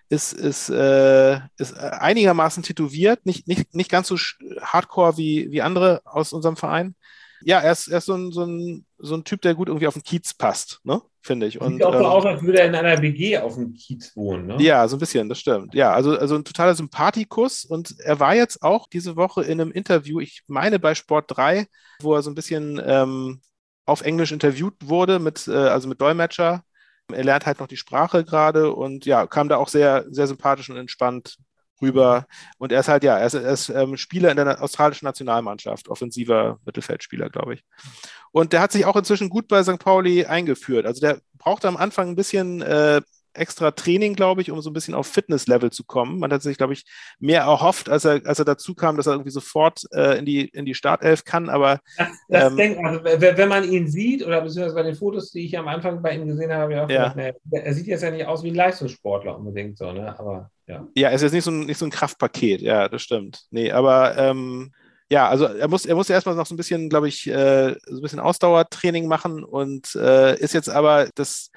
ist, 0.09 0.33
ist, 0.33 0.69
äh, 0.69 1.37
ist 1.59 1.73
äh, 1.77 1.91
einigermaßen 1.99 2.63
tätowiert, 2.63 3.25
nicht, 3.27 3.49
nicht, 3.49 3.75
nicht 3.75 3.91
ganz 3.91 4.09
so 4.09 4.17
hardcore 4.61 5.17
wie, 5.17 5.51
wie 5.51 5.63
andere 5.63 6.03
aus 6.05 6.33
unserem 6.33 6.57
Verein. 6.57 6.95
Ja, 7.43 7.61
er 7.61 7.73
ist, 7.73 7.89
er 7.89 7.99
ist 7.99 8.07
so, 8.07 8.15
ein, 8.15 8.33
so, 8.33 8.45
ein, 8.45 8.87
so 8.99 9.15
ein 9.15 9.25
Typ, 9.25 9.43
der 9.43 9.55
gut 9.55 9.69
irgendwie 9.69 9.87
auf 9.87 9.95
den 9.95 10.03
Kiez 10.03 10.35
passt, 10.35 10.81
ne? 10.85 11.03
finde 11.25 11.47
ich. 11.47 11.55
Sieht 11.55 11.63
Und, 11.63 11.83
auch 11.83 11.93
so 11.93 11.99
ähm, 11.99 12.05
aus, 12.05 12.25
als 12.27 12.43
würde 12.43 12.61
er 12.61 12.67
in 12.67 12.75
einer 12.75 13.01
WG 13.01 13.39
auf 13.39 13.55
dem 13.55 13.73
Kiez 13.73 14.15
wohnen. 14.15 14.47
Ne? 14.47 14.63
Ja, 14.63 14.87
so 14.89 14.97
ein 14.97 15.01
bisschen, 15.01 15.29
das 15.29 15.41
stimmt. 15.41 15.75
Ja, 15.75 15.93
also, 15.93 16.17
also 16.17 16.37
ein 16.37 16.45
totaler 16.45 16.75
Sympathikus 16.75 17.65
und 17.65 17.99
er 18.01 18.21
war 18.21 18.35
jetzt 18.35 18.63
auch 18.63 18.87
diese 18.89 19.17
Woche 19.17 19.43
in 19.43 19.61
einem 19.61 19.73
Interview, 19.73 20.21
ich 20.21 20.43
meine 20.47 20.79
bei 20.79 20.95
Sport 20.95 21.37
3, 21.37 21.67
wo 22.01 22.15
er 22.15 22.23
so 22.23 22.31
ein 22.31 22.35
bisschen 22.35 22.81
ähm, 22.85 23.41
auf 23.87 24.03
Englisch 24.03 24.33
interviewt 24.33 24.75
wurde, 24.83 25.19
mit, 25.19 25.49
äh, 25.49 25.53
also 25.53 25.89
mit 25.89 26.01
Dolmetscher. 26.01 26.63
Er 27.13 27.25
lernt 27.25 27.47
halt 27.47 27.61
noch 27.61 27.67
die 27.67 27.77
Sprache 27.77 28.25
gerade 28.25 28.73
und 28.73 29.05
ja, 29.07 29.27
kam 29.27 29.49
da 29.49 29.57
auch 29.57 29.69
sehr, 29.69 30.05
sehr 30.09 30.27
sympathisch 30.27 30.71
und 30.71 30.77
entspannt 30.77 31.37
rüber. 31.83 32.27
Und 32.59 32.73
er 32.73 32.81
ist 32.81 32.89
halt, 32.89 33.05
ja, 33.05 33.19
er 33.19 33.27
ist, 33.27 33.35
er 33.35 33.53
ist 33.53 33.69
ähm, 33.69 33.97
Spieler 33.97 34.31
in 34.31 34.37
der 34.37 34.63
australischen 34.63 35.07
Nationalmannschaft, 35.07 35.89
offensiver 35.89 36.59
Mittelfeldspieler, 36.65 37.31
glaube 37.31 37.55
ich. 37.55 37.65
Und 38.33 38.53
der 38.53 38.61
hat 38.61 38.73
sich 38.73 38.87
auch 38.87 38.97
inzwischen 38.97 39.29
gut 39.29 39.49
bei 39.49 39.63
St. 39.63 39.79
Pauli 39.79 40.25
eingeführt. 40.25 40.87
Also 40.87 41.01
der 41.01 41.21
brauchte 41.39 41.69
am 41.69 41.77
Anfang 41.77 42.09
ein 42.09 42.17
bisschen 42.17 42.63
äh, 42.63 43.01
extra 43.35 43.71
Training, 43.73 44.15
glaube 44.15 44.43
ich, 44.43 44.51
um 44.51 44.61
so 44.63 44.71
ein 44.71 44.73
bisschen 44.73 44.95
auf 44.95 45.07
Fitnesslevel 45.07 45.71
zu 45.71 45.85
kommen. 45.85 46.19
Man 46.19 46.33
hat 46.33 46.43
sich, 46.43 46.57
glaube 46.57 46.73
ich, 46.73 46.85
mehr 47.19 47.43
erhofft, 47.43 47.89
als 47.89 48.05
er, 48.05 48.23
als 48.25 48.39
er 48.39 48.45
dazu 48.45 48.75
kam, 48.75 48.97
dass 48.97 49.07
er 49.07 49.13
irgendwie 49.15 49.31
sofort 49.31 49.83
äh, 49.93 50.19
in, 50.19 50.25
die, 50.25 50.49
in 50.49 50.65
die 50.65 50.75
Startelf 50.75 51.25
kann. 51.25 51.49
Aber 51.49 51.81
Das, 51.97 52.09
das 52.29 52.45
Ähm, 52.51 52.57
denk, 52.57 52.79
also, 52.85 53.05
wenn 53.05 53.49
man 53.49 53.65
ihn 53.65 53.89
sieht, 53.89 54.25
oder 54.27 54.41
beziehungsweise 54.41 54.75
bei 54.75 54.83
den 54.83 54.95
Fotos, 54.95 55.31
die 55.31 55.45
ich 55.47 55.59
am 55.59 55.69
Anfang 55.69 56.03
bei 56.03 56.15
ihm 56.15 56.27
gesehen 56.27 56.53
habe, 56.53 56.63
habe 56.63 56.73
ich 56.73 56.79
auch 56.79 56.89
Ja. 56.89 57.15
gedacht, 57.15 57.35
er 57.51 57.75
sieht 57.75 57.87
jetzt 57.87 58.03
ja 58.03 58.11
nicht 58.11 58.27
aus 58.27 58.43
wie 58.43 58.51
ein 58.51 58.55
Leistungssportler 58.55 59.37
unbedingt 59.39 59.79
so, 59.79 59.93
ne? 59.93 60.19
Aber 60.19 60.51
ja. 60.67 60.87
Ja, 60.97 61.09
es 61.11 61.17
ist 61.17 61.23
jetzt 61.23 61.33
nicht 61.33 61.45
so 61.45 61.51
ein, 61.51 61.67
nicht 61.67 61.79
so 61.79 61.85
ein 61.85 61.91
Kraftpaket, 61.91 62.61
ja, 62.63 62.89
das 62.89 63.03
stimmt. 63.03 63.45
Nee, 63.51 63.71
aber 63.73 64.17
ähm, 64.17 64.73
ja, 65.11 65.29
also 65.29 65.45
er 65.45 65.69
muss, 65.69 65.85
er 65.87 65.95
muss 65.95 66.09
erstmal 66.11 66.35
noch 66.35 66.47
so 66.47 66.55
ein 66.55 66.57
bisschen, 66.57 66.89
glaube 66.89 67.09
ich, 67.09 67.27
äh, 67.27 67.75
so 67.87 67.97
ein 67.97 68.03
bisschen 68.03 68.21
Ausdauertraining 68.21 69.07
machen 69.07 69.45
und 69.45 69.95
äh, 69.97 70.39
ist 70.39 70.55
jetzt 70.55 70.71
aber 70.71 71.09
das 71.15 71.51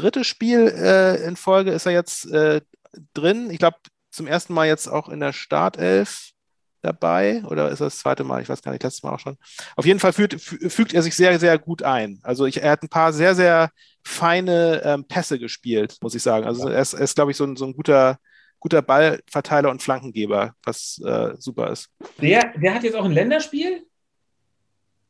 dritte 0.00 0.24
Spiel 0.24 0.68
äh, 0.68 1.22
in 1.26 1.36
Folge 1.36 1.72
ist 1.72 1.86
er 1.86 1.92
jetzt 1.92 2.30
äh, 2.30 2.60
drin. 3.14 3.50
Ich 3.50 3.58
glaube, 3.58 3.76
zum 4.10 4.26
ersten 4.26 4.54
Mal 4.54 4.66
jetzt 4.66 4.88
auch 4.88 5.08
in 5.08 5.20
der 5.20 5.32
Startelf 5.32 6.30
dabei 6.80 7.42
oder 7.44 7.70
ist 7.70 7.80
das 7.80 7.94
das 7.94 7.98
zweite 8.00 8.24
Mal? 8.24 8.40
Ich 8.40 8.48
weiß 8.48 8.62
gar 8.62 8.72
nicht, 8.72 8.82
letztes 8.84 9.02
Mal 9.02 9.12
auch 9.12 9.18
schon. 9.18 9.36
Auf 9.76 9.84
jeden 9.84 9.98
Fall 9.98 10.12
fügt, 10.12 10.34
fü- 10.34 10.70
fügt 10.70 10.94
er 10.94 11.02
sich 11.02 11.16
sehr, 11.16 11.38
sehr 11.38 11.58
gut 11.58 11.82
ein. 11.82 12.20
Also 12.22 12.46
ich, 12.46 12.62
er 12.62 12.70
hat 12.70 12.82
ein 12.82 12.88
paar 12.88 13.12
sehr, 13.12 13.34
sehr 13.34 13.70
feine 14.04 14.80
ähm, 14.84 15.04
Pässe 15.06 15.38
gespielt, 15.38 15.96
muss 16.00 16.14
ich 16.14 16.22
sagen. 16.22 16.46
Also 16.46 16.68
er 16.68 16.80
ist, 16.80 16.94
ist 16.94 17.16
glaube 17.16 17.32
ich, 17.32 17.36
so 17.36 17.44
ein, 17.44 17.56
so 17.56 17.66
ein 17.66 17.74
guter, 17.74 18.18
guter 18.60 18.80
Ballverteiler 18.80 19.70
und 19.70 19.82
Flankengeber, 19.82 20.54
was 20.64 21.00
äh, 21.04 21.34
super 21.38 21.70
ist. 21.70 21.88
Der, 22.22 22.52
der 22.56 22.74
hat 22.74 22.84
jetzt 22.84 22.94
auch 22.94 23.04
ein 23.04 23.12
Länderspiel? 23.12 23.84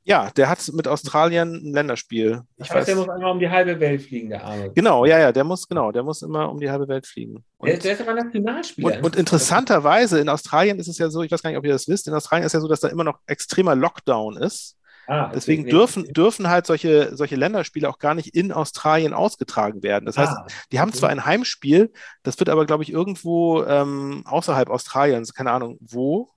Ja, 0.09 0.31
der 0.31 0.49
hat 0.49 0.67
mit 0.73 0.89
Australien 0.89 1.55
ein 1.55 1.73
Länderspiel. 1.75 2.41
Ich 2.57 2.67
Ich 2.67 2.75
weiß, 2.75 2.87
der 2.87 2.97
muss 2.97 3.09
einmal 3.11 3.31
um 3.31 3.39
die 3.39 3.51
halbe 3.51 3.79
Welt 3.79 4.01
fliegen, 4.01 4.31
der 4.31 4.43
Arme. 4.43 4.71
Genau, 4.73 5.05
ja, 5.05 5.19
ja, 5.19 5.33
der 5.33 5.45
muss, 5.45 5.69
genau, 5.69 5.93
der 5.93 6.03
muss 6.03 6.23
immer 6.23 6.51
um 6.51 6.59
die 6.59 6.71
halbe 6.71 6.89
Welt 6.89 7.07
fliegen. 7.07 7.45
Der, 7.63 7.75
Und, 7.75 7.85
der 7.85 7.93
ist 7.93 8.01
aber 8.01 8.15
Nationalspieler. 8.15 8.97
und, 8.97 9.05
und 9.05 9.17
interessanterweise 9.17 10.19
in 10.19 10.31
Australien 10.31 10.79
ist 10.79 10.89
es 10.89 10.97
ja 10.97 11.11
so, 11.11 11.23
ich 11.23 11.31
weiß 11.31 11.43
gar 11.43 11.51
nicht, 11.51 11.59
ob 11.59 11.65
ihr 11.67 11.73
das 11.73 11.89
wisst, 11.89 12.09
in 12.09 12.15
Australien 12.15 12.47
ist 12.47 12.55
ja 12.55 12.61
so, 12.61 12.69
dass 12.69 12.81
da 12.81 12.89
immer 12.89 13.05
noch 13.05 13.19
extremer 13.27 13.75
Lockdown 13.75 14.39
ist. 14.39 14.77
Ah, 15.09 15.31
Deswegen 15.35 15.67
dürfen, 15.67 16.05
dürfen 16.13 16.49
halt 16.49 16.67
solche, 16.67 17.15
solche 17.17 17.37
Länderspiele 17.37 17.89
auch 17.89 17.99
gar 17.99 18.15
nicht 18.15 18.35
in 18.35 18.53
Australien 18.53 19.13
ausgetragen 19.15 19.83
werden. 19.83 20.07
Das 20.07 20.19
heißt, 20.19 20.33
Ah, 20.33 20.47
die 20.73 20.81
haben 20.81 20.89
okay. 20.91 20.99
zwar 20.99 21.09
ein 21.11 21.25
Heimspiel, 21.25 21.93
das 22.23 22.39
wird 22.39 22.49
aber, 22.51 22.67
glaube 22.67 22.83
ich, 22.83 22.93
irgendwo 22.93 23.63
ähm, 23.65 24.23
außerhalb 24.27 24.69
Australiens, 24.71 25.33
keine 25.33 25.51
Ahnung 25.53 25.79
wo, 25.81 26.29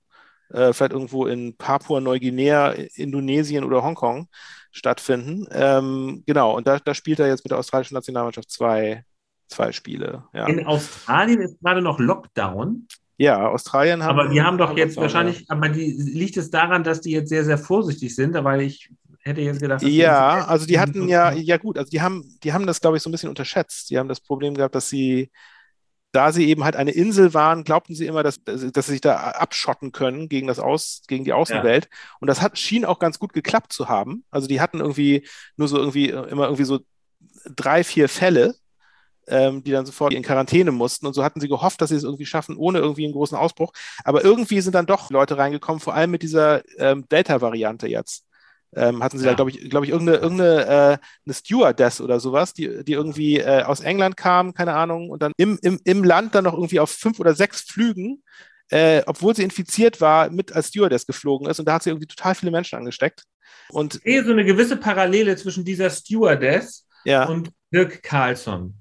äh, 0.52 0.72
vielleicht 0.72 0.92
irgendwo 0.92 1.26
in 1.26 1.56
Papua-Neuguinea, 1.56 2.72
Indonesien 2.94 3.64
oder 3.64 3.82
Hongkong 3.82 4.28
stattfinden. 4.70 5.46
Ähm, 5.52 6.22
genau, 6.26 6.56
und 6.56 6.66
da, 6.66 6.78
da 6.78 6.94
spielt 6.94 7.20
er 7.20 7.28
jetzt 7.28 7.44
mit 7.44 7.50
der 7.50 7.58
australischen 7.58 7.94
Nationalmannschaft 7.94 8.50
zwei, 8.50 9.04
zwei 9.48 9.72
Spiele. 9.72 10.24
Ja, 10.32 10.46
In 10.46 10.66
Australien 10.66 11.40
ist 11.42 11.60
gerade 11.60 11.82
noch 11.82 11.98
Lockdown, 11.98 12.86
ja 13.18 13.48
Australien 13.48 14.02
haben. 14.02 14.18
aber 14.18 14.28
die 14.30 14.42
haben 14.42 14.58
doch 14.58 14.76
jetzt 14.76 14.96
wahrscheinlich, 14.96 15.50
aber 15.50 15.68
die, 15.68 15.92
liegt 15.92 16.36
es 16.36 16.50
daran, 16.50 16.84
dass 16.84 17.00
die 17.00 17.12
jetzt 17.12 17.28
sehr, 17.28 17.44
sehr 17.44 17.58
vorsichtig 17.58 18.14
sind, 18.14 18.34
weil 18.34 18.62
ich 18.62 18.90
hätte 19.24 19.40
jetzt 19.40 19.60
gedacht, 19.60 19.82
Ja, 19.82 20.44
also 20.46 20.66
die 20.66 20.78
hatten 20.80 21.08
ja, 21.08 21.32
ja 21.32 21.56
gut, 21.56 21.78
also 21.78 21.90
die 21.90 22.00
haben, 22.00 22.24
die 22.42 22.52
haben 22.52 22.66
das, 22.66 22.80
glaube 22.80 22.96
ich, 22.96 23.02
so 23.02 23.08
ein 23.08 23.12
bisschen 23.12 23.28
unterschätzt. 23.28 23.90
Die 23.90 23.98
haben 23.98 24.08
das 24.08 24.20
Problem 24.20 24.54
gehabt, 24.54 24.74
dass 24.74 24.88
sie, 24.88 25.30
da 26.12 26.30
sie 26.30 26.46
eben 26.48 26.62
halt 26.62 26.76
eine 26.76 26.90
Insel 26.90 27.32
waren, 27.34 27.64
glaubten 27.64 27.94
sie 27.94 28.06
immer, 28.06 28.22
dass, 28.22 28.44
dass 28.44 28.60
sie 28.60 28.92
sich 28.92 29.00
da 29.00 29.16
abschotten 29.16 29.92
können 29.92 30.28
gegen 30.28 30.46
das 30.46 30.58
Aus, 30.58 31.02
gegen 31.08 31.24
die 31.24 31.32
Außenwelt. 31.32 31.88
Und 32.20 32.28
das 32.28 32.42
hat, 32.42 32.58
schien 32.58 32.84
auch 32.84 32.98
ganz 32.98 33.18
gut 33.18 33.32
geklappt 33.32 33.72
zu 33.72 33.88
haben. 33.88 34.24
Also 34.30 34.46
die 34.46 34.60
hatten 34.60 34.80
irgendwie 34.80 35.26
nur 35.56 35.68
so 35.68 35.78
irgendwie 35.78 36.10
äh, 36.10 36.28
immer 36.28 36.44
irgendwie 36.44 36.64
so 36.64 36.80
drei, 37.56 37.82
vier 37.82 38.10
Fälle, 38.10 38.54
ähm, 39.26 39.64
die 39.64 39.70
dann 39.70 39.86
sofort 39.86 40.12
in 40.12 40.22
Quarantäne 40.22 40.70
mussten. 40.70 41.06
Und 41.06 41.14
so 41.14 41.24
hatten 41.24 41.40
sie 41.40 41.48
gehofft, 41.48 41.80
dass 41.80 41.88
sie 41.88 41.96
es 41.96 42.04
irgendwie 42.04 42.26
schaffen, 42.26 42.56
ohne 42.56 42.78
irgendwie 42.78 43.04
einen 43.04 43.14
großen 43.14 43.38
Ausbruch. 43.38 43.72
Aber 44.04 44.22
irgendwie 44.22 44.60
sind 44.60 44.74
dann 44.74 44.86
doch 44.86 45.10
Leute 45.10 45.38
reingekommen, 45.38 45.80
vor 45.80 45.94
allem 45.94 46.10
mit 46.10 46.22
dieser 46.22 46.62
ähm, 46.78 47.08
Delta-Variante 47.08 47.88
jetzt. 47.88 48.26
Ähm, 48.74 49.02
hatten 49.02 49.18
sie 49.18 49.24
Ja. 49.26 49.32
da, 49.32 49.36
glaube 49.36 49.50
ich, 49.50 49.68
glaube 49.70 49.84
ich, 49.86 49.92
irgendeine, 49.92 50.18
irgendeine 50.18 50.64
äh, 50.66 50.98
eine 51.26 51.34
Stewardess 51.34 52.00
oder 52.00 52.20
sowas, 52.20 52.54
die, 52.54 52.84
die 52.84 52.92
irgendwie 52.92 53.38
äh, 53.38 53.62
aus 53.64 53.80
England 53.80 54.16
kam, 54.16 54.54
keine 54.54 54.74
Ahnung, 54.74 55.10
und 55.10 55.22
dann 55.22 55.32
im, 55.36 55.58
im, 55.62 55.78
im 55.84 56.04
Land 56.04 56.34
dann 56.34 56.44
noch 56.44 56.54
irgendwie 56.54 56.80
auf 56.80 56.90
fünf 56.90 57.20
oder 57.20 57.34
sechs 57.34 57.60
Flügen, 57.62 58.22
äh, 58.70 59.02
obwohl 59.06 59.36
sie 59.36 59.42
infiziert 59.42 60.00
war, 60.00 60.30
mit 60.30 60.52
als 60.54 60.68
Stewardess 60.68 61.06
geflogen 61.06 61.48
ist. 61.50 61.58
Und 61.60 61.66
da 61.66 61.74
hat 61.74 61.82
sie 61.82 61.90
irgendwie 61.90 62.06
total 62.06 62.34
viele 62.34 62.50
Menschen 62.52 62.76
angesteckt. 62.78 63.24
Und 63.68 63.96
Ich 63.96 64.02
sehe 64.02 64.24
so 64.24 64.32
eine 64.32 64.44
gewisse 64.44 64.76
Parallele 64.78 65.36
zwischen 65.36 65.64
dieser 65.64 65.90
Stewardess 65.90 66.86
ja, 67.04 67.24
und 67.26 67.50
Dirk 67.72 68.02
Carlson. 68.02 68.74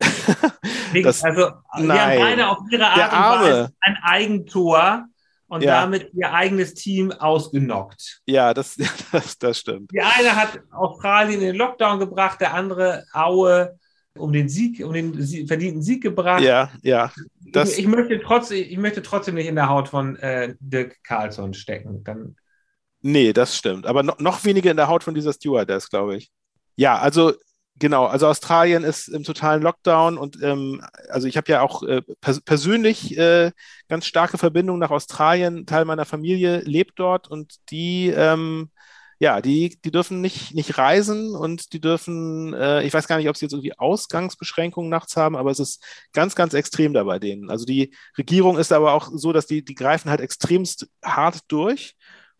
Das- 1.02 1.22
also, 1.22 1.50
nein. 1.78 1.98
haben 2.00 2.18
beide 2.18 2.48
auf 2.48 2.58
ihre 2.70 2.86
Art 2.86 3.12
und. 3.12 3.42
Weise 3.46 3.72
ein 3.80 3.96
Eigentor 4.02 5.04
und 5.48 5.62
Ja. 5.62 5.80
damit 5.82 6.10
ihr 6.14 6.32
eigenes 6.32 6.74
Team 6.74 7.12
ausgenockt. 7.12 8.20
ja, 8.26 8.52
das, 8.54 8.76
das, 9.12 9.38
das 9.38 9.58
stimmt. 9.58 9.90
Die 9.92 10.00
eine 10.00 10.34
hat 10.36 10.60
Australien 10.72 11.40
in 11.40 11.46
den 11.48 11.56
Lockdown 11.56 11.98
gebracht, 11.98 12.40
der 12.40 12.54
andere 12.54 13.04
Aue 13.12 13.78
um 14.18 14.32
den 14.32 14.48
Sieg, 14.48 14.82
um 14.84 14.92
den 14.94 15.20
Sie- 15.22 15.46
verdienten 15.46 15.82
Sieg 15.82 16.02
gebracht. 16.02 16.40
Ja, 16.42 16.70
ja. 16.82 17.12
Das, 17.52 17.72
ich, 17.72 17.80
ich, 17.80 17.86
möchte 17.86 18.18
trotzdem, 18.20 18.64
ich 18.68 18.78
möchte 18.78 19.02
trotzdem 19.02 19.34
nicht 19.34 19.46
in 19.46 19.56
der 19.56 19.68
Haut 19.68 19.88
von 19.88 20.16
äh, 20.16 20.54
Dirk 20.58 20.96
Carlson 21.04 21.52
stecken. 21.54 22.02
Dann, 22.02 22.36
Nee, 23.02 23.32
das 23.34 23.56
stimmt. 23.56 23.86
Aber 23.86 24.02
noch, 24.02 24.18
noch 24.18 24.42
weniger 24.44 24.70
in 24.70 24.76
der 24.78 24.88
Haut 24.88 25.04
von 25.04 25.14
dieser 25.14 25.32
Stewardess, 25.34 25.90
glaube 25.90 26.16
ich. 26.16 26.30
Ja, 26.76 26.98
also 26.98 27.34
genau. 27.78 28.06
Also 28.06 28.26
Australien 28.26 28.84
ist 28.84 29.08
im 29.08 29.24
totalen 29.24 29.62
Lockdown 29.62 30.18
und 30.18 30.42
ähm, 30.42 30.82
also 31.08 31.28
ich 31.28 31.36
habe 31.36 31.50
ja 31.50 31.62
auch 31.62 31.82
äh, 31.82 32.02
pers 32.20 32.40
persönlich 32.40 33.16
äh, 33.16 33.52
ganz 33.88 34.06
starke 34.06 34.38
Verbindungen 34.38 34.80
nach 34.80 34.90
Australien. 34.90 35.66
Teil 35.66 35.84
meiner 35.84 36.04
Familie 36.04 36.60
lebt 36.60 36.98
dort 36.98 37.28
und 37.28 37.56
die, 37.70 38.08
ähm, 38.08 38.70
ja, 39.18 39.40
die, 39.40 39.78
die 39.82 39.90
dürfen 39.90 40.20
nicht, 40.20 40.54
nicht 40.54 40.76
reisen 40.76 41.34
und 41.34 41.72
die 41.72 41.80
dürfen, 41.80 42.52
äh, 42.52 42.82
ich 42.82 42.92
weiß 42.92 43.08
gar 43.08 43.16
nicht, 43.16 43.28
ob 43.28 43.36
sie 43.36 43.46
jetzt 43.46 43.52
irgendwie 43.52 43.78
Ausgangsbeschränkungen 43.78 44.90
nachts 44.90 45.16
haben, 45.16 45.36
aber 45.36 45.50
es 45.50 45.58
ist 45.58 45.82
ganz, 46.12 46.34
ganz 46.34 46.52
extrem 46.54 46.92
da 46.92 47.04
bei 47.04 47.18
denen. 47.18 47.50
Also 47.50 47.64
die 47.64 47.94
Regierung 48.18 48.58
ist 48.58 48.72
aber 48.72 48.92
auch 48.92 49.08
so, 49.14 49.32
dass 49.32 49.46
die, 49.46 49.64
die 49.64 49.74
greifen 49.74 50.10
halt 50.10 50.20
extremst 50.20 50.88
hart 51.02 51.40
durch. 51.48 51.96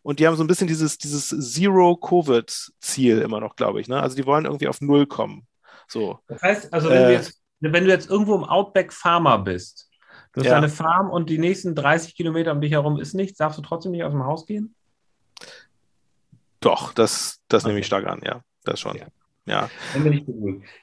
Und 0.07 0.19
die 0.21 0.25
haben 0.27 0.37
so 0.37 0.43
ein 0.43 0.47
bisschen 0.47 0.67
dieses, 0.69 0.97
dieses 0.97 1.27
Zero-Covid-Ziel 1.37 3.19
immer 3.19 3.41
noch, 3.41 3.57
glaube 3.57 3.81
ich. 3.81 3.89
Ne? 3.89 4.01
Also 4.01 4.15
die 4.15 4.25
wollen 4.25 4.45
irgendwie 4.45 4.69
auf 4.69 4.79
Null 4.79 5.05
kommen. 5.05 5.45
So. 5.89 6.19
das 6.29 6.41
heißt, 6.41 6.73
also 6.73 6.89
wenn, 6.89 7.03
Äh. 7.03 7.07
du 7.07 7.11
jetzt, 7.11 7.41
wenn 7.59 7.83
du 7.83 7.89
jetzt 7.89 8.09
irgendwo 8.09 8.35
im 8.35 8.45
Outback 8.45 8.93
Farmer 8.93 9.37
bist, 9.37 9.89
du 10.31 10.39
hast 10.39 10.47
Ja. 10.47 10.55
eine 10.55 10.69
Farm 10.69 11.09
und 11.09 11.29
die 11.29 11.37
nächsten 11.37 11.75
30 11.75 12.15
Kilometer 12.15 12.53
um 12.53 12.61
dich 12.61 12.71
herum 12.71 13.01
ist 13.01 13.15
nichts, 13.15 13.37
darfst 13.37 13.57
du 13.57 13.61
trotzdem 13.61 13.91
nicht 13.91 14.03
aus 14.05 14.13
dem 14.13 14.23
Haus 14.23 14.45
gehen? 14.45 14.73
Doch, 16.61 16.93
das, 16.93 17.41
das 17.49 17.65
nehme 17.65 17.79
ich 17.79 17.83
Okay. 17.91 18.01
stark 18.01 18.07
an, 18.07 18.21
ja. 18.23 18.41
Das 18.63 18.79
schon. 18.79 18.97
Ja. 18.97 19.07
Ja. 19.45 19.69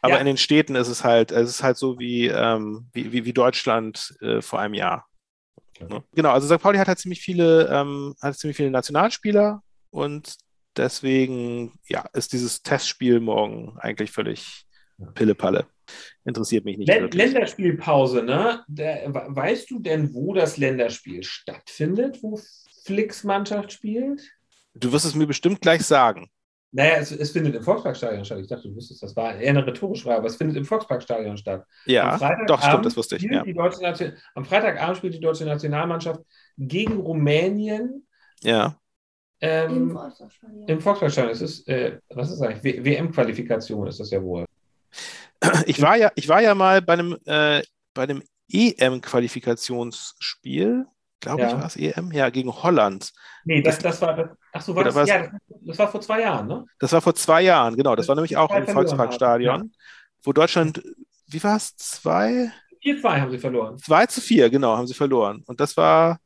Aber 0.03 0.13
Ja. 0.15 0.19
in 0.19 0.27
den 0.27 0.37
Städten 0.37 0.75
ist 0.75 0.89
es 0.89 1.03
halt, 1.03 1.33
es 1.33 1.49
ist 1.49 1.63
halt 1.63 1.77
so 1.79 1.99
wie, 1.99 2.27
ähm, 2.29 2.87
wie, 2.93 3.11
wie, 3.13 3.25
wie 3.25 3.33
Deutschland 3.33 4.15
äh, 4.21 4.41
vor 4.43 4.61
einem 4.61 4.75
Jahr. 4.75 5.07
Ne? 5.81 6.03
Genau, 6.15 6.31
also 6.31 6.47
St. 6.53 6.63
Pauli 6.63 6.79
hat 6.79 6.89
halt 6.89 6.99
ziemlich 6.99 7.21
viele, 7.21 7.69
ähm, 7.71 8.15
hat 8.23 8.37
ziemlich 8.39 8.57
viele 8.57 8.71
Nationalspieler 8.71 9.63
und 9.91 10.37
deswegen, 10.77 11.79
ja, 11.89 12.05
ist 12.13 12.33
dieses 12.33 12.63
Testspiel 12.63 13.21
morgen 13.21 13.77
eigentlich 13.79 14.11
völlig 14.11 14.65
Pillepalle. 15.15 15.67
Interessiert 16.25 16.65
mich 16.65 16.79
nicht 16.79 16.89
Län- 16.89 17.03
wirklich. 17.03 17.23
Länderspielpause, 17.25 18.23
ne? 18.23 18.65
Der, 18.69 19.13
we- 19.13 19.27
weißt 19.29 19.71
du 19.71 19.81
denn, 19.81 20.15
wo 20.15 20.33
das 20.33 20.57
Länderspiel 20.57 21.23
stattfindet, 21.23 22.23
wo 22.23 22.41
Flicks 22.85 23.25
Mannschaft 23.25 23.73
spielt? 23.73 24.23
Du 24.75 24.93
wirst 24.93 25.05
es 25.05 25.15
mir 25.15 25.27
bestimmt 25.27 25.61
gleich 25.61 25.83
sagen. 25.85 26.31
Naja, 26.77 26.97
es, 26.97 27.13
es 27.13 27.31
findet 27.31 27.55
im 27.55 27.63
Volksparkstadion 27.63 28.25
statt. 28.25 28.41
Ich 28.41 28.49
dachte, 28.49 28.69
du 28.69 28.75
wüsstest, 28.75 29.01
das 29.03 29.15
war 29.15 29.37
eher 29.37 29.51
eine 29.51 29.65
rhetorische 29.65 30.03
Frage, 30.05 30.19
aber 30.19 30.27
es 30.27 30.35
findet 30.37 30.57
im 30.57 30.65
Volksparkstadion 30.65 31.37
statt. 31.37 31.65
Ja, 31.87 32.11
Am 32.11 32.19
Freitagabend 32.19 32.51
doch, 32.51 32.63
stimmt, 32.63 32.87
das 32.87 32.97
wusste 32.97 33.15
ich. 33.17 33.23
spielt 33.23 33.23
Ja. 33.23 33.45
Die 33.45 33.55
deutsche 33.55 33.81
Nation 33.81 34.13
Am 34.35 34.45
Freitagabend 34.45 34.97
spielt 34.99 35.15
die 35.15 35.21
deutsche 35.21 35.45
Nationalmannschaft 35.45 36.21
gegen 36.59 37.01
Rumänien 37.01 38.07
ja. 38.43 38.77
Im 39.41 39.49
Ähm, 39.49 39.91
Volkswagenstadion. 39.91 40.69
Im 40.69 40.81
Volkswagenstadion. 40.81 41.33
Es 41.33 41.41
ist, 41.43 41.69
äh, 41.69 41.99
was 42.11 42.31
ist 42.31 42.41
das 42.41 42.49
eigentlich? 42.49 42.85
WM-Qualifikation 42.85 43.87
ist 43.87 44.01
das 44.01 44.11
ja 44.11 44.23
wohl. 44.23 44.45
Ich 45.67 45.81
war 45.83 45.97
ja, 45.97 46.13
ich 46.15 46.29
war 46.29 46.41
ja 46.43 46.55
mal 46.55 46.81
bei 46.83 46.93
einem, 46.95 47.19
äh, 47.27 47.63
bei 47.95 48.03
einem 48.05 48.23
EM-Qualifikationsspiel, 48.51 50.87
glaube 51.25 51.43
ich, 51.43 51.51
Ja. 51.51 51.59
war 51.59 51.67
es 51.67 51.77
EM, 51.77 52.13
ja, 52.13 52.31
gegen 52.31 52.51
Holland. 52.53 53.13
Nee, 53.45 53.61
das, 53.63 53.79
das 53.79 54.01
war. 54.01 54.15
Das, 54.17 54.29
ach 54.53 54.61
so, 54.63 54.75
war 54.77 54.85
das, 54.85 54.95
war's- 54.95 55.09
ja, 55.09 55.23
das, 55.23 55.31
das 55.67 55.79
war 55.79 55.89
vor 55.89 56.01
zwei 56.01 56.21
Jahren, 56.23 56.47
ne? 56.47 56.65
Das 56.79 56.93
war 56.93 57.01
vor 57.03 57.15
zwei 57.15 57.43
Jahren, 57.43 57.77
genau. 57.77 57.97
Das 57.97 58.09
war 58.09 58.15
nämlich 58.15 58.37
auch 58.37 58.55
im 58.55 58.67
Volksparkstadion, 58.67 59.73
wo 60.23 60.33
Deutschland, 60.33 60.83
wie 61.27 61.43
war 61.43 61.57
es? 61.57 61.77
Zwei? 61.77 62.51
4-2 62.83 63.21
haben 63.21 63.31
sie 63.31 63.39
verloren. 63.39 63.79
2 63.79 64.07
zu 64.07 64.21
4, 64.21 64.51
genau, 64.51 64.77
haben 64.77 64.87
sie 64.87 64.95
verloren. 64.95 65.43
Und 65.47 65.59
das 65.61 65.77
war, 65.77 66.19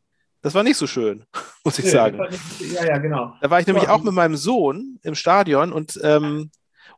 das 0.43 0.55
war 0.55 0.63
nicht 0.65 0.77
so 0.77 0.87
schön, 0.87 1.25
muss 1.65 1.79
ich 1.79 1.85
Nee, 1.87 1.91
sagen. 1.93 2.19
das 2.19 2.31
nicht- 2.61 2.73
Ja, 2.73 2.85
ja, 2.85 2.99
genau. 2.99 3.33
Da 3.41 3.51
war 3.51 3.61
ich 3.61 3.67
nämlich 3.67 3.85
Ja. 3.85 3.91
auch 3.91 4.03
mit 4.03 4.13
meinem 4.15 4.37
Sohn 4.37 4.99
im 5.03 5.15
Stadion 5.15 5.73
und, 5.73 5.99
ähm, 6.03 6.51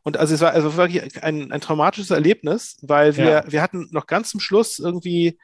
und 0.03 0.17
also 0.17 0.33
es 0.33 0.41
war 0.41 0.51
also 0.51 0.75
wirklich 0.77 1.23
ein, 1.23 1.51
ein 1.51 1.61
traumatisches 1.61 2.09
Erlebnis, 2.09 2.77
weil 2.81 3.17
wir, 3.17 3.25
Ja. 3.29 3.43
wir 3.51 3.61
hatten 3.61 3.87
noch 3.91 4.07
ganz 4.07 4.31
zum 4.31 4.39
Schluss 4.39 4.79
irgendwie 4.79 5.37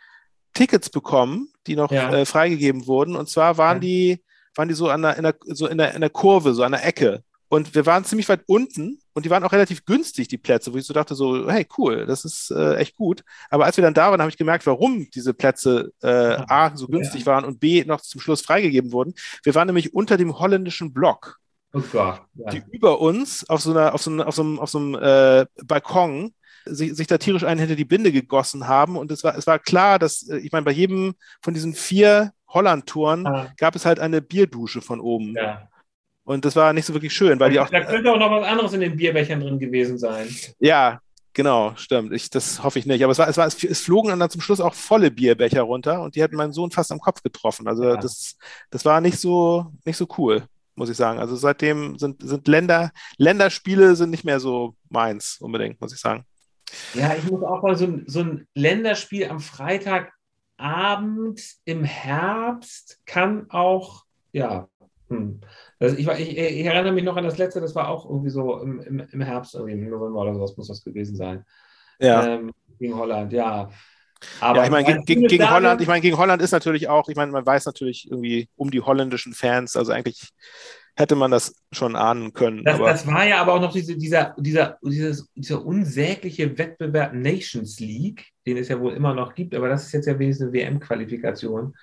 Tickets 0.56 0.90
bekommen, 0.90 1.50
die 1.68 1.76
noch 1.76 1.92
Ja. 1.92 2.12
äh, 2.12 2.26
freigegeben 2.26 2.88
wurden. 2.88 3.16
Und 3.16 3.30
zwar 3.30 3.58
waren 3.58 3.78
Ja. 3.78 3.82
die, 3.82 4.24
waren 4.56 4.68
die 4.68 4.74
so 4.74 4.90
an 4.90 5.02
der, 5.04 5.18
in 5.18 5.24
der, 5.24 5.36
so 5.46 5.68
in 5.68 5.78
der, 5.78 5.94
in 5.94 6.02
der 6.02 6.10
Kurve, 6.10 6.54
so 6.54 6.64
an 6.64 6.72
der 6.72 6.86
Ecke. 6.86 7.22
Und 7.50 7.74
wir 7.76 7.86
waren 7.86 8.04
ziemlich 8.04 8.28
weit 8.28 8.42
unten 8.48 9.00
und 9.14 9.26
die 9.26 9.30
waren 9.30 9.44
auch 9.46 9.54
relativ 9.54 9.86
günstig, 9.86 10.28
die 10.28 10.38
Plätze, 10.38 10.74
wo 10.74 10.78
ich 10.78 10.86
so 10.86 10.94
dachte, 10.94 11.16
so, 11.16 11.50
hey, 11.50 11.66
cool, 11.78 12.06
das 12.06 12.26
ist 12.26 12.52
äh, 12.52 12.76
echt 12.76 12.98
gut. 12.98 13.24
Aber 13.50 13.64
als 13.64 13.78
wir 13.78 13.84
dann 13.84 13.94
da 13.94 14.12
waren, 14.12 14.20
habe 14.20 14.30
ich 14.30 14.36
gemerkt, 14.38 14.66
warum 14.68 15.08
diese 15.12 15.34
Plätze 15.34 15.94
äh, 16.02 16.08
A, 16.50 16.76
so 16.76 16.88
günstig 16.88 17.26
waren 17.26 17.46
und 17.46 17.62
B, 17.62 17.86
noch 17.86 18.02
zum 18.02 18.20
Schluss 18.20 18.42
freigegeben 18.42 18.92
wurden. 18.92 19.14
Wir 19.44 19.56
waren 19.56 19.68
nämlich 19.68 19.94
unter 19.94 20.18
dem 20.18 20.38
holländischen 20.40 20.92
Block, 20.94 21.38
Oh 21.74 21.80
Gott. 21.92 22.22
Ja. 22.34 22.50
die 22.50 22.64
über 22.72 23.00
uns 23.00 23.48
auf 23.50 23.62
so, 23.62 23.72
einer, 23.72 23.94
auf 23.94 24.02
so, 24.02 24.10
einem- 24.12 24.22
auf 24.22 24.36
so 24.36 24.42
einem, 24.42 24.60
auf 24.60 24.70
so 24.70 24.78
einem 24.80 24.96
äh, 24.96 25.46
Balkon 25.64 26.34
sich, 26.74 26.96
sich 26.96 27.08
da 27.08 27.18
tierisch 27.18 27.44
einen 27.44 27.60
hinter 27.60 27.76
die 27.76 27.86
Binde 27.86 28.12
gegossen 28.12 28.68
haben. 28.68 28.98
Und 28.98 29.12
es 29.12 29.24
war, 29.24 29.38
es 29.38 29.48
war 29.48 29.60
klar, 29.60 30.00
dass, 30.00 30.28
äh, 30.30 30.38
ich 30.38 30.52
meine, 30.52 30.66
bei 30.66 30.72
jedem 30.72 31.16
von 31.42 31.54
diesen 31.54 31.74
vier 31.74 32.32
Holland-Touren 32.50 33.28
Ah, 33.28 33.54
gab 33.58 33.76
es 33.76 33.86
halt 33.86 34.00
eine 34.00 34.22
Bierdusche 34.22 34.82
von 34.82 35.00
oben. 35.00 35.36
ja. 35.36 35.68
Und 36.24 36.44
das 36.44 36.58
war 36.58 36.74
nicht 36.74 36.84
so 36.86 36.94
wirklich 36.94 37.14
schön, 37.14 37.40
weil 37.40 37.52
die 37.52 37.60
auch. 37.62 37.70
da 37.70 37.82
könnte 37.86 38.12
auch 38.12 38.20
noch 38.20 38.30
was 38.30 38.46
anderes 38.46 38.74
in 38.74 38.82
den 38.82 38.98
Bierbechern 38.98 39.40
drin 39.40 39.60
gewesen 39.60 39.98
sein. 39.98 40.28
Ja, 40.60 41.00
genau, 41.32 41.72
stimmt. 41.78 42.12
Ich, 42.12 42.30
das 42.30 42.62
hoffe 42.64 42.80
ich 42.80 42.86
nicht. 42.86 43.02
Aber 43.02 43.14
es, 43.14 43.18
war, 43.18 43.30
es, 43.30 43.38
war, 43.38 43.48
es 43.48 43.80
flogen 43.82 44.20
dann 44.20 44.30
zum 44.30 44.42
Schluss 44.42 44.60
auch 44.60 44.74
volle 44.74 45.10
Bierbecher 45.10 45.62
runter 45.62 46.02
und 46.02 46.16
die 46.18 46.22
hätten 46.22 46.36
meinen 46.36 46.52
Sohn 46.52 46.70
fast 46.70 46.92
am 46.92 47.00
Kopf 47.00 47.24
getroffen. 47.24 47.66
Also 47.70 47.86
Ja. 47.86 47.96
das, 47.96 48.36
das 48.72 48.84
war 48.84 49.00
nicht 49.00 49.18
so, 49.20 49.68
nicht 49.86 49.96
so 49.96 50.06
cool, 50.18 50.44
muss 50.76 50.90
ich 50.90 50.98
sagen. 50.98 51.18
Also 51.20 51.38
seitdem 51.38 51.98
sind, 51.98 52.22
sind 52.22 52.46
Länder, 52.50 52.92
Länderspiele 53.18 53.96
sind 53.96 54.10
nicht 54.10 54.26
mehr 54.26 54.42
so 54.42 54.76
meins 54.90 55.38
unbedingt, 55.40 55.80
muss 55.80 55.94
ich 55.94 56.00
sagen. 56.02 56.26
Ja, 56.94 57.16
ich 57.16 57.30
muss 57.30 57.44
auch 57.44 57.62
mal 57.62 57.76
so 57.76 57.86
ein, 57.86 58.04
so 58.08 58.22
ein 58.22 58.48
Länderspiel 58.54 59.30
am 59.30 59.40
Freitagabend 59.40 61.42
im 61.66 61.84
Herbst 61.84 63.00
kann 63.06 63.50
auch, 63.50 64.06
ja. 64.32 64.68
Hm. 65.10 65.40
Also 65.80 65.96
ich, 65.96 66.08
ich, 66.08 66.38
ich 66.38 66.66
erinnere 66.66 66.92
mich 66.92 67.04
noch 67.04 67.16
an 67.16 67.24
das 67.24 67.38
letzte, 67.38 67.62
das 67.62 67.76
war 67.76 67.88
auch 67.88 68.10
irgendwie 68.10 68.30
so 68.30 68.60
im, 68.60 68.82
im, 68.82 69.00
im 69.00 69.22
Herbst, 69.22 69.56
irgendwie 69.56 69.74
im 69.74 69.90
November 69.90 70.22
oder 70.22 70.34
sowas 70.34 70.58
muss 70.58 70.68
das 70.68 70.84
gewesen 70.84 71.16
sein. 71.16 71.46
Ja. 72.00 72.28
Ähm, 72.28 72.52
gegen 72.80 72.96
Holland, 72.96 73.32
ja. 73.32 73.70
Ja, 74.42 74.64
ich 74.64 74.72
meine, 74.72 74.88
ein 74.88 75.06
gegen, 75.06 75.06
gegen, 75.06 75.28
gegen 75.28 75.50
Holland, 75.50 75.80
ich 75.80 75.88
meine, 75.88 76.02
gegen 76.02 76.18
Holland 76.18 76.42
ist 76.42 76.52
natürlich 76.52 76.90
auch, 76.90 77.08
ich 77.08 77.16
meine, 77.16 77.32
man 77.32 77.46
weiß 77.46 77.66
natürlich 77.66 78.10
irgendwie 78.10 78.50
um 78.56 78.72
die 78.72 78.82
holländischen 78.82 79.34
Fans, 79.34 79.78
also 79.78 79.92
eigentlich 79.92 80.30
hätte 80.98 81.16
man 81.16 81.30
das 81.30 81.54
schon 81.72 81.96
ahnen 81.96 82.34
können. 82.34 82.64
Das, 82.64 82.80
das 82.80 83.08
war 83.08 83.26
ja 83.26 83.40
aber 83.40 83.54
auch 83.54 83.62
noch 83.62 83.72
diese, 83.72 83.96
dieser, 83.96 84.36
dieser, 84.38 84.80
dieses, 84.82 85.30
dieser 85.36 85.64
unsägliche 85.64 86.58
Wettbewerb 86.58 87.14
Nations 87.14 87.80
League, 87.80 88.26
den 88.48 88.58
es 88.58 88.68
ja 88.68 88.80
wohl 88.80 88.94
immer 88.94 89.14
noch 89.14 89.36
gibt, 89.36 89.54
aber 89.54 89.70
das 89.70 89.86
ist 89.86 89.92
jetzt 89.94 90.08
ja 90.08 90.18
wenigstens 90.18 90.48
eine 90.48 90.54
WM-Qualifikation. 90.54 91.76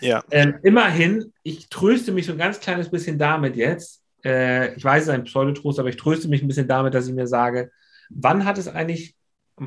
ja, 0.00 0.24
Ähm, 0.32 0.58
immerhin, 0.64 1.32
ich 1.44 1.68
tröste 1.68 2.10
mich 2.10 2.26
so 2.26 2.32
ein 2.32 2.38
ganz 2.38 2.58
kleines 2.58 2.90
bisschen 2.90 3.16
damit 3.16 3.54
jetzt. 3.54 4.02
Äh, 4.24 4.74
ich 4.74 4.84
weiß, 4.84 5.02
es 5.02 5.08
ist 5.08 5.14
ein 5.14 5.24
Pseudotrost, 5.24 5.78
aber 5.78 5.88
ich 5.88 5.96
tröste 5.96 6.28
mich 6.28 6.42
ein 6.42 6.48
bisschen 6.48 6.68
damit, 6.68 6.94
dass 6.94 7.06
ich 7.06 7.14
mir 7.14 7.28
sage, 7.28 7.70
wann 8.10 8.44
hat 8.44 8.58
es 8.58 8.66
eigentlich 8.66 9.14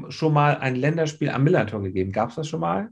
schon 0.10 0.34
mal 0.34 0.58
ein 0.58 0.76
Länderspiel 0.76 1.30
am 1.30 1.44
Millantor 1.44 1.82
gegeben? 1.82 2.12
Gab 2.12 2.30
es 2.30 2.36
das 2.36 2.48
schon 2.50 2.60
mal? 2.60 2.90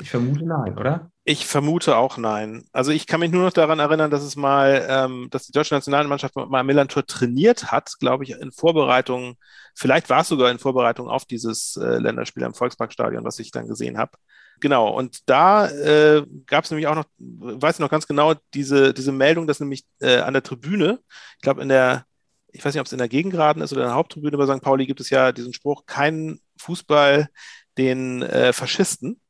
Ich 0.00 0.10
vermute 0.10 0.44
nein, 0.44 0.76
oder? 0.78 1.10
ich 1.26 1.46
vermute 1.46 1.96
auch 1.96 2.18
nein. 2.18 2.64
Also 2.72 2.90
ich 2.90 3.06
kann 3.06 3.20
mich 3.20 3.30
nur 3.30 3.44
noch 3.44 3.52
daran 3.52 3.78
erinnern, 3.78 4.10
dass 4.10 4.22
es 4.22 4.36
mal, 4.36 4.86
ähm, 4.88 5.28
dass 5.30 5.46
die 5.46 5.52
deutsche 5.52 5.74
Nationalmannschaft 5.74 6.36
mal 6.36 6.60
am 6.60 6.66
Millantor 6.66 7.06
trainiert 7.06 7.72
hat, 7.72 7.94
glaube 7.98 8.24
ich, 8.24 8.32
in 8.32 8.52
Vorbereitung, 8.52 9.36
vielleicht 9.74 10.10
war 10.10 10.20
es 10.20 10.28
sogar 10.28 10.50
in 10.50 10.58
Vorbereitung 10.58 11.08
auf 11.08 11.24
dieses 11.24 11.76
äh, 11.76 11.98
Länderspiel 11.98 12.44
am 12.44 12.52
Volksparkstadion, 12.52 13.24
was 13.24 13.38
ich 13.38 13.50
dann 13.50 13.68
gesehen 13.68 13.96
habe. 13.96 14.12
Genau, 14.60 14.90
und 14.90 15.28
da 15.28 15.66
äh, 15.68 16.24
gab 16.46 16.64
es 16.64 16.70
nämlich 16.70 16.88
auch 16.88 16.94
noch, 16.94 17.06
weiß 17.18 17.76
ich 17.76 17.80
noch 17.80 17.90
ganz 17.90 18.06
genau, 18.06 18.34
diese, 18.52 18.92
diese 18.92 19.10
Meldung, 19.10 19.46
dass 19.46 19.60
nämlich 19.60 19.84
äh, 20.00 20.18
an 20.18 20.34
der 20.34 20.42
Tribüne, 20.42 21.00
ich 21.36 21.42
glaube 21.42 21.62
in 21.62 21.70
der, 21.70 22.04
ich 22.52 22.62
weiß 22.64 22.74
nicht, 22.74 22.80
ob 22.80 22.86
es 22.86 22.92
in 22.92 22.98
der 22.98 23.08
Gegengraden 23.08 23.62
ist 23.62 23.72
oder 23.72 23.82
in 23.82 23.88
der 23.88 23.96
Haupttribüne 23.96 24.36
bei 24.36 24.46
St. 24.46 24.62
Pauli, 24.62 24.86
gibt 24.86 25.00
es 25.00 25.10
ja 25.10 25.32
diesen 25.32 25.54
Spruch, 25.54 25.86
kein 25.86 26.38
Fußball 26.60 27.30
den 27.78 28.22
äh, 28.22 28.52
Faschisten. 28.52 29.20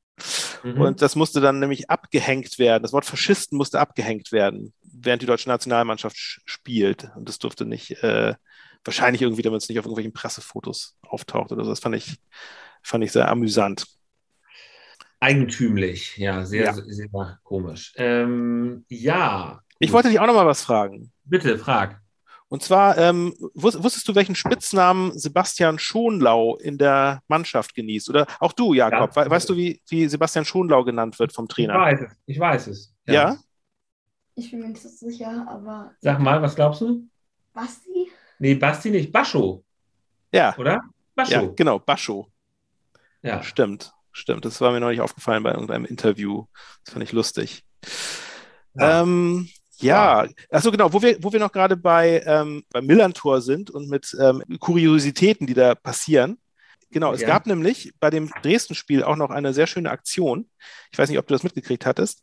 Mhm. 0.63 0.81
Und 0.81 1.03
das 1.03 1.17
musste 1.17 1.41
dann 1.41 1.59
nämlich 1.61 1.91
abgehängt 1.91 2.59
werden. 2.59 2.83
Das 2.83 2.93
Wort 2.93 3.05
Faschisten 3.05 3.59
musste 3.59 3.81
abgehängt 3.81 4.33
werden, 4.33 4.73
während 4.83 5.23
die 5.23 5.27
deutsche 5.27 5.49
Nationalmannschaft 5.49 6.17
sch- 6.17 6.41
spielt. 6.45 7.11
Und 7.17 7.29
das 7.29 7.39
durfte 7.39 7.65
nicht, 7.67 8.03
äh, 8.03 8.35
wahrscheinlich 8.85 9.23
irgendwie, 9.23 9.43
damit 9.43 9.63
es 9.63 9.69
nicht 9.69 9.79
auf 9.79 9.85
irgendwelchen 9.85 10.13
Pressefotos 10.13 10.97
auftaucht 11.03 11.53
oder 11.53 11.65
so. 11.65 11.71
Das 11.71 11.81
fand 11.81 11.97
ich, 11.97 12.17
fand 12.83 13.05
ich 13.05 13.13
sehr 13.13 13.29
amüsant. 13.29 13.87
Eigentümlich, 15.21 16.17
ja, 16.19 16.45
sehr, 16.45 16.65
Ja. 16.65 16.73
sehr, 16.75 17.39
komisch. 17.45 17.93
Ähm, 17.97 18.85
ja, 18.89 19.61
Ich 19.79 19.93
wollte 19.93 20.09
dich 20.09 20.21
auch 20.21 20.27
noch 20.27 20.35
mal 20.35 20.47
was 20.47 20.63
fragen. 20.63 21.13
bitte 21.25 21.59
frag. 21.59 22.01
Und 22.55 22.63
zwar, 22.63 22.97
ähm, 22.99 23.35
wus 23.55 23.83
wusstest 23.83 24.07
du, 24.07 24.15
welchen 24.15 24.37
Spitznamen 24.37 25.19
Sebastian 25.19 25.77
Schonlau 25.81 26.55
in 26.59 26.79
der 26.79 27.21
Mannschaft 27.27 27.75
genießt? 27.75 28.09
Oder 28.11 28.29
auch 28.39 28.53
du, 28.53 28.75
Jakob, 28.75 29.17
Ja. 29.17 29.25
we 29.27 29.31
weißt 29.31 29.49
du, 29.49 29.57
wie, 29.57 29.83
wie 29.89 30.07
Sebastian 30.07 30.45
Schonlau 30.45 30.85
genannt 30.85 31.19
wird 31.19 31.33
vom 31.33 31.47
Ich 31.49 31.55
Trainer? 31.57 31.75
weiß 31.75 32.03
es. 32.03 32.13
Ich 32.27 32.39
weiß 32.39 32.67
es. 32.69 32.95
Ja? 33.09 33.37
Ich 34.37 34.53
bin 34.53 34.61
mir 34.61 34.69
nicht 34.69 34.81
so 34.81 34.89
sicher, 34.89 35.45
aber 35.51 35.97
Sag 36.01 36.21
mal, 36.21 36.41
was 36.43 36.55
glaubst 36.55 36.81
du? 36.81 37.09
Basti? 37.53 38.09
Nee, 38.39 38.55
Basti 38.55 38.91
nicht. 38.91 39.11
Bascho, 39.11 39.65
Ja, 40.33 40.55
oder? 40.57 40.75
ja, 40.75 40.81
Bascho. 41.17 41.55
genau, 41.57 41.81
Bascho. 41.81 42.29
Ja. 43.23 43.43
Stimmt, 43.43 43.93
stimmt. 44.13 44.45
Das 44.45 44.61
war 44.61 44.71
mir 44.71 44.79
noch 44.79 44.91
nicht 44.91 45.01
aufgefallen 45.01 45.43
bei 45.43 45.51
irgendeinem 45.51 45.87
Interview. 45.87 46.45
Das 46.85 46.93
fand 46.93 47.03
ich 47.03 47.11
lustig. 47.11 47.65
Ja. 48.75 49.03
Ähm, 49.03 49.49
ja, 49.79 50.27
achso, 50.51 50.71
genau, 50.71 50.93
wo 50.93 51.03
wir, 51.03 51.17
wo 51.23 51.33
wir 51.33 51.41
noch 51.41 51.53
gerade 51.53 51.77
bei, 51.77 52.23
ähm, 52.27 52.65
beim 52.71 52.87
Millantor 52.87 53.41
sind 53.41 53.71
und 53.71 53.89
mit 53.89 54.17
ähm, 54.21 54.43
Kuriositäten, 54.61 55.47
die 55.47 55.55
da 55.55 55.75
passieren. 55.75 56.39
Genau, 56.91 57.13
es 57.13 57.23
Ja. 57.23 57.27
gab 57.29 57.47
nämlich 57.47 57.93
bei 57.99 58.11
dem 58.11 58.31
Dresden-Spiel 58.43 59.03
auch 59.03 59.17
noch 59.17 59.31
eine 59.31 59.53
sehr 59.53 59.67
schöne 59.67 59.91
Aktion. 59.91 60.49
Ich 60.93 60.99
weiß 60.99 61.09
nicht, 61.09 61.19
ob 61.19 61.27
du 61.27 61.35
das 61.35 61.43
mitgekriegt 61.43 61.87
hattest. 61.87 62.23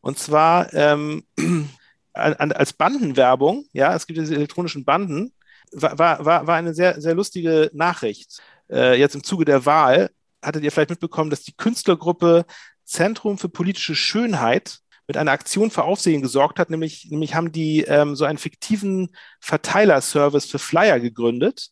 Und 0.00 0.18
zwar 0.18 0.72
ähm, 0.74 1.24
an, 2.12 2.52
als 2.52 2.72
Bandenwerbung, 2.72 3.66
ja, 3.72 3.94
es 3.94 4.06
gibt 4.06 4.18
diese 4.20 4.34
elektronischen 4.34 4.84
Banden, 4.84 5.32
war, 5.72 5.98
war, 5.98 6.24
war 6.24 6.46
war 6.46 6.56
eine 6.56 6.74
sehr, 6.74 7.00
sehr 7.00 7.14
lustige 7.14 7.70
Nachricht. 7.72 8.40
Äh, 8.70 8.98
jetzt 8.98 9.14
im 9.14 9.24
Zuge 9.24 9.44
der 9.44 9.64
Wahl 9.66 10.10
hattet 10.42 10.62
ihr 10.64 10.70
vielleicht 10.72 10.90
mitbekommen, 10.90 11.30
dass 11.30 11.42
die 11.44 11.56
Künstlergruppe 11.56 12.44
Zentrum 12.84 13.38
für 13.38 13.48
politische 13.48 13.94
Schönheit 13.94 14.80
mit 15.06 15.16
einer 15.16 15.32
Aktion 15.32 15.70
für 15.70 15.84
Aufsehen 15.84 16.22
gesorgt 16.22 16.58
hat, 16.58 16.70
nämlich, 16.70 17.08
nämlich 17.10 17.34
haben 17.34 17.52
die 17.52 17.82
ähm, 17.82 18.14
so 18.16 18.24
einen 18.24 18.38
fiktiven 18.38 19.10
Verteilerservice 19.40 20.46
für 20.46 20.58
Flyer 20.58 21.00
gegründet 21.00 21.68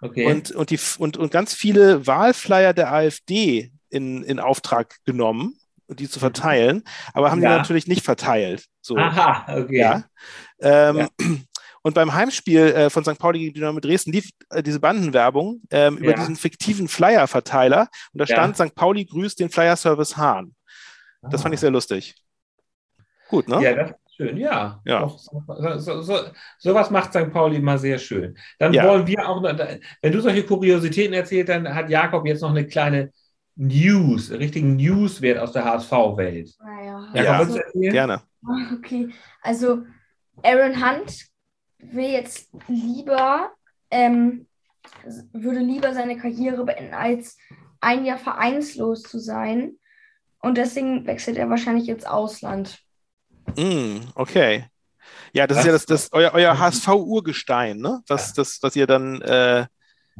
Okay. 0.00 0.26
und, 0.26 0.52
und, 0.52 0.70
die, 0.70 0.78
und, 0.98 1.16
und 1.16 1.32
ganz 1.32 1.54
viele 1.54 2.06
Wahlflyer 2.06 2.72
der 2.72 2.92
AfD 2.92 3.72
in, 3.90 4.22
in 4.22 4.38
Auftrag 4.38 4.94
genommen, 5.04 5.58
die 5.88 6.08
zu 6.08 6.20
verteilen, 6.20 6.84
aber 7.14 7.30
haben 7.32 7.42
Ja. 7.42 7.50
die 7.54 7.58
natürlich 7.58 7.88
nicht 7.88 8.04
verteilt. 8.04 8.66
So. 8.80 8.96
Aha, 8.96 9.58
okay. 9.58 9.78
Ja. 9.78 10.04
Ähm, 10.60 10.96
Ja. 10.98 11.08
Und 11.82 11.94
beim 11.94 12.12
Heimspiel 12.12 12.60
äh, 12.66 12.90
von 12.90 13.02
St. 13.04 13.18
Pauli 13.18 13.38
gegen 13.38 13.54
Dynamo 13.54 13.80
Dresden 13.80 14.12
lief 14.12 14.30
äh, 14.50 14.62
diese 14.62 14.78
Bandenwerbung 14.80 15.62
ähm, 15.70 15.96
über 15.96 16.12
diesen 16.12 16.36
fiktiven 16.36 16.86
Flyer-Verteiler 16.88 17.88
und 18.12 18.18
da 18.20 18.26
stand 18.26 18.56
St. 18.56 18.74
Pauli 18.74 19.04
grüßt 19.04 19.40
den 19.40 19.48
Flyer-Service 19.48 20.16
Hahn. 20.16 20.54
Das 21.22 21.42
fand 21.42 21.54
ich 21.54 21.60
sehr 21.60 21.70
lustig. 21.70 22.14
Gut, 23.28 23.48
ne? 23.48 23.56
Ah. 23.56 23.60
Ja, 23.60 23.74
das 23.74 23.90
ist 23.90 24.16
schön, 24.16 24.36
ja. 24.36 24.80
Ja. 24.84 25.08
So, 25.08 25.78
so, 25.78 26.00
so, 26.02 26.20
sowas 26.58 26.90
macht 26.90 27.12
St. 27.12 27.30
Pauli 27.32 27.56
immer 27.56 27.78
sehr 27.78 27.98
schön. 27.98 28.36
Dann 28.58 28.72
Ja. 28.72 28.88
wollen 28.88 29.06
wir 29.06 29.28
auch, 29.28 29.40
noch, 29.40 29.58
wenn 30.02 30.12
du 30.12 30.20
solche 30.20 30.44
Kuriositäten 30.44 31.14
erzählst, 31.14 31.48
dann 31.48 31.74
hat 31.74 31.90
Jakob 31.90 32.26
jetzt 32.26 32.42
noch 32.42 32.50
eine 32.50 32.66
kleine 32.66 33.12
News, 33.56 34.30
einen 34.30 34.40
richtigen 34.40 34.76
Newswert 34.76 35.38
aus 35.38 35.52
der 35.52 35.64
HSV-Welt. 35.64 36.54
Naja. 36.60 37.08
Ja, 37.14 37.22
Jakob, 37.22 37.38
willst 37.48 37.56
du 37.56 37.60
also, 37.62 37.78
erzählen? 37.78 37.92
Gerne. 37.92 38.22
okay. 38.78 39.08
Also 39.42 39.82
Aaron 40.42 40.76
Hunt 40.76 41.26
will 41.78 42.10
jetzt 42.10 42.48
lieber, 42.68 43.50
ähm, 43.90 44.46
würde 45.32 45.60
lieber 45.60 45.92
seine 45.92 46.16
Karriere 46.16 46.64
beenden, 46.64 46.94
als 46.94 47.36
ein 47.80 48.04
Jahr 48.04 48.18
vereinslos 48.18 49.02
zu 49.02 49.18
sein. 49.18 49.72
Und 50.40 50.56
deswegen 50.56 51.06
wechselt 51.06 51.36
er 51.36 51.50
wahrscheinlich 51.50 51.88
ins 51.88 52.04
Ausland. 52.04 52.80
Mm, 53.56 54.00
okay. 54.14 54.66
Ja, 55.32 55.46
das, 55.46 55.58
das 55.58 55.64
ist 55.64 55.66
ja 55.66 55.72
das, 55.72 55.86
das 55.86 56.12
euer, 56.12 56.32
euer 56.34 56.58
HSV-Urgestein, 56.58 57.78
ne? 57.78 58.02
Was, 58.08 58.32
das, 58.32 58.58
was 58.62 58.76
ihr 58.76 58.86
dann, 58.86 59.20
äh, 59.22 59.66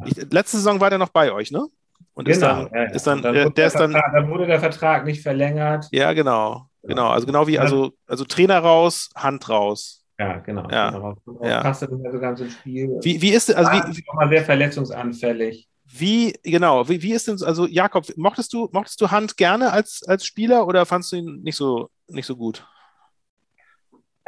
ich, 0.05 0.17
letzte 0.31 0.59
Saison 0.59 0.81
war 0.81 0.91
der 0.91 0.99
noch 0.99 1.09
bei 1.09 1.33
euch, 1.33 1.51
ne? 1.51 1.67
Und 2.15 2.25
genau, 2.25 2.35
ist 2.35 2.43
dann, 2.43 2.71
ja, 2.73 2.83
Ist 2.85 3.07
dann, 3.07 3.23
dann 3.23 3.35
äh, 3.35 3.51
der 3.51 3.67
ist 3.67 3.79
dann, 3.79 3.93
dann 3.93 4.29
wurde 4.29 4.47
der 4.47 4.61
Vertrag 4.61 5.05
nicht 5.05 5.23
verlängert. 5.23 5.87
Ja, 5.93 6.13
genau. 6.13 6.67
Genau, 6.83 7.09
also 7.09 7.27
genau 7.27 7.47
wie, 7.47 7.59
also, 7.59 7.93
also 8.07 8.25
Trainer 8.25 8.59
raus, 8.61 9.11
Hand 9.15 9.49
raus. 9.49 10.05
Ja, 10.19 10.39
genau. 10.39 10.69
Ja. 10.71 11.15
Ja. 11.43 11.61
Passt 11.63 11.83
nicht 11.83 11.93
mehr 11.93 12.13
so 12.13 12.19
ganz 12.19 12.41
ins 12.41 12.55
Spiel. 12.55 12.99
Wie, 13.03 13.21
wie 13.21 13.31
ist 13.31 13.55
also 13.55 13.71
wie, 13.71 14.05
auch 14.09 14.15
mal 14.15 14.29
sehr 14.29 14.45
verletzungsanfällig. 14.45 15.69
Wie, 15.85 16.35
genau, 16.43 16.89
wie, 16.89 17.03
wie 17.03 17.13
ist 17.13 17.29
denn, 17.29 17.43
also 17.43 17.67
Jakob, 17.67 18.05
mochtest 18.17 18.53
du, 18.53 18.69
mochtest 18.73 19.01
du 19.01 19.11
Hand 19.11 19.37
gerne 19.37 19.73
als, 19.73 20.03
als 20.07 20.27
Spieler 20.27 20.67
oder 20.67 20.87
fandest 20.87 21.13
du 21.13 21.17
ihn 21.17 21.43
nicht 21.43 21.57
so, 21.57 21.91
nicht 22.09 22.27
so 22.27 22.37
gut? 22.37 22.67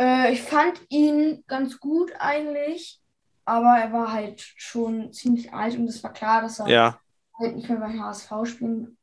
Äh, 0.00 0.32
ich 0.32 0.42
fand 0.42 0.80
ihn 0.88 1.44
ganz 1.46 1.78
gut 1.78 2.10
eigentlich, 2.18 3.00
aber 3.44 3.78
er 3.78 3.92
war 3.92 4.12
halt 4.12 4.40
schon 4.56 5.12
ziemlich 5.12 5.52
alt 5.52 5.76
und 5.76 5.86
es 5.88 6.02
war 6.02 6.12
klar, 6.12 6.40
dass 6.40 6.58
er 6.58 6.68
ja. 6.68 7.00
halt 7.38 7.56
nicht 7.56 7.68
mehr 7.68 7.78
beim 7.78 8.02
HSV 8.02 8.32
spielen 8.44 8.96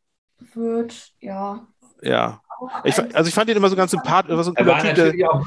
wird. 0.53 1.13
Ja. 1.19 1.67
Ja. 2.01 2.41
Ich, 2.83 2.97
also 3.15 3.27
ich 3.27 3.33
fand 3.33 3.49
ihn 3.49 3.57
immer 3.57 3.69
so 3.69 3.75
ganz 3.75 3.91
sympathisch. 3.91 4.35
So 4.43 4.53
er, 4.55 4.65
war 4.65 4.83
natürlich 4.83 5.25
auch, 5.27 5.45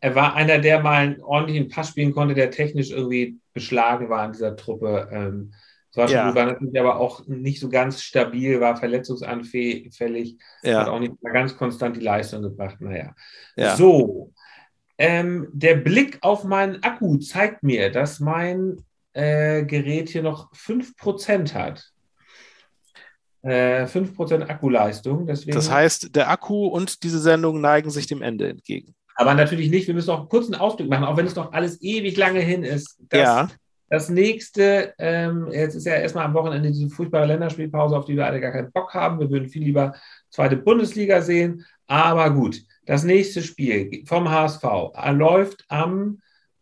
er 0.00 0.14
war 0.14 0.34
einer, 0.34 0.58
der 0.58 0.80
mal 0.80 0.96
einen 0.96 1.22
ordentlichen 1.22 1.68
Pass 1.68 1.88
spielen 1.88 2.12
konnte, 2.12 2.34
der 2.34 2.50
technisch 2.50 2.90
irgendwie 2.90 3.40
beschlagen 3.54 4.10
war 4.10 4.26
in 4.26 4.32
dieser 4.32 4.56
Truppe. 4.56 5.08
Ähm, 5.10 5.54
war, 5.94 6.06
schon, 6.06 6.16
ja. 6.16 6.34
war 6.34 6.46
natürlich 6.46 6.78
aber 6.78 7.00
auch 7.00 7.26
nicht 7.26 7.60
so 7.60 7.68
ganz 7.68 8.02
stabil, 8.02 8.60
war 8.60 8.76
verletzungsanfällig, 8.76 10.38
ja. 10.62 10.80
hat 10.80 10.88
auch 10.88 11.00
nicht 11.00 11.20
mal 11.22 11.32
ganz 11.32 11.56
konstant 11.56 11.96
die 11.96 12.00
Leistung 12.00 12.42
gebracht. 12.42 12.76
Naja. 12.80 13.14
Ja. 13.56 13.74
So, 13.76 14.32
ähm, 15.00 15.48
der 15.52 15.76
Blick 15.76 16.18
auf 16.20 16.44
meinen 16.44 16.82
Akku 16.82 17.16
zeigt 17.16 17.62
mir, 17.62 17.90
dass 17.90 18.20
mein 18.20 18.84
äh, 19.14 19.64
Gerät 19.64 20.10
hier 20.10 20.22
noch 20.22 20.52
5% 20.52 21.54
hat. 21.54 21.90
Äh, 23.40 23.84
5% 23.84 24.46
Akkuleistung. 24.46 25.26
Deswegen, 25.26 25.56
das 25.56 25.70
heißt, 25.70 26.14
der 26.14 26.28
Akku 26.28 26.66
und 26.66 27.02
diese 27.02 27.18
Sendung 27.18 27.62
neigen 27.62 27.88
sich 27.88 28.08
dem 28.08 28.20
Ende 28.20 28.50
entgegen. 28.50 28.94
Aber 29.14 29.32
natürlich 29.32 29.70
nicht. 29.70 29.86
Wir 29.86 29.94
müssen 29.94 30.08
noch 30.08 30.20
einen 30.20 30.28
kurzen 30.28 30.54
Ausblick 30.54 30.90
machen, 30.90 31.04
auch 31.04 31.16
wenn 31.16 31.26
es 31.26 31.34
noch 31.34 31.54
alles 31.54 31.80
ewig 31.80 32.18
lange 32.18 32.40
hin 32.40 32.62
ist. 32.62 32.98
Das, 33.08 33.20
ja. 33.20 33.48
Das 33.88 34.10
nächste, 34.10 34.92
ähm, 34.98 35.48
jetzt 35.50 35.76
ist 35.76 35.86
ja 35.86 35.94
erstmal 35.94 36.26
am 36.26 36.34
Wochenende 36.34 36.70
diese 36.70 36.90
furchtbare 36.90 37.26
Länderspielpause, 37.26 37.96
auf 37.96 38.04
die 38.04 38.16
wir 38.16 38.26
alle 38.26 38.40
gar 38.40 38.52
keinen 38.52 38.70
Bock 38.70 38.92
haben. 38.92 39.18
Wir 39.18 39.30
würden 39.30 39.48
viel 39.48 39.64
lieber 39.64 39.94
zweite 40.28 40.58
Bundesliga 40.58 41.22
sehen. 41.22 41.64
Aber 41.90 42.30
gut, 42.30 42.62
das 42.86 43.02
nächste 43.02 43.42
Spiel 43.42 44.04
vom 44.06 44.30
HSV 44.30 44.62
läuft 45.10 45.64
am 45.66 46.20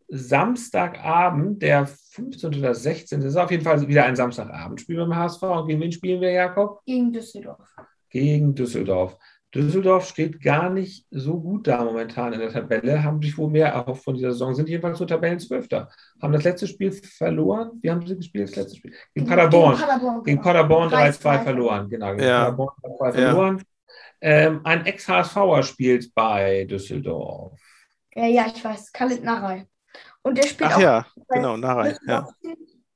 Samstagabend, 0.08 1.60
der 1.60 1.86
15. 1.86 2.54
oder 2.54 2.74
16. 2.74 3.20
Das 3.20 3.32
ist 3.32 3.36
auf 3.36 3.50
jeden 3.50 3.62
Fall 3.62 3.86
wieder 3.86 4.06
ein 4.06 4.16
Samstagabendspiel 4.16 4.96
beim 4.96 5.14
HSV. 5.14 5.42
Und 5.42 5.68
gegen 5.68 5.82
wen 5.82 5.92
spielen 5.92 6.22
wir, 6.22 6.30
Jakob? 6.30 6.80
Gegen 6.86 7.12
Düsseldorf. 7.12 7.68
Gegen 8.08 8.54
Düsseldorf. 8.54 9.18
Düsseldorf 9.54 10.08
steht 10.08 10.40
gar 10.40 10.70
nicht 10.70 11.06
so 11.10 11.38
gut 11.38 11.66
da 11.66 11.84
momentan 11.84 12.32
in 12.32 12.40
der 12.40 12.50
Tabelle, 12.50 13.02
haben 13.02 13.20
sich 13.20 13.36
wohl 13.36 13.50
mehr 13.50 13.68
erhofft 13.68 14.04
von 14.04 14.14
dieser 14.14 14.32
Saison, 14.32 14.54
sind 14.54 14.70
jedenfalls 14.70 14.98
nur 14.98 15.08
Tabellenzwölfter. 15.08 15.90
Haben 16.22 16.32
das 16.32 16.44
letzte 16.44 16.66
Spiel 16.66 16.90
verloren. 16.92 17.72
Wie 17.82 17.90
haben 17.90 18.06
sie 18.06 18.16
gespielt, 18.16 18.48
das 18.48 18.56
letzte 18.56 18.76
Spiel? 18.76 18.94
Gegen 19.14 19.26
Paderborn. 19.26 19.76
Gegen 19.76 19.86
Paderborn, 19.86 20.24
gegen 20.24 20.40
Paderborn 20.40 20.88
3-2 20.88 21.42
verloren. 21.44 21.90
Genau, 21.90 22.10
gegen 22.12 22.22
ja. 22.22 22.44
Paderborn 22.44 22.70
3-2 22.82 23.12
verloren. 23.12 23.58
Ja. 23.58 23.64
Ähm, 24.20 24.60
ein 24.64 24.86
Ex-HSVer 24.86 25.62
spielt 25.62 26.14
bei 26.14 26.64
Düsseldorf. 26.64 27.58
Ja, 28.14 28.26
ja, 28.26 28.46
ich 28.54 28.64
weiß. 28.64 28.92
Khalid 28.92 29.22
Narei. 29.22 29.66
Und 30.22 30.38
der 30.38 30.44
spielt 30.44 30.70
Ach 30.70 30.76
auch. 30.76 30.80
ja, 30.80 31.06
genau, 31.28 31.56
Narei. 31.56 31.96
Ja. 32.06 32.28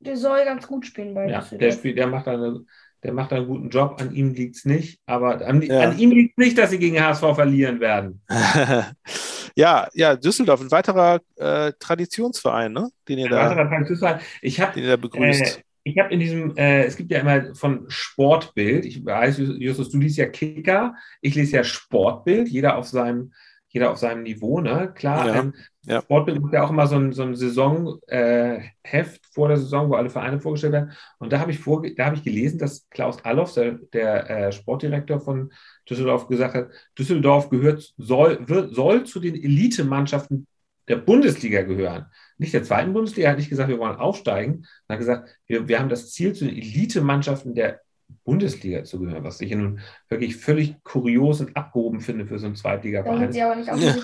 Der 0.01 0.17
soll 0.17 0.45
ganz 0.45 0.67
gut 0.67 0.85
spielen 0.85 1.15
bei 1.15 1.29
ja, 1.29 1.41
Düsseldorf. 1.41 1.61
Der, 1.61 1.73
spielt, 1.73 1.99
der 1.99 2.07
macht 2.09 2.27
eine 2.29 2.65
der 3.03 3.13
macht 3.13 3.33
einen 3.33 3.47
guten 3.47 3.69
Job. 3.69 4.01
An 4.01 4.15
ihm 4.15 4.33
liegt 4.33 4.57
es 4.57 4.65
nicht. 4.65 5.01
Aber 5.07 5.45
an, 5.45 5.61
ja. 5.63 5.81
an 5.81 5.99
ihm 5.99 6.11
liegt 6.11 6.39
es 6.39 6.45
nicht, 6.45 6.59
dass 6.59 6.71
sie 6.71 6.79
gegen 6.79 7.01
HSV 7.01 7.35
verlieren 7.35 7.81
werden. 7.81 8.23
ja, 9.57 9.89
ja, 9.93 10.17
Düsseldorf, 10.17 10.61
ein 10.61 10.71
weiterer 10.71 11.21
äh, 11.37 11.73
Traditionsverein, 11.79 12.73
ne? 12.73 12.91
den 13.09 13.19
ihr 13.19 13.27
ein 13.27 13.31
da, 13.33 13.51
weiterer 13.51 13.69
Traditionsverein. 13.69 14.21
Ich 14.41 14.61
hab, 14.61 14.75
den 14.75 14.85
ihr 14.85 14.91
da 14.91 14.97
begrüßt. 14.97 15.59
Äh, 15.59 15.63
ich 15.85 15.99
habe 15.99 16.13
in 16.13 16.21
diesem, 16.21 16.57
äh, 16.57 16.85
es 16.85 16.97
gibt 16.97 17.11
ja 17.11 17.21
immer 17.21 17.55
von 17.55 17.85
Sportbild, 17.89 18.85
ich 18.85 19.05
weiß, 19.05 19.39
Justus, 19.39 19.91
du 19.91 19.99
liest 19.99 20.17
ja 20.17 20.27
Kicker, 20.27 20.95
ich 21.21 21.35
lese 21.35 21.57
ja 21.57 21.65
Sportbild, 21.65 22.49
jeder 22.49 22.77
auf 22.77 22.87
seinem, 22.87 23.33
jeder 23.69 23.91
auf 23.91 23.97
seinem 23.97 24.23
Niveau, 24.23 24.61
ne? 24.61 24.93
Klar, 24.95 25.27
ja, 25.27 25.35
ähm, 25.41 25.55
ja. 25.87 26.03
Sportbild 26.03 26.39
ist 26.39 26.53
ja 26.53 26.63
auch 26.63 26.71
immer 26.71 26.87
so 26.87 26.97
ein, 26.97 27.13
so 27.13 27.23
ein 27.23 27.35
Saisonheft 27.35 28.01
äh, 28.07 29.29
vor 29.33 29.49
der 29.49 29.57
Saison, 29.57 29.89
wo 29.89 29.95
alle 29.95 30.11
Vereine 30.11 30.41
vorgestellt 30.41 30.75
werden. 30.75 30.93
Und 31.19 31.33
da 31.33 31.41
habe 31.41 31.51
ich, 31.51 31.59
vor, 31.59 31.83
hab 31.99 32.15
ich 32.15 32.23
gelesen, 32.23 32.59
dass 32.59 32.89
Klaus 32.91 33.25
Allof, 33.25 33.55
der, 33.55 33.73
der 33.93 34.31
äh, 34.31 34.53
Sportdirektor 34.53 35.21
von 35.21 35.53
Düsseldorf, 35.89 36.29
gesagt 36.29 36.55
hat, 36.55 36.69
Düsseldorf 36.99 37.49
gehört, 37.49 37.95
soll, 37.97 38.47
wird, 38.47 38.75
soll 38.75 39.05
zu 39.05 39.21
den 39.21 39.35
Elitemannschaften 39.35 40.47
der 40.89 40.97
Bundesliga 40.97 41.63
gehören. 41.63 42.07
Nicht 42.39 42.55
der 42.55 42.65
zweiten 42.65 42.93
Bundesliga, 42.93 43.29
er 43.29 43.33
hat 43.33 43.39
nicht 43.39 43.51
gesagt, 43.51 43.69
wir 43.69 43.79
wollen 43.79 43.97
aufsteigen. 43.97 44.67
Er 44.89 44.95
hat 44.95 44.99
gesagt, 45.01 45.39
wir, 45.47 45.69
wir 45.69 45.79
haben 45.79 45.89
das 45.89 46.11
Ziel, 46.11 46.33
zu 46.33 46.45
den 46.45 46.57
Elitemannschaften 46.57 47.55
der 47.55 47.81
Bundesliga 48.25 48.85
zu 48.85 49.01
gehören, 49.01 49.25
was 49.25 49.41
ich 49.41 49.51
ja 49.51 49.57
nun 49.57 49.81
wirklich 50.09 50.37
völlig 50.37 50.77
kurios 50.85 51.41
und 51.41 51.57
abgehoben 51.57 52.01
finde 52.01 52.27
für 52.27 52.39
so 52.39 52.47
einen 52.47 52.57
Zweitliga-Verein. 52.57 53.33
Ja. 53.33 53.53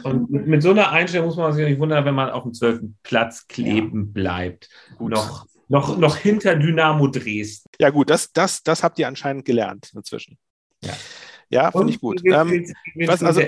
Und 0.04 0.30
mit, 0.30 0.46
mit, 0.46 0.62
so 0.62 0.70
einer 0.70 0.90
Einstellung 0.90 1.26
muss 1.26 1.36
man 1.36 1.52
sich 1.52 1.66
nicht 1.66 1.78
wundern, 1.78 2.04
wenn 2.04 2.14
man 2.14 2.30
auf 2.30 2.42
dem 2.42 2.54
zwölften 2.54 2.96
Platz 3.02 3.46
kleben 3.46 4.06
ja. 4.06 4.12
bleibt. 4.12 4.68
Gut. 4.96 5.12
Noch, 5.12 5.46
noch, 5.68 5.98
noch 5.98 6.16
hinter 6.16 6.56
Dynamo 6.56 7.08
Dresden. 7.08 7.68
Ja, 7.78 7.90
gut, 7.90 8.10
das, 8.10 8.32
das, 8.32 8.62
das 8.62 8.82
habt 8.82 8.98
ihr 8.98 9.06
anscheinend 9.06 9.44
gelernt 9.44 9.92
inzwischen. 9.94 10.38
Ja, 10.82 10.94
ja 11.50 11.70
finde 11.70 11.90
ich 11.90 12.00
gut. 12.00 12.22
Ähm, 12.24 12.72
was, 13.06 13.22
also, 13.22 13.42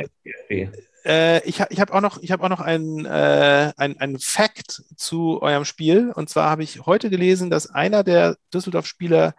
äh, 1.05 1.42
ich 1.44 1.61
ich 1.70 1.80
habe 1.80 1.92
auch 1.94 2.01
noch, 2.01 2.22
ich 2.22 2.32
hab 2.32 2.42
auch 2.42 2.48
noch 2.48 2.61
einen, 2.61 3.05
äh, 3.05 3.72
ein, 3.76 3.98
ein 3.98 4.18
Fact 4.18 4.82
zu 4.96 5.40
eurem 5.42 5.64
Spiel. 5.64 6.12
Und 6.14 6.28
zwar 6.28 6.51
habe 6.51 6.62
ich 6.62 6.86
heute 6.86 7.11
gelesen, 7.11 7.51
dass 7.51 7.70
einer 7.70 8.05
der 8.05 8.36
Düsseldorf-Spieler 8.53 9.34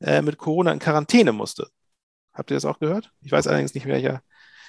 äh, 0.00 0.22
mit 0.22 0.38
Corona 0.38 0.72
in 0.72 0.78
Quarantäne 0.78 1.32
musste. 1.32 1.68
Habt 2.32 2.50
ihr 2.50 2.56
das 2.56 2.64
auch 2.64 2.78
gehört? 2.78 3.10
Ich 3.22 3.32
weiß 3.32 3.46
allerdings 3.46 3.74
nicht, 3.74 3.86
welcher, 3.86 4.22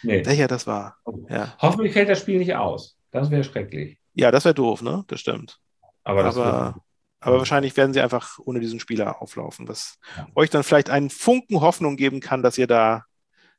nee. 0.04 0.26
welcher 0.26 0.48
das 0.48 0.68
war. 0.68 0.98
Oh. 1.06 1.26
Ja. 1.30 1.56
Hoffentlich 1.60 1.94
fällt 1.94 2.10
das 2.10 2.20
Spiel 2.20 2.38
nicht 2.38 2.56
aus. 2.56 2.96
Das 3.12 3.32
wäre 3.32 3.44
schrecklich. 3.44 3.98
Ja, 4.14 4.32
das 4.32 4.46
wäre 4.46 4.56
doof, 4.56 4.82
ne? 4.82 5.04
Das 5.08 5.20
stimmt. 5.20 5.60
Aber, 6.04 6.24
das 6.24 6.38
aber, 6.38 6.76
aber, 7.20 7.40
wahrscheinlich 7.40 7.76
werden 7.76 7.94
sie 7.94 8.02
einfach 8.02 8.38
ohne 8.40 8.60
diesen 8.60 8.80
Spieler 8.80 9.22
auflaufen, 9.22 9.68
was 9.68 9.98
ja. 10.16 10.28
euch 10.36 10.50
dann 10.50 10.64
vielleicht 10.64 10.90
einen 10.90 11.10
Funken 11.10 11.62
Hoffnung 11.62 11.98
geben 11.98 12.20
kann, 12.20 12.44
dass 12.44 12.58
ihr 12.58 12.68
da 12.68 13.06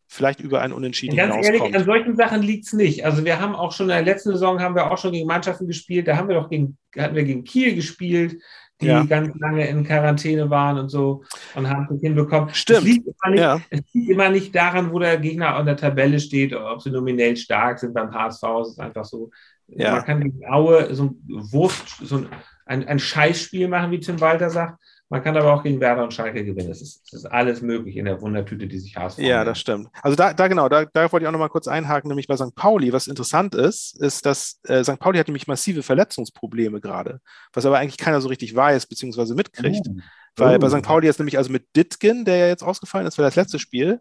vielleicht 0.08 0.40
über 0.40 0.60
einen 0.60 0.72
Unentschieden 0.72 1.16
Ganz 1.16 1.44
ehrlich, 1.44 1.62
an 1.62 1.84
solchen 1.84 2.16
Sachen 2.16 2.42
liegt 2.42 2.66
es 2.66 2.72
nicht. 2.72 3.04
Also 3.04 3.24
wir 3.24 3.40
haben 3.40 3.54
auch 3.54 3.72
schon 3.72 3.86
in 3.86 3.96
der 3.96 4.02
letzten 4.02 4.30
Saison 4.32 4.60
haben 4.60 4.74
wir 4.74 4.90
auch 4.90 4.98
schon 4.98 5.12
gegen 5.12 5.26
Mannschaften 5.26 5.66
gespielt. 5.66 6.08
Da 6.08 6.16
haben 6.16 6.28
wir 6.28 6.36
doch 6.36 6.48
gegen, 6.48 6.78
hatten 6.96 7.14
wir 7.14 7.24
gegen 7.24 7.44
Kiel 7.44 7.74
gespielt 7.74 8.38
die 8.80 8.86
ja. 8.86 9.04
ganz 9.04 9.34
lange 9.38 9.66
in 9.66 9.84
Quarantäne 9.84 10.50
waren 10.50 10.78
und 10.78 10.90
so 10.90 11.24
und 11.54 11.68
haben 11.68 11.88
es 11.94 12.00
hinbekommen. 12.00 12.52
Stimmt. 12.52 12.80
Es 12.80 12.84
liegt, 12.84 13.06
nicht, 13.06 13.38
ja. 13.40 13.60
es 13.70 13.80
liegt, 13.92 14.10
immer 14.10 14.28
nicht, 14.28 14.54
daran, 14.54 14.92
wo 14.92 14.98
der 14.98 15.16
Gegner 15.18 15.54
an 15.54 15.66
der 15.66 15.76
Tabelle 15.76 16.20
steht, 16.20 16.52
oder 16.52 16.72
ob 16.72 16.82
sie 16.82 16.90
nominell 16.90 17.36
stark 17.36 17.78
sind. 17.78 17.94
Beim 17.94 18.12
HSV 18.12 18.42
ist 18.62 18.68
es 18.72 18.78
einfach 18.78 19.04
so. 19.04 19.30
Ja. 19.68 19.92
Man 19.92 20.04
kann 20.04 20.20
gegen 20.20 20.46
Aue 20.46 20.94
so 20.94 21.04
ein 21.04 21.22
Wurst, 21.26 21.96
so 22.02 22.26
ein, 22.66 22.86
ein 22.86 22.98
Scheißspiel 22.98 23.68
machen, 23.68 23.90
wie 23.90 24.00
Tim 24.00 24.20
Walter 24.20 24.50
sagt. 24.50 24.78
Man 25.08 25.22
kann 25.22 25.36
aber 25.36 25.54
auch 25.54 25.62
gegen 25.62 25.80
Werder 25.80 26.02
und 26.02 26.12
Schalke 26.12 26.44
gewinnen. 26.44 26.70
Es 26.70 26.82
ist, 26.82 27.12
ist, 27.12 27.26
alles 27.26 27.62
möglich 27.62 27.96
in 27.96 28.06
der 28.06 28.20
Wundertüte, 28.20 28.66
die 28.66 28.78
sich 28.80 28.96
HSV 28.96 29.18
Ja, 29.18 29.44
das 29.44 29.60
stimmt. 29.60 29.88
Also 30.02 30.16
da, 30.16 30.34
da 30.34 30.48
genau, 30.48 30.68
da, 30.68 30.84
da 30.84 31.12
wollte 31.12 31.24
ich 31.24 31.28
auch 31.28 31.32
noch 31.32 31.38
mal 31.38 31.48
kurz 31.48 31.68
einhaken, 31.68 32.08
nämlich 32.08 32.26
bei 32.26 32.36
St. 32.36 32.56
Pauli. 32.56 32.92
Was 32.92 33.06
interessant 33.06 33.54
ist, 33.54 34.00
ist, 34.00 34.26
dass 34.26 34.58
äh, 34.64 34.82
St. 34.82 34.98
Pauli 34.98 35.18
hat 35.18 35.28
nämlich 35.28 35.46
massive 35.46 35.84
Verletzungsprobleme 35.84 36.80
gerade, 36.80 37.20
was 37.52 37.64
aber 37.64 37.78
eigentlich 37.78 37.98
keiner 37.98 38.20
so 38.20 38.28
richtig 38.28 38.56
weiß 38.56 38.86
bzw. 38.86 39.34
mitkriegt. 39.34 39.86
Oh. 39.88 40.00
Weil 40.34 40.56
oh. 40.56 40.58
bei 40.58 40.68
St. 40.70 40.82
Pauli 40.82 41.08
ist 41.08 41.20
nämlich 41.20 41.38
also 41.38 41.52
mit 41.52 41.68
Ditgen, 41.76 42.24
der 42.24 42.38
ja 42.38 42.46
jetzt 42.48 42.64
ausgefallen 42.64 43.06
ist 43.06 43.14
für 43.14 43.22
das 43.22 43.36
letzte 43.36 43.60
Spiel. 43.60 44.00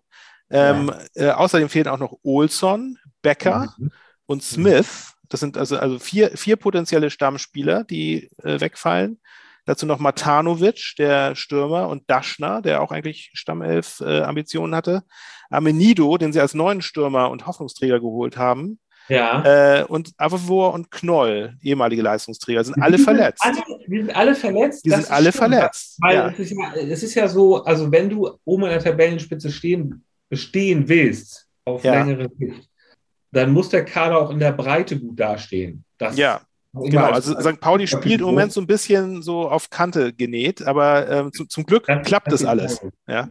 Ähm, 0.49 0.91
ja. 1.15 1.27
äh, 1.27 1.31
außerdem 1.31 1.69
fehlen 1.69 1.87
auch 1.87 1.99
noch 1.99 2.17
Olson, 2.23 2.97
Becker 3.21 3.73
mhm. 3.77 3.91
und 4.25 4.41
Smith. 4.41 5.13
Das 5.29 5.39
sind 5.39 5.57
also, 5.57 5.77
also 5.77 5.99
vier, 5.99 6.31
vier 6.35 6.55
potenzielle 6.55 7.11
Stammspieler, 7.11 7.83
die 7.83 8.29
äh, 8.43 8.59
wegfallen. 8.59 9.19
Dazu 9.65 9.85
noch 9.85 9.99
Matanovic, 9.99 10.93
der 10.97 11.35
Stürmer, 11.35 11.89
und 11.89 12.03
Daschner, 12.09 12.61
der 12.61 12.81
auch 12.81 12.91
eigentlich 12.91 13.31
Stammelf-Ambitionen 13.33 14.73
äh, 14.73 14.75
hatte. 14.75 15.03
Amenido, 15.49 16.17
den 16.17 16.33
sie 16.33 16.39
als 16.39 16.53
neuen 16.53 16.81
Stürmer 16.81 17.29
und 17.29 17.47
Hoffnungsträger 17.47 17.99
geholt 17.99 18.37
haben. 18.37 18.79
Ja. 19.07 19.43
Äh, 19.79 19.83
und 19.83 20.11
Avevor 20.17 20.73
und 20.73 20.89
Knoll, 20.89 21.55
ehemalige 21.61 22.01
Leistungsträger, 22.01 22.63
sind 22.63 22.81
alle 22.81 22.97
verletzt. 22.97 23.43
Alle, 23.43 23.61
die 23.87 23.97
sind 23.97 24.15
alle 24.15 24.35
verletzt. 24.35 24.85
Die 24.85 24.89
das 24.89 25.01
sind 25.05 25.11
alle 25.11 25.31
verletzt. 25.31 25.97
Weil 26.01 26.15
Ja. 26.15 26.27
es, 26.29 26.39
ist 26.39 26.51
ja, 26.51 26.73
es 26.75 27.03
ist 27.03 27.13
ja 27.15 27.27
so, 27.27 27.63
also 27.63 27.91
wenn 27.91 28.09
du 28.09 28.31
oben 28.45 28.63
in 28.63 28.69
der 28.69 28.79
Tabellenspitze 28.83 29.51
stehen, 29.51 30.03
bestehen 30.29 30.87
willst, 30.87 31.47
auf 31.65 31.83
Ja. 31.83 32.03
längere 32.03 32.29
Sicht, 32.39 32.67
dann 33.31 33.51
muss 33.51 33.69
der 33.69 33.85
Kader 33.85 34.19
auch 34.19 34.31
in 34.31 34.39
der 34.39 34.53
Breite 34.53 34.99
gut 34.99 35.19
dastehen. 35.19 35.83
Das 35.97 36.17
Ja, 36.17 36.41
Genau, 36.83 37.05
als- 37.11 37.33
also 37.33 37.49
St. 37.49 37.59
Pauli 37.59 37.87
spielt 37.87 38.19
im 38.21 38.27
Moment 38.27 38.51
so 38.51 38.61
ein 38.61 38.67
bisschen 38.67 39.21
so 39.21 39.49
auf 39.49 39.69
Kante 39.69 40.13
genäht, 40.13 40.61
aber 40.65 41.09
ähm, 41.09 41.31
zum, 41.33 41.49
zum 41.49 41.65
Glück 41.65 41.85
klappt 42.03 42.31
das 42.31 42.43
alles. 42.45 42.81
Ja. 43.07 43.29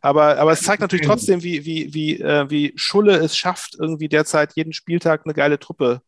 Aber, 0.00 0.38
aber 0.38 0.52
es 0.52 0.62
zeigt 0.62 0.80
natürlich 0.80 1.06
trotzdem, 1.06 1.42
wie, 1.42 1.64
wie, 1.64 1.94
wie, 1.94 2.20
äh, 2.20 2.50
wie 2.50 2.72
Schulle 2.76 3.16
es 3.18 3.36
schafft, 3.36 3.76
irgendwie 3.78 4.08
derzeit 4.08 4.54
jeden 4.56 4.72
Spieltag 4.72 5.22
eine 5.24 5.34
geile 5.34 5.58
Truppe 5.58 6.02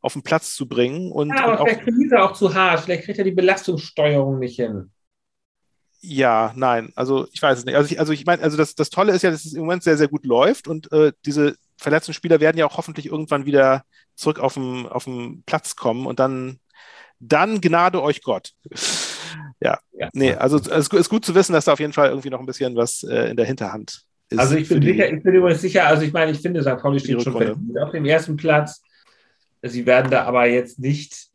auf 0.00 0.12
den 0.12 0.22
Platz 0.22 0.54
zu 0.54 0.68
bringen. 0.68 1.10
Und, 1.10 1.30
Ja, 1.30 1.44
aber 1.44 1.52
und 1.52 1.58
auch, 1.58 1.68
vielleicht 1.68 1.82
kriegt 1.84 2.12
er 2.12 2.24
auch 2.24 2.32
zu 2.32 2.54
hart, 2.54 2.80
vielleicht 2.80 3.04
kriegt 3.04 3.18
er 3.18 3.24
die 3.24 3.32
Belastungssteuerung 3.32 4.38
nicht 4.38 4.56
hin. 4.56 4.90
ja, 6.02 6.52
nein, 6.56 6.92
also 6.94 7.26
ich 7.32 7.42
weiß 7.42 7.58
es 7.58 7.64
nicht. 7.66 7.74
Also 7.76 7.90
ich, 7.92 8.00
also 8.00 8.12
ich 8.12 8.24
meine, 8.24 8.42
also 8.42 8.56
das, 8.56 8.74
das 8.74 8.88
Tolle 8.90 9.12
ist 9.12 9.22
ja, 9.22 9.30
dass 9.30 9.44
es 9.44 9.52
im 9.52 9.60
Moment 9.62 9.82
sehr, 9.82 9.96
sehr 9.98 10.08
gut 10.08 10.24
läuft 10.24 10.66
und 10.66 10.90
äh, 10.92 11.12
diese 11.26 11.56
verletzten 11.80 12.12
Spieler 12.14 12.40
werden 12.40 12.58
ja 12.58 12.66
auch 12.66 12.76
hoffentlich 12.76 13.06
irgendwann 13.06 13.46
wieder 13.46 13.84
zurück 14.14 14.38
auf 14.38 14.54
den, 14.54 14.86
auf 14.86 15.04
den 15.04 15.42
Platz 15.44 15.76
kommen 15.76 16.06
und 16.06 16.18
dann, 16.20 16.58
dann 17.18 17.60
gnade 17.60 18.02
euch 18.02 18.22
Gott. 18.22 18.52
Ja, 19.62 19.78
Ja. 19.92 20.08
nee, 20.14 20.32
also 20.34 20.56
es 20.56 20.66
ist 20.66 20.90
gut- 20.90 21.00
ist 21.00 21.08
gut 21.08 21.24
zu 21.24 21.34
wissen, 21.34 21.52
dass 21.52 21.66
da 21.66 21.74
auf 21.74 21.80
jeden 21.80 21.92
Fall 21.92 22.08
irgendwie 22.08 22.30
noch 22.30 22.40
ein 22.40 22.46
bisschen 22.46 22.74
was 22.76 23.02
äh, 23.04 23.30
in 23.30 23.36
der 23.36 23.44
Hinterhand 23.46 24.02
ist. 24.30 24.38
Also 24.38 24.56
ich 24.56 24.68
bin 24.68 24.80
die- 24.80 24.88
sicher, 24.92 25.12
ich 25.12 25.22
bin 25.22 25.34
übrigens 25.34 25.60
sicher, 25.60 25.86
also 25.86 26.02
ich 26.02 26.12
meine, 26.12 26.32
ich 26.32 26.40
finde, 26.40 26.62
St. 26.62 26.78
Pauli 26.78 26.98
steht 26.98 27.22
schon 27.22 27.36
auf 27.78 27.90
dem 27.92 28.04
ersten 28.06 28.36
Platz. 28.36 28.82
Sie 29.62 29.84
werden 29.86 30.10
da 30.10 30.24
aber 30.24 30.46
jetzt 30.46 30.78
nicht 30.78 31.28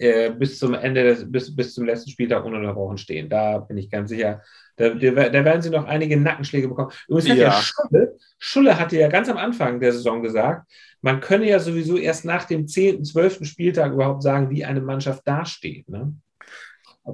äh, 0.00 0.30
bis 0.30 0.58
zum 0.58 0.72
Ende, 0.74 1.04
des, 1.04 1.30
bis, 1.30 1.54
bis 1.54 1.74
zum 1.74 1.84
letzten 1.84 2.10
Spieltag 2.10 2.44
ununterbrochen 2.44 2.96
stehen. 2.98 3.28
Da 3.28 3.58
bin 3.58 3.76
ich 3.76 3.90
ganz 3.90 4.08
sicher. 4.08 4.42
Da, 4.76 4.88
da, 4.90 5.28
da 5.28 5.44
werden 5.44 5.60
sie 5.60 5.68
noch 5.68 5.84
einige 5.86 6.18
Nackenschläge 6.18 6.68
bekommen. 6.68 6.90
Übrigens 7.06 7.30
hat 7.30 7.36
ja, 7.36 7.44
Ja. 7.48 7.52
Schulle, 7.52 8.16
Schulle 8.38 8.80
hatte 8.80 8.96
ja 8.98 9.08
ganz 9.08 9.28
am 9.28 9.36
Anfang 9.36 9.78
der 9.78 9.92
Saison 9.92 10.22
gesagt, 10.22 10.70
man 11.02 11.20
könne 11.20 11.46
ja 11.48 11.58
sowieso 11.58 11.98
erst 11.98 12.24
nach 12.24 12.44
dem 12.44 12.66
10., 12.66 13.04
12. 13.04 13.44
Spieltag 13.44 13.92
überhaupt 13.92 14.22
sagen, 14.22 14.48
wie 14.50 14.64
eine 14.64 14.80
Mannschaft 14.80 15.26
dasteht. 15.26 15.88
Ne? 15.88 16.14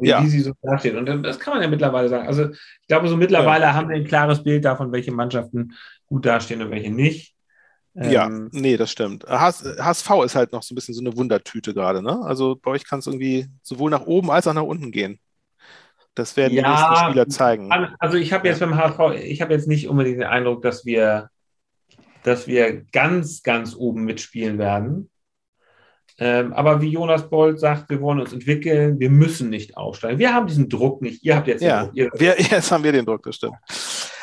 Wie, 0.01 0.09
Ja. 0.09 0.23
wie 0.23 0.29
sie 0.29 0.41
so 0.41 0.53
dasteht. 0.63 0.95
Und 0.95 1.07
das 1.25 1.41
kann 1.41 1.55
man 1.55 1.63
ja 1.63 1.69
mittlerweile 1.69 2.09
sagen. 2.09 2.29
Also 2.29 2.51
ich 2.51 2.87
glaube, 2.87 3.09
so 3.09 3.17
mittlerweile 3.17 3.75
haben 3.75 3.89
wir 3.89 3.97
ein 3.97 4.05
klares 4.05 4.45
Bild 4.45 4.65
davon, 4.65 4.93
welche 4.93 5.11
Mannschaften 5.13 5.75
gut 6.07 6.25
dastehen 6.25 6.63
und 6.63 6.71
welche 6.71 6.93
nicht. 6.93 7.36
Ja, 8.03 8.29
Ähm, 8.29 8.51
nee, 8.51 8.77
das 8.77 8.91
stimmt. 8.91 9.25
HS, 9.27 9.65
HSV 9.81 10.11
ist 10.25 10.35
halt 10.35 10.53
noch 10.53 10.63
so 10.63 10.75
ein 10.75 10.77
bisschen 10.77 10.95
so 10.95 11.01
eine 11.01 11.17
Wundertüte 11.17 11.75
gerade, 11.75 12.03
ne? 12.03 12.21
Also 12.25 12.57
bei 12.57 12.73
euch 12.73 12.85
kann 12.85 12.99
es 13.01 13.07
irgendwie 13.07 13.49
sowohl 13.63 13.91
nach 13.91 14.03
oben 14.03 14.31
als 14.31 14.47
auch 14.47 14.55
nach 14.55 14.63
unten 14.63 14.93
gehen. 14.93 15.19
Das 16.15 16.37
werden 16.37 16.57
die 16.57 16.63
Ja, 16.63 16.65
nächsten 16.65 16.97
Spieler 16.97 17.29
zeigen. 17.29 17.83
Also 17.99 18.17
ich 18.19 18.33
habe 18.33 18.47
jetzt 18.49 18.61
beim 18.61 18.77
HSV, 18.77 19.01
ich 19.25 19.41
habe 19.43 19.53
jetzt 19.55 19.67
nicht 19.69 19.89
unbedingt 19.89 20.19
den 20.19 20.25
Eindruck, 20.29 20.63
dass 20.63 20.85
wir, 20.85 21.31
dass 22.23 22.47
wir 22.49 22.85
ganz, 22.93 23.43
ganz 23.43 23.75
oben 23.77 24.05
mitspielen 24.05 24.59
werden. 24.59 25.11
Ähm, 26.19 26.53
aber 26.55 26.81
wie 26.81 26.89
Jonas 26.91 27.29
Bold 27.29 27.61
sagt, 27.61 27.91
wir 27.91 28.01
wollen 28.01 28.21
uns 28.21 28.33
entwickeln, 28.33 28.99
wir 28.99 29.11
müssen 29.11 29.51
nicht 29.51 29.77
aufsteigen. 29.77 30.19
Wir 30.19 30.33
haben 30.35 30.47
diesen 30.47 30.69
Druck 30.69 31.03
nicht. 31.03 31.23
Ihr 31.25 31.37
habt 31.37 31.47
jetzt 31.49 31.65
den 31.65 31.73
Ja, 31.73 31.75
Druck. 31.75 31.95
Ihr, 31.95 32.11
wir, 32.13 32.37
jetzt 32.41 32.71
haben 32.71 32.85
wir 32.85 32.93
den 32.93 33.05
Druck, 33.07 33.23
das 33.23 33.37
stimmt. 33.37 33.57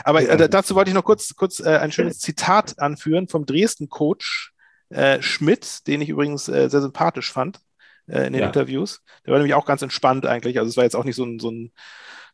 Aber 0.04 0.22
äh, 0.22 0.50
dazu 0.50 0.76
wollte 0.76 0.90
ich 0.90 0.96
noch 0.96 1.04
kurz, 1.04 1.36
kurz 1.36 1.60
äh, 1.60 1.78
ein 1.78 1.92
schönes 1.92 2.20
Zitat 2.20 2.80
anführen 2.80 3.28
vom 3.28 3.46
Dresden-Coach 3.46 4.54
äh, 4.90 5.22
Schmidt, 5.22 5.88
den 5.88 6.02
ich 6.02 6.10
übrigens 6.10 6.48
äh, 6.48 6.70
sehr 6.70 6.82
sympathisch 6.82 7.32
fand 7.32 7.60
äh, 8.08 8.28
in 8.28 8.34
den 8.34 8.42
Ja. 8.42 8.48
Interviews. 8.48 9.02
Der 9.26 9.32
war 9.32 9.40
nämlich 9.40 9.56
auch 9.56 9.66
ganz 9.66 9.82
entspannt 9.82 10.26
eigentlich. 10.26 10.60
Also 10.60 10.70
es 10.70 10.78
war 10.78 10.84
jetzt 10.84 10.96
auch 10.96 11.06
nicht 11.06 11.16
so 11.16 11.26
ein, 11.26 11.40
so 11.40 11.50
ein, 11.50 11.72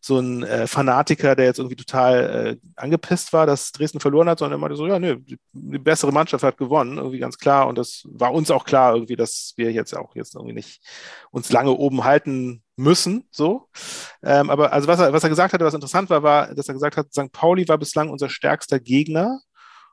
so 0.02 0.20
ein 0.20 0.44
äh, 0.44 0.68
Fanatiker, 0.68 1.36
der 1.36 1.46
jetzt 1.46 1.60
irgendwie 1.60 1.76
total 1.76 2.58
äh, 2.64 2.68
angepisst 2.76 3.34
war, 3.34 3.46
dass 3.46 3.72
Dresden 3.72 4.00
verloren 4.00 4.30
hat, 4.30 4.40
sondern 4.40 4.60
er 4.60 4.62
meinte 4.62 4.78
so, 4.78 4.88
ja, 4.88 5.00
nö, 5.00 5.18
die, 5.18 5.38
die 5.52 5.78
bessere 5.78 6.12
Mannschaft 6.12 6.44
hat 6.44 6.58
gewonnen, 6.58 6.98
irgendwie 6.98 7.20
ganz 7.20 7.38
klar. 7.38 7.68
Und 7.68 7.78
das 7.78 8.04
war 8.10 8.34
uns 8.34 8.50
auch 8.52 8.66
klar 8.66 8.94
irgendwie, 8.94 9.16
dass 9.16 9.54
wir 9.58 9.72
jetzt 9.72 9.96
auch 9.96 10.16
jetzt 10.16 10.36
irgendwie 10.36 10.54
nicht 10.54 10.82
uns 11.32 11.52
lange 11.52 11.72
oben 11.72 12.04
halten 12.04 12.64
müssen, 12.76 13.28
so. 13.32 13.68
Ähm, 14.24 14.50
aber 14.50 14.72
also 14.72 14.88
was 14.88 15.00
er, 15.00 15.12
was 15.14 15.24
er 15.24 15.30
gesagt 15.30 15.54
hatte, 15.54 15.66
was 15.66 15.74
interessant 15.74 16.10
war, 16.10 16.24
war, 16.24 16.56
dass 16.56 16.68
er 16.68 16.74
gesagt 16.74 16.98
hat, 16.98 17.14
St. 17.14 17.32
Pauli 17.32 17.68
war 17.68 17.78
bislang 17.78 18.10
unser 18.10 18.30
stärkster 18.30 18.80
Gegner 18.80 19.42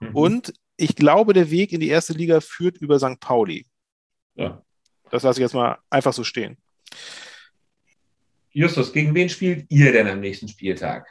Mhm. 0.01 0.15
und 0.15 0.53
ich 0.77 0.95
glaube, 0.95 1.33
der 1.33 1.51
Weg 1.51 1.73
in 1.73 1.81
die 1.81 1.89
erste 1.89 2.13
Liga 2.13 2.41
führt 2.41 2.77
über 2.77 2.99
St. 2.99 3.19
Pauli. 3.21 3.67
ja. 4.35 4.63
Das 5.09 5.23
lasse 5.23 5.39
ich 5.39 5.43
jetzt 5.43 5.55
mal 5.55 5.79
einfach 5.89 6.13
so 6.13 6.25
stehen. 6.25 6.57
Justus, 8.57 8.91
gegen 8.91 9.15
wen 9.15 9.29
spielt 9.29 9.67
ihr 9.69 9.93
denn 9.93 10.09
am 10.09 10.21
nächsten 10.21 10.49
Spieltag? 10.49 11.07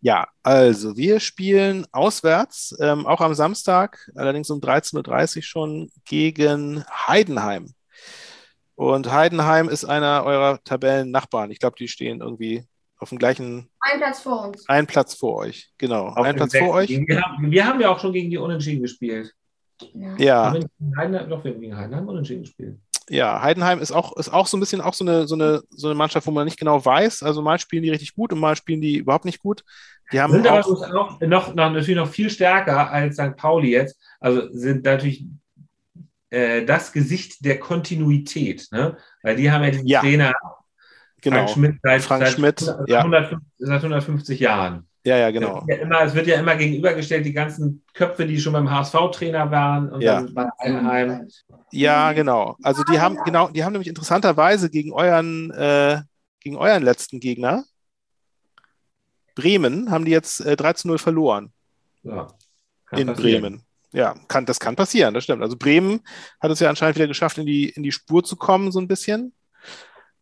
Ja, 0.00 0.26
also 0.42 0.96
wir 0.96 1.20
spielen 1.20 1.86
auswärts, 1.92 2.76
ähm, 2.80 3.06
auch 3.06 3.20
am 3.20 3.34
Samstag, 3.34 4.10
allerdings 4.16 4.50
um 4.50 4.58
13.30 4.58 5.36
Uhr 5.36 5.42
schon 5.44 5.90
gegen 6.04 6.84
Heidenheim. 7.06 7.72
Und 8.74 9.12
Heidenheim 9.12 9.68
ist 9.68 9.84
einer 9.84 10.24
eurer 10.24 10.58
Tabellennachbarn. 10.64 11.52
Ich 11.52 11.60
glaube, 11.60 11.76
die 11.78 11.86
stehen 11.86 12.22
irgendwie 12.22 12.64
auf 12.98 13.10
dem 13.10 13.18
gleichen, 13.18 13.70
Ein 13.78 13.98
Platz 13.98 14.20
vor 14.20 14.48
uns. 14.48 14.68
einen 14.68 14.88
Platz 14.88 15.14
vor 15.14 15.36
euch. 15.36 15.70
Genau, 15.78 16.06
Auf 16.08 16.26
ein 16.26 16.34
Platz 16.34 16.56
vor 16.56 16.70
euch. 16.70 16.88
Wir 16.88 17.22
haben, 17.22 17.52
wir 17.52 17.64
haben 17.64 17.80
ja 17.80 17.90
auch 17.90 18.00
schon 18.00 18.12
gegen 18.12 18.30
die 18.30 18.38
Unentschieden 18.38 18.82
gespielt. 18.82 19.32
Ja. 19.94 20.16
Ja, 20.16 20.44
Haben 20.46 20.54
wir 20.54 20.60
nicht 20.62 20.78
gegen 20.80 20.96
Heidenheim, 20.96 21.30
doch, 21.30 21.44
wir 21.44 21.52
haben 21.52 21.60
gegen 21.60 21.76
Heidenheim 21.76 22.08
Unentschieden 22.08 22.42
gespielt. 22.42 22.78
Ja, 23.08 23.40
Heidenheim 23.42 23.80
ist 23.80 23.92
auch, 23.92 24.16
ist 24.16 24.32
auch 24.32 24.46
so 24.46 24.56
ein 24.56 24.60
bisschen 24.60 24.80
auch 24.80 24.94
so 24.94 25.04
eine, 25.04 25.26
so, 25.26 25.34
eine, 25.34 25.62
so 25.70 25.88
eine 25.88 25.94
Mannschaft, 25.94 26.26
wo 26.26 26.30
man 26.30 26.44
nicht 26.44 26.58
genau 26.58 26.84
weiß. 26.84 27.22
Also 27.22 27.42
mal 27.42 27.58
spielen 27.58 27.82
die 27.82 27.90
richtig 27.90 28.14
gut 28.14 28.32
und 28.32 28.40
mal 28.40 28.56
spielen 28.56 28.80
die 28.80 28.96
überhaupt 28.96 29.24
nicht 29.24 29.40
gut. 29.40 29.64
Die 30.12 30.20
haben 30.20 30.32
sind 30.32 30.46
aber 30.46 30.60
auch, 30.60 30.82
auch 30.82 31.20
noch, 31.20 31.54
noch, 31.54 31.54
natürlich 31.54 31.96
noch 31.96 32.08
viel 32.08 32.30
stärker 32.30 32.90
als 32.90 33.16
St. 33.16 33.36
Pauli 33.36 33.70
jetzt. 33.70 33.98
Also 34.20 34.50
sind 34.52 34.84
natürlich 34.84 35.26
äh, 36.30 36.64
das 36.64 36.92
Gesicht 36.92 37.44
der 37.44 37.58
Kontinuität, 37.58 38.68
ne? 38.70 38.96
Weil 39.22 39.36
die 39.36 39.50
haben 39.50 39.64
ja 39.64 39.70
diesen 39.70 39.86
Ja, 39.86 40.00
Trainer 40.00 40.34
genau. 41.20 41.36
Frank 41.36 41.50
Schmidt 41.50 41.76
seit, 41.82 42.02
Frank 42.02 42.26
seit, 42.26 42.34
Schmidt, 42.34 42.60
seit, 42.60 42.88
ja. 42.88 42.98
150, 42.98 43.48
seit 43.58 43.78
150 43.78 44.40
Jahren. 44.40 44.88
Ja, 45.08 45.16
ja, 45.16 45.30
genau. 45.30 45.60
Es, 45.60 45.66
wird 45.66 45.78
ja 45.78 45.82
immer, 45.84 46.00
es 46.02 46.14
wird 46.14 46.26
ja 46.26 46.38
immer 46.38 46.54
gegenübergestellt, 46.56 47.24
die 47.24 47.32
ganzen 47.32 47.82
Köpfe, 47.94 48.26
die 48.26 48.38
schon 48.38 48.52
beim 48.52 48.70
HSV-Trainer 48.70 49.50
waren 49.50 49.88
und 49.90 50.02
Ja. 50.02 50.20
dann 50.20 50.34
bei 50.34 50.46
Heidenheim. 50.60 51.28
Ja, 51.72 52.12
genau. 52.12 52.56
Also 52.62 52.84
die 52.84 53.00
haben, 53.00 53.16
genau, 53.24 53.48
die 53.48 53.64
haben 53.64 53.72
nämlich 53.72 53.88
interessanterweise 53.88 54.68
gegen 54.68 54.92
euren, 54.92 55.50
äh, 55.52 56.02
gegen 56.40 56.56
euren 56.56 56.82
letzten 56.82 57.20
Gegner, 57.20 57.64
Bremen, 59.34 59.90
haben 59.90 60.04
die 60.04 60.10
jetzt 60.10 60.40
äh, 60.40 60.56
3 60.56 60.74
zu 60.74 60.88
0 60.88 60.98
verloren 60.98 61.52
Ja, 62.02 62.26
in 62.92 63.06
passieren. 63.06 63.14
Bremen. 63.16 63.62
Ja, 63.92 64.14
kann, 64.28 64.44
das 64.44 64.60
kann 64.60 64.76
passieren, 64.76 65.14
das 65.14 65.24
stimmt. 65.24 65.42
Also 65.42 65.56
Bremen 65.56 66.00
hat 66.40 66.50
es 66.50 66.60
ja 66.60 66.68
anscheinend 66.68 66.96
wieder 66.96 67.06
geschafft, 67.06 67.38
in 67.38 67.46
die, 67.46 67.70
in 67.70 67.82
die 67.82 67.92
Spur 67.92 68.22
zu 68.22 68.36
kommen, 68.36 68.70
so 68.72 68.78
ein 68.80 68.88
bisschen. 68.88 69.32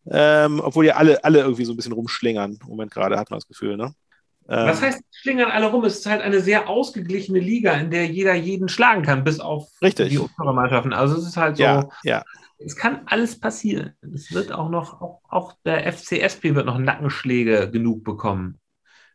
Ähm, 0.09 0.61
obwohl 0.63 0.85
ja 0.85 0.95
alle, 0.95 1.21
alle 1.25 1.39
irgendwie 1.39 1.65
so 1.65 1.73
ein 1.73 1.75
bisschen 1.75 1.91
rumschlingern. 1.91 2.59
Im 2.61 2.67
Moment 2.69 2.91
gerade 2.93 3.17
hat 3.19 3.29
man 3.29 3.39
das 3.39 3.47
Gefühl, 3.47 3.75
ne? 3.75 3.93
Was 4.61 4.81
heißt, 4.81 5.01
schlingern 5.11 5.51
alle 5.51 5.67
rum? 5.67 5.83
Es 5.85 5.99
ist 5.99 6.05
halt 6.05 6.21
eine 6.21 6.41
sehr 6.41 6.67
ausgeglichene 6.69 7.39
Liga, 7.39 7.73
in 7.73 7.91
der 7.91 8.05
jeder 8.07 8.33
jeden 8.33 8.69
schlagen 8.69 9.03
kann, 9.03 9.23
bis 9.23 9.39
auf 9.39 9.69
Richtig. 9.81 10.09
die 10.09 10.19
Mannschaften. 10.37 10.93
Also 10.93 11.15
es 11.17 11.27
ist 11.27 11.37
halt 11.37 11.57
so, 11.57 11.63
ja, 11.63 11.89
ja, 12.03 12.23
es 12.59 12.75
kann 12.75 13.01
alles 13.05 13.39
passieren. 13.39 13.93
Es 14.13 14.31
wird 14.31 14.51
auch 14.51 14.69
noch, 14.69 15.01
auch, 15.01 15.21
auch 15.29 15.53
der 15.65 15.85
FCSP 15.87 16.55
wird 16.55 16.65
noch 16.65 16.77
Nackenschläge 16.77 17.69
genug 17.71 18.03
bekommen. 18.03 18.59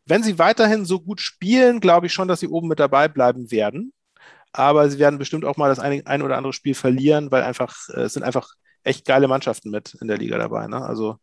wenn 0.07 0.23
sie 0.23 0.39
weiterhin 0.39 0.85
so 0.85 1.01
gut 1.01 1.21
spielen, 1.21 1.81
glaube 1.81 2.07
ich 2.07 2.13
schon, 2.13 2.29
dass 2.29 2.41
sie 2.41 2.49
oben 2.49 2.69
mit 2.69 2.81
dabei 2.81 3.09
bleiben 3.09 3.51
werden. 3.51 3.93
Aber 4.53 4.91
sie 4.91 4.99
werden 4.99 5.19
bestimmt 5.19 5.45
auch 5.45 5.57
mal 5.57 5.69
das 5.69 5.79
ein, 5.81 6.07
ein 6.07 6.23
oder 6.23 6.37
andere 6.37 6.53
Spiel 6.53 6.75
verlieren, 6.75 7.31
weil 7.31 7.43
einfach, 7.43 7.75
äh, 7.91 8.03
es 8.03 8.15
sind 8.15 8.23
einfach 8.25 8.49
echt 8.85 9.07
geile 9.07 9.29
Mannschaften 9.29 9.71
mit 9.71 9.97
in 10.01 10.09
der 10.09 10.19
Liga 10.19 10.39
dabei. 10.39 10.67
Ne? 10.69 10.83
Also, 10.85 11.19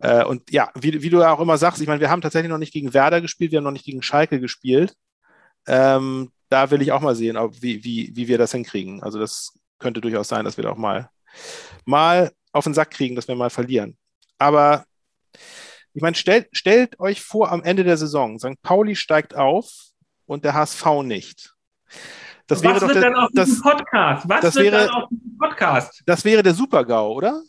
äh, 0.00 0.24
und 0.24 0.50
ja, 0.50 0.70
wie, 0.74 1.02
wie 1.02 1.10
du 1.10 1.20
ja 1.20 1.32
auch 1.32 1.40
immer 1.40 1.58
sagst, 1.58 1.80
ich 1.80 1.88
meine, 1.88 2.00
wir 2.00 2.10
haben 2.10 2.20
tatsächlich 2.20 2.50
noch 2.50 2.58
nicht 2.58 2.72
gegen 2.72 2.94
Werder 2.94 3.20
gespielt, 3.20 3.50
wir 3.52 3.58
haben 3.58 3.64
noch 3.64 3.70
nicht 3.72 3.84
gegen 3.84 4.02
Schalke 4.02 4.40
gespielt. 4.40 4.94
Ähm, 5.66 6.30
da 6.48 6.70
will 6.70 6.80
ich 6.82 6.92
auch 6.92 7.00
mal 7.00 7.14
sehen, 7.14 7.36
ob, 7.36 7.60
wie, 7.60 7.84
wie, 7.84 8.12
wie 8.14 8.28
wir 8.28 8.38
das 8.38 8.52
hinkriegen. 8.52 9.02
Also, 9.02 9.18
das 9.18 9.52
könnte 9.78 10.00
durchaus 10.00 10.28
sein, 10.28 10.44
dass 10.44 10.56
wir 10.56 10.64
da 10.64 10.70
auch 10.70 10.76
mal, 10.78 11.10
mal 11.84 12.32
auf 12.52 12.64
den 12.64 12.74
Sack 12.74 12.90
kriegen, 12.90 13.14
dass 13.16 13.28
wir 13.28 13.34
mal 13.34 13.50
verlieren. 13.50 13.96
Aber 14.38 14.84
ich 15.94 16.02
meine, 16.02 16.16
stellt, 16.16 16.48
stellt 16.52 16.98
euch 17.00 17.20
vor, 17.22 17.50
am 17.52 17.62
Ende 17.62 17.84
der 17.84 17.96
Saison, 17.96 18.38
St. 18.38 18.60
Pauli 18.62 18.96
steigt 18.96 19.34
auf 19.34 19.70
und 20.26 20.44
der 20.44 20.54
HSV 20.54 21.02
nicht. 21.02 21.54
Das 22.46 22.62
wäre 22.62 22.74
Was 22.74 22.80
doch 22.80 22.88
wird 22.88 23.02
der, 23.02 23.10
dann 23.10 23.14
auf 23.16 23.28
diesem 23.30 23.54
das, 23.54 23.62
Podcast? 23.62 24.28
Was 24.28 24.40
das 24.40 24.54
wird 24.56 24.72
wäre- 24.72 24.86
dann 24.86 24.94
auf 24.94 25.08
diesem 25.10 25.38
Podcast? 25.38 26.02
das 26.06 26.24
wäre 26.24 26.42
der 26.42 26.54
Super-GAU, 26.54 27.12
oder? 27.12 27.42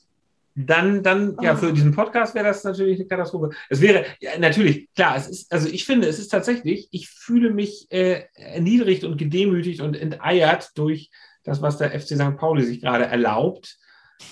Dann, 0.55 1.03
dann, 1.03 1.37
ja, 1.41 1.55
für 1.55 1.71
diesen 1.71 1.93
Podcast 1.93 2.35
wäre 2.35 2.45
das 2.45 2.63
natürlich 2.63 2.99
eine 2.99 3.07
Katastrophe. 3.07 3.51
Es 3.69 3.81
wäre, 3.81 4.05
ja, 4.19 4.37
natürlich, 4.39 4.89
klar, 4.93 5.15
es 5.15 5.27
ist, 5.27 5.51
also 5.51 5.69
ich 5.69 5.85
finde, 5.85 6.07
es 6.07 6.19
ist 6.19 6.29
tatsächlich, 6.29 6.89
ich 6.91 7.09
fühle 7.09 7.51
mich 7.51 7.87
äh, 7.91 8.23
erniedrigt 8.33 9.03
und 9.03 9.17
gedemütigt 9.17 9.81
und 9.81 9.95
enteiert 9.95 10.71
durch 10.75 11.11
das, 11.43 11.61
was 11.61 11.77
der 11.77 11.91
FC 11.97 12.15
St. 12.15 12.37
Pauli 12.37 12.63
sich 12.63 12.81
gerade 12.81 13.05
erlaubt. 13.05 13.77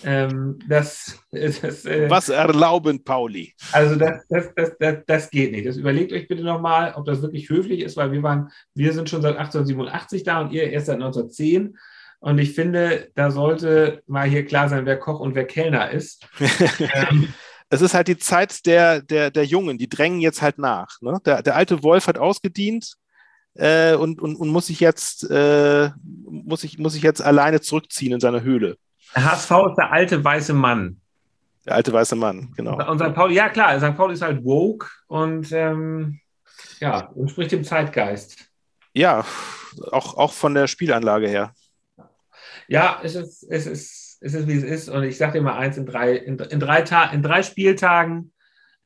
Ähm, 0.04 0.60
das, 0.68 1.20
das 1.32 1.86
äh, 1.86 2.10
was 2.10 2.30
erlauben 2.30 3.04
Pauli? 3.04 3.54
Also 3.72 3.96
das, 3.96 4.26
das, 4.28 4.54
das, 4.56 4.78
das, 4.80 4.98
das 5.06 5.30
geht 5.30 5.52
nicht. 5.52 5.66
Das 5.66 5.78
überlegt 5.78 6.12
euch 6.12 6.28
bitte 6.28 6.44
nochmal, 6.44 6.94
ob 6.96 7.06
das 7.06 7.22
wirklich 7.22 7.50
höflich 7.50 7.82
ist, 7.82 7.96
weil 7.96 8.12
wir 8.12 8.24
waren, 8.24 8.50
wir 8.74 8.94
sind 8.94 9.10
schon 9.10 9.22
seit 9.22 9.38
1887 9.38 10.24
da 10.24 10.42
und 10.42 10.52
ihr 10.52 10.70
erst 10.70 10.88
seit 10.88 10.96
1910. 10.96 11.78
Und 12.20 12.40
ich 12.40 12.54
finde, 12.54 13.12
da 13.16 13.32
sollte 13.32 14.02
mal 14.08 14.28
hier 14.28 14.46
klar 14.46 14.70
sein, 14.70 14.86
wer 14.86 14.98
Koch 14.98 15.20
und 15.20 15.36
wer 15.36 15.46
Kellner 15.46 15.92
ist. 15.92 16.28
ähm, 16.80 17.34
es 17.70 17.82
ist 17.82 17.94
halt 17.94 18.08
die 18.08 18.18
Zeit 18.18 18.66
der, 18.66 19.02
der, 19.02 19.30
der 19.30 19.46
Jungen, 19.46 19.78
die 19.78 19.90
drängen 19.90 20.22
jetzt 20.22 20.42
halt 20.42 20.58
nach. 20.58 21.02
Ne? 21.02 21.20
Der, 21.26 21.44
der 21.44 21.56
alte 21.56 21.84
Wolf 21.84 22.08
hat 22.08 22.18
ausgedient 22.18 22.96
äh, 23.56 23.94
und, 23.96 24.22
und, 24.22 24.36
und 24.36 24.50
muss 24.50 24.68
sich 24.68 24.80
jetzt 24.80 25.30
äh, 25.30 25.90
muss 26.04 26.62
sich, 26.62 26.78
muss 26.80 26.94
sich 26.94 27.04
jetzt 27.04 27.22
alleine 27.22 27.62
zurückziehen 27.62 28.14
in 28.14 28.20
seine 28.20 28.42
Höhle. 28.42 28.78
Der 29.16 29.32
HSV 29.32 29.52
ist 29.70 29.76
der 29.78 29.92
alte 29.92 30.24
weiße 30.24 30.54
Mann. 30.54 31.02
Der 31.66 31.76
alte 31.76 31.92
weiße 31.92 32.16
Mann, 32.16 32.54
genau. 32.56 32.78
Und 32.90 33.00
St. 33.00 33.14
Pauli, 33.14 33.36
ja 33.36 33.50
klar, 33.50 33.78
St. 33.80 33.98
Pauli 33.98 34.14
ist 34.14 34.22
halt 34.22 34.44
woke 34.44 34.88
und 35.08 35.52
ähm, 35.52 36.20
ja, 36.80 37.12
entspricht 37.16 37.52
dem 37.52 37.64
Zeitgeist. 37.64 38.38
Ja, 38.94 39.26
auch, 39.92 40.18
auch 40.18 40.32
von 40.32 40.54
der 40.54 40.68
Spielanlage 40.68 41.28
her. 41.28 41.54
Ja, 42.68 43.00
es 43.04 43.16
ist, 43.16 43.44
es 43.44 43.66
ist, 43.66 44.18
es 44.22 44.34
ist 44.34 44.48
wie 44.48 44.58
es 44.58 44.64
ist. 44.64 44.90
Und 44.90 45.04
ich 45.04 45.18
sage 45.18 45.34
dir 45.34 45.42
mal 45.42 45.58
eins, 45.58 45.78
in 45.78 45.86
drei, 45.86 46.16
in, 46.16 46.38
in 46.38 46.60
drei, 46.60 46.82
Ta 46.82 47.06
in 47.06 47.24
drei 47.24 47.44
Spieltagen 47.44 48.34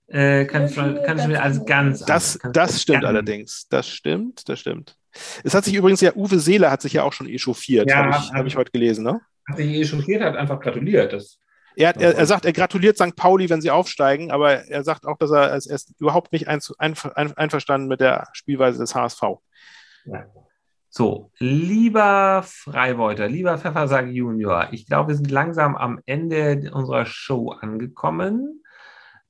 äh, 0.07 0.45
kann, 0.45 0.65
ich 0.65 0.73
schon, 0.73 1.01
kann 1.03 1.17
ich 1.19 1.27
mir 1.27 1.41
alles 1.41 1.65
ganz. 1.65 2.01
Das, 2.01 2.37
das 2.51 2.81
stimmt 2.81 3.05
allerdings. 3.05 3.67
Das 3.69 3.87
stimmt, 3.87 4.47
das 4.49 4.59
stimmt. 4.59 4.97
Es 5.43 5.53
hat 5.53 5.65
sich 5.65 5.73
übrigens 5.73 6.01
ja, 6.01 6.13
Uwe 6.15 6.39
Seeler 6.39 6.71
hat 6.71 6.81
sich 6.81 6.93
ja 6.93 7.03
auch 7.03 7.13
schon 7.13 7.27
echauffiert, 7.27 7.89
ja, 7.89 7.97
habe 7.97 8.09
ich, 8.09 8.33
hab 8.33 8.45
ich 8.45 8.55
heute 8.55 8.71
gelesen, 8.71 9.03
ne? 9.03 9.19
Hat 9.49 9.57
sich 9.57 9.67
echauffiert, 9.67 10.21
hat 10.21 10.35
einfach 10.35 10.59
gratuliert. 10.59 11.11
Das, 11.11 11.37
er, 11.75 11.89
hat, 11.89 12.01
er, 12.01 12.15
er, 12.15 12.25
sagt, 12.25 12.45
er 12.45 12.53
gratuliert 12.53 12.97
St. 12.97 13.15
Pauli, 13.15 13.49
wenn 13.49 13.61
sie 13.61 13.71
aufsteigen, 13.71 14.31
aber 14.31 14.65
er 14.67 14.83
sagt 14.83 15.05
auch, 15.05 15.17
dass 15.17 15.31
er, 15.31 15.49
er 15.49 15.57
ist 15.57 15.93
überhaupt 15.99 16.31
nicht 16.31 16.47
ein, 16.47 16.59
ein, 16.77 16.95
einverstanden 17.37 17.87
mit 17.87 17.99
der 17.99 18.27
Spielweise 18.33 18.79
des 18.79 18.95
HSV. 18.95 19.21
Ja. 20.05 20.25
So, 20.93 21.31
lieber 21.39 22.43
Freibeuter, 22.43 23.29
lieber 23.29 23.57
Pfeffersack 23.57 24.09
Junior, 24.09 24.67
ich 24.73 24.85
glaube, 24.85 25.07
wir 25.07 25.15
sind 25.15 25.31
langsam 25.31 25.77
am 25.77 26.01
Ende 26.05 26.69
unserer 26.73 27.05
Show 27.05 27.51
angekommen. 27.51 28.61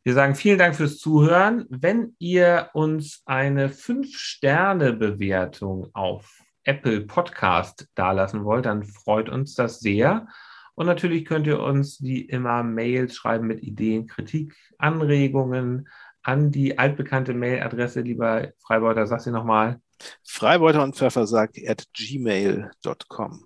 Wir 0.01 0.15
sagen 0.15 0.33
vielen 0.33 0.57
Dank 0.57 0.75
fürs 0.75 0.97
Zuhören. 0.97 1.67
Wenn 1.69 2.15
ihr 2.17 2.71
uns 2.73 3.21
eine 3.27 3.69
5-Sterne-Bewertung 3.69 5.91
auf 5.93 6.41
Apple 6.63 7.01
Podcast 7.01 7.87
dalassen 7.93 8.43
wollt, 8.43 8.65
dann 8.65 8.83
freut 8.83 9.29
uns 9.29 9.53
das 9.53 9.81
sehr. 9.81 10.25
Und 10.73 10.87
natürlich 10.87 11.25
könnt 11.25 11.45
ihr 11.45 11.59
uns 11.59 12.01
wie 12.01 12.21
immer 12.21 12.63
Mails 12.63 13.15
schreiben 13.15 13.45
mit 13.45 13.61
Ideen, 13.61 14.07
Kritik, 14.07 14.55
Anregungen 14.79 15.87
an 16.23 16.49
die 16.49 16.79
altbekannte 16.79 17.35
Mailadresse, 17.35 18.01
lieber 18.01 18.47
Freibeuter, 18.57 19.05
sag 19.05 19.21
sie 19.21 19.29
nochmal. 19.29 19.79
Freibeuter 20.23 20.83
und 20.83 20.95
Pfeffersack 20.95 21.51
at 21.67 21.85
gmail.com. 21.93 23.45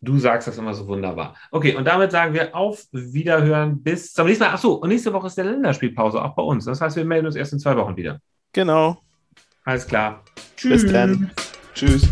Du 0.00 0.18
sagst 0.18 0.46
das 0.46 0.58
immer 0.58 0.74
so 0.74 0.86
wunderbar. 0.86 1.34
Okay, 1.50 1.74
und 1.74 1.86
damit 1.86 2.12
sagen 2.12 2.34
wir 2.34 2.54
auf 2.54 2.84
Wiederhören 2.92 3.82
bis 3.82 4.12
zum 4.12 4.26
nächsten 4.26 4.44
Mal. 4.44 4.52
Achso, 4.52 4.74
und 4.74 4.90
nächste 4.90 5.12
Woche 5.12 5.26
ist 5.26 5.38
der 5.38 5.46
Länderspielpause 5.46 6.22
auch 6.22 6.34
bei 6.34 6.42
uns. 6.42 6.66
Das 6.66 6.80
heißt, 6.80 6.96
wir 6.96 7.04
melden 7.04 7.26
uns 7.26 7.36
erst 7.36 7.54
in 7.54 7.58
zwei 7.58 7.76
Wochen 7.76 7.96
wieder. 7.96 8.20
Genau. 8.52 8.98
Alles 9.64 9.86
klar. 9.86 10.22
Tschüss. 10.56 10.82
Bis 10.82 10.92
dann. 10.92 11.30
Tschüss. 11.74 12.08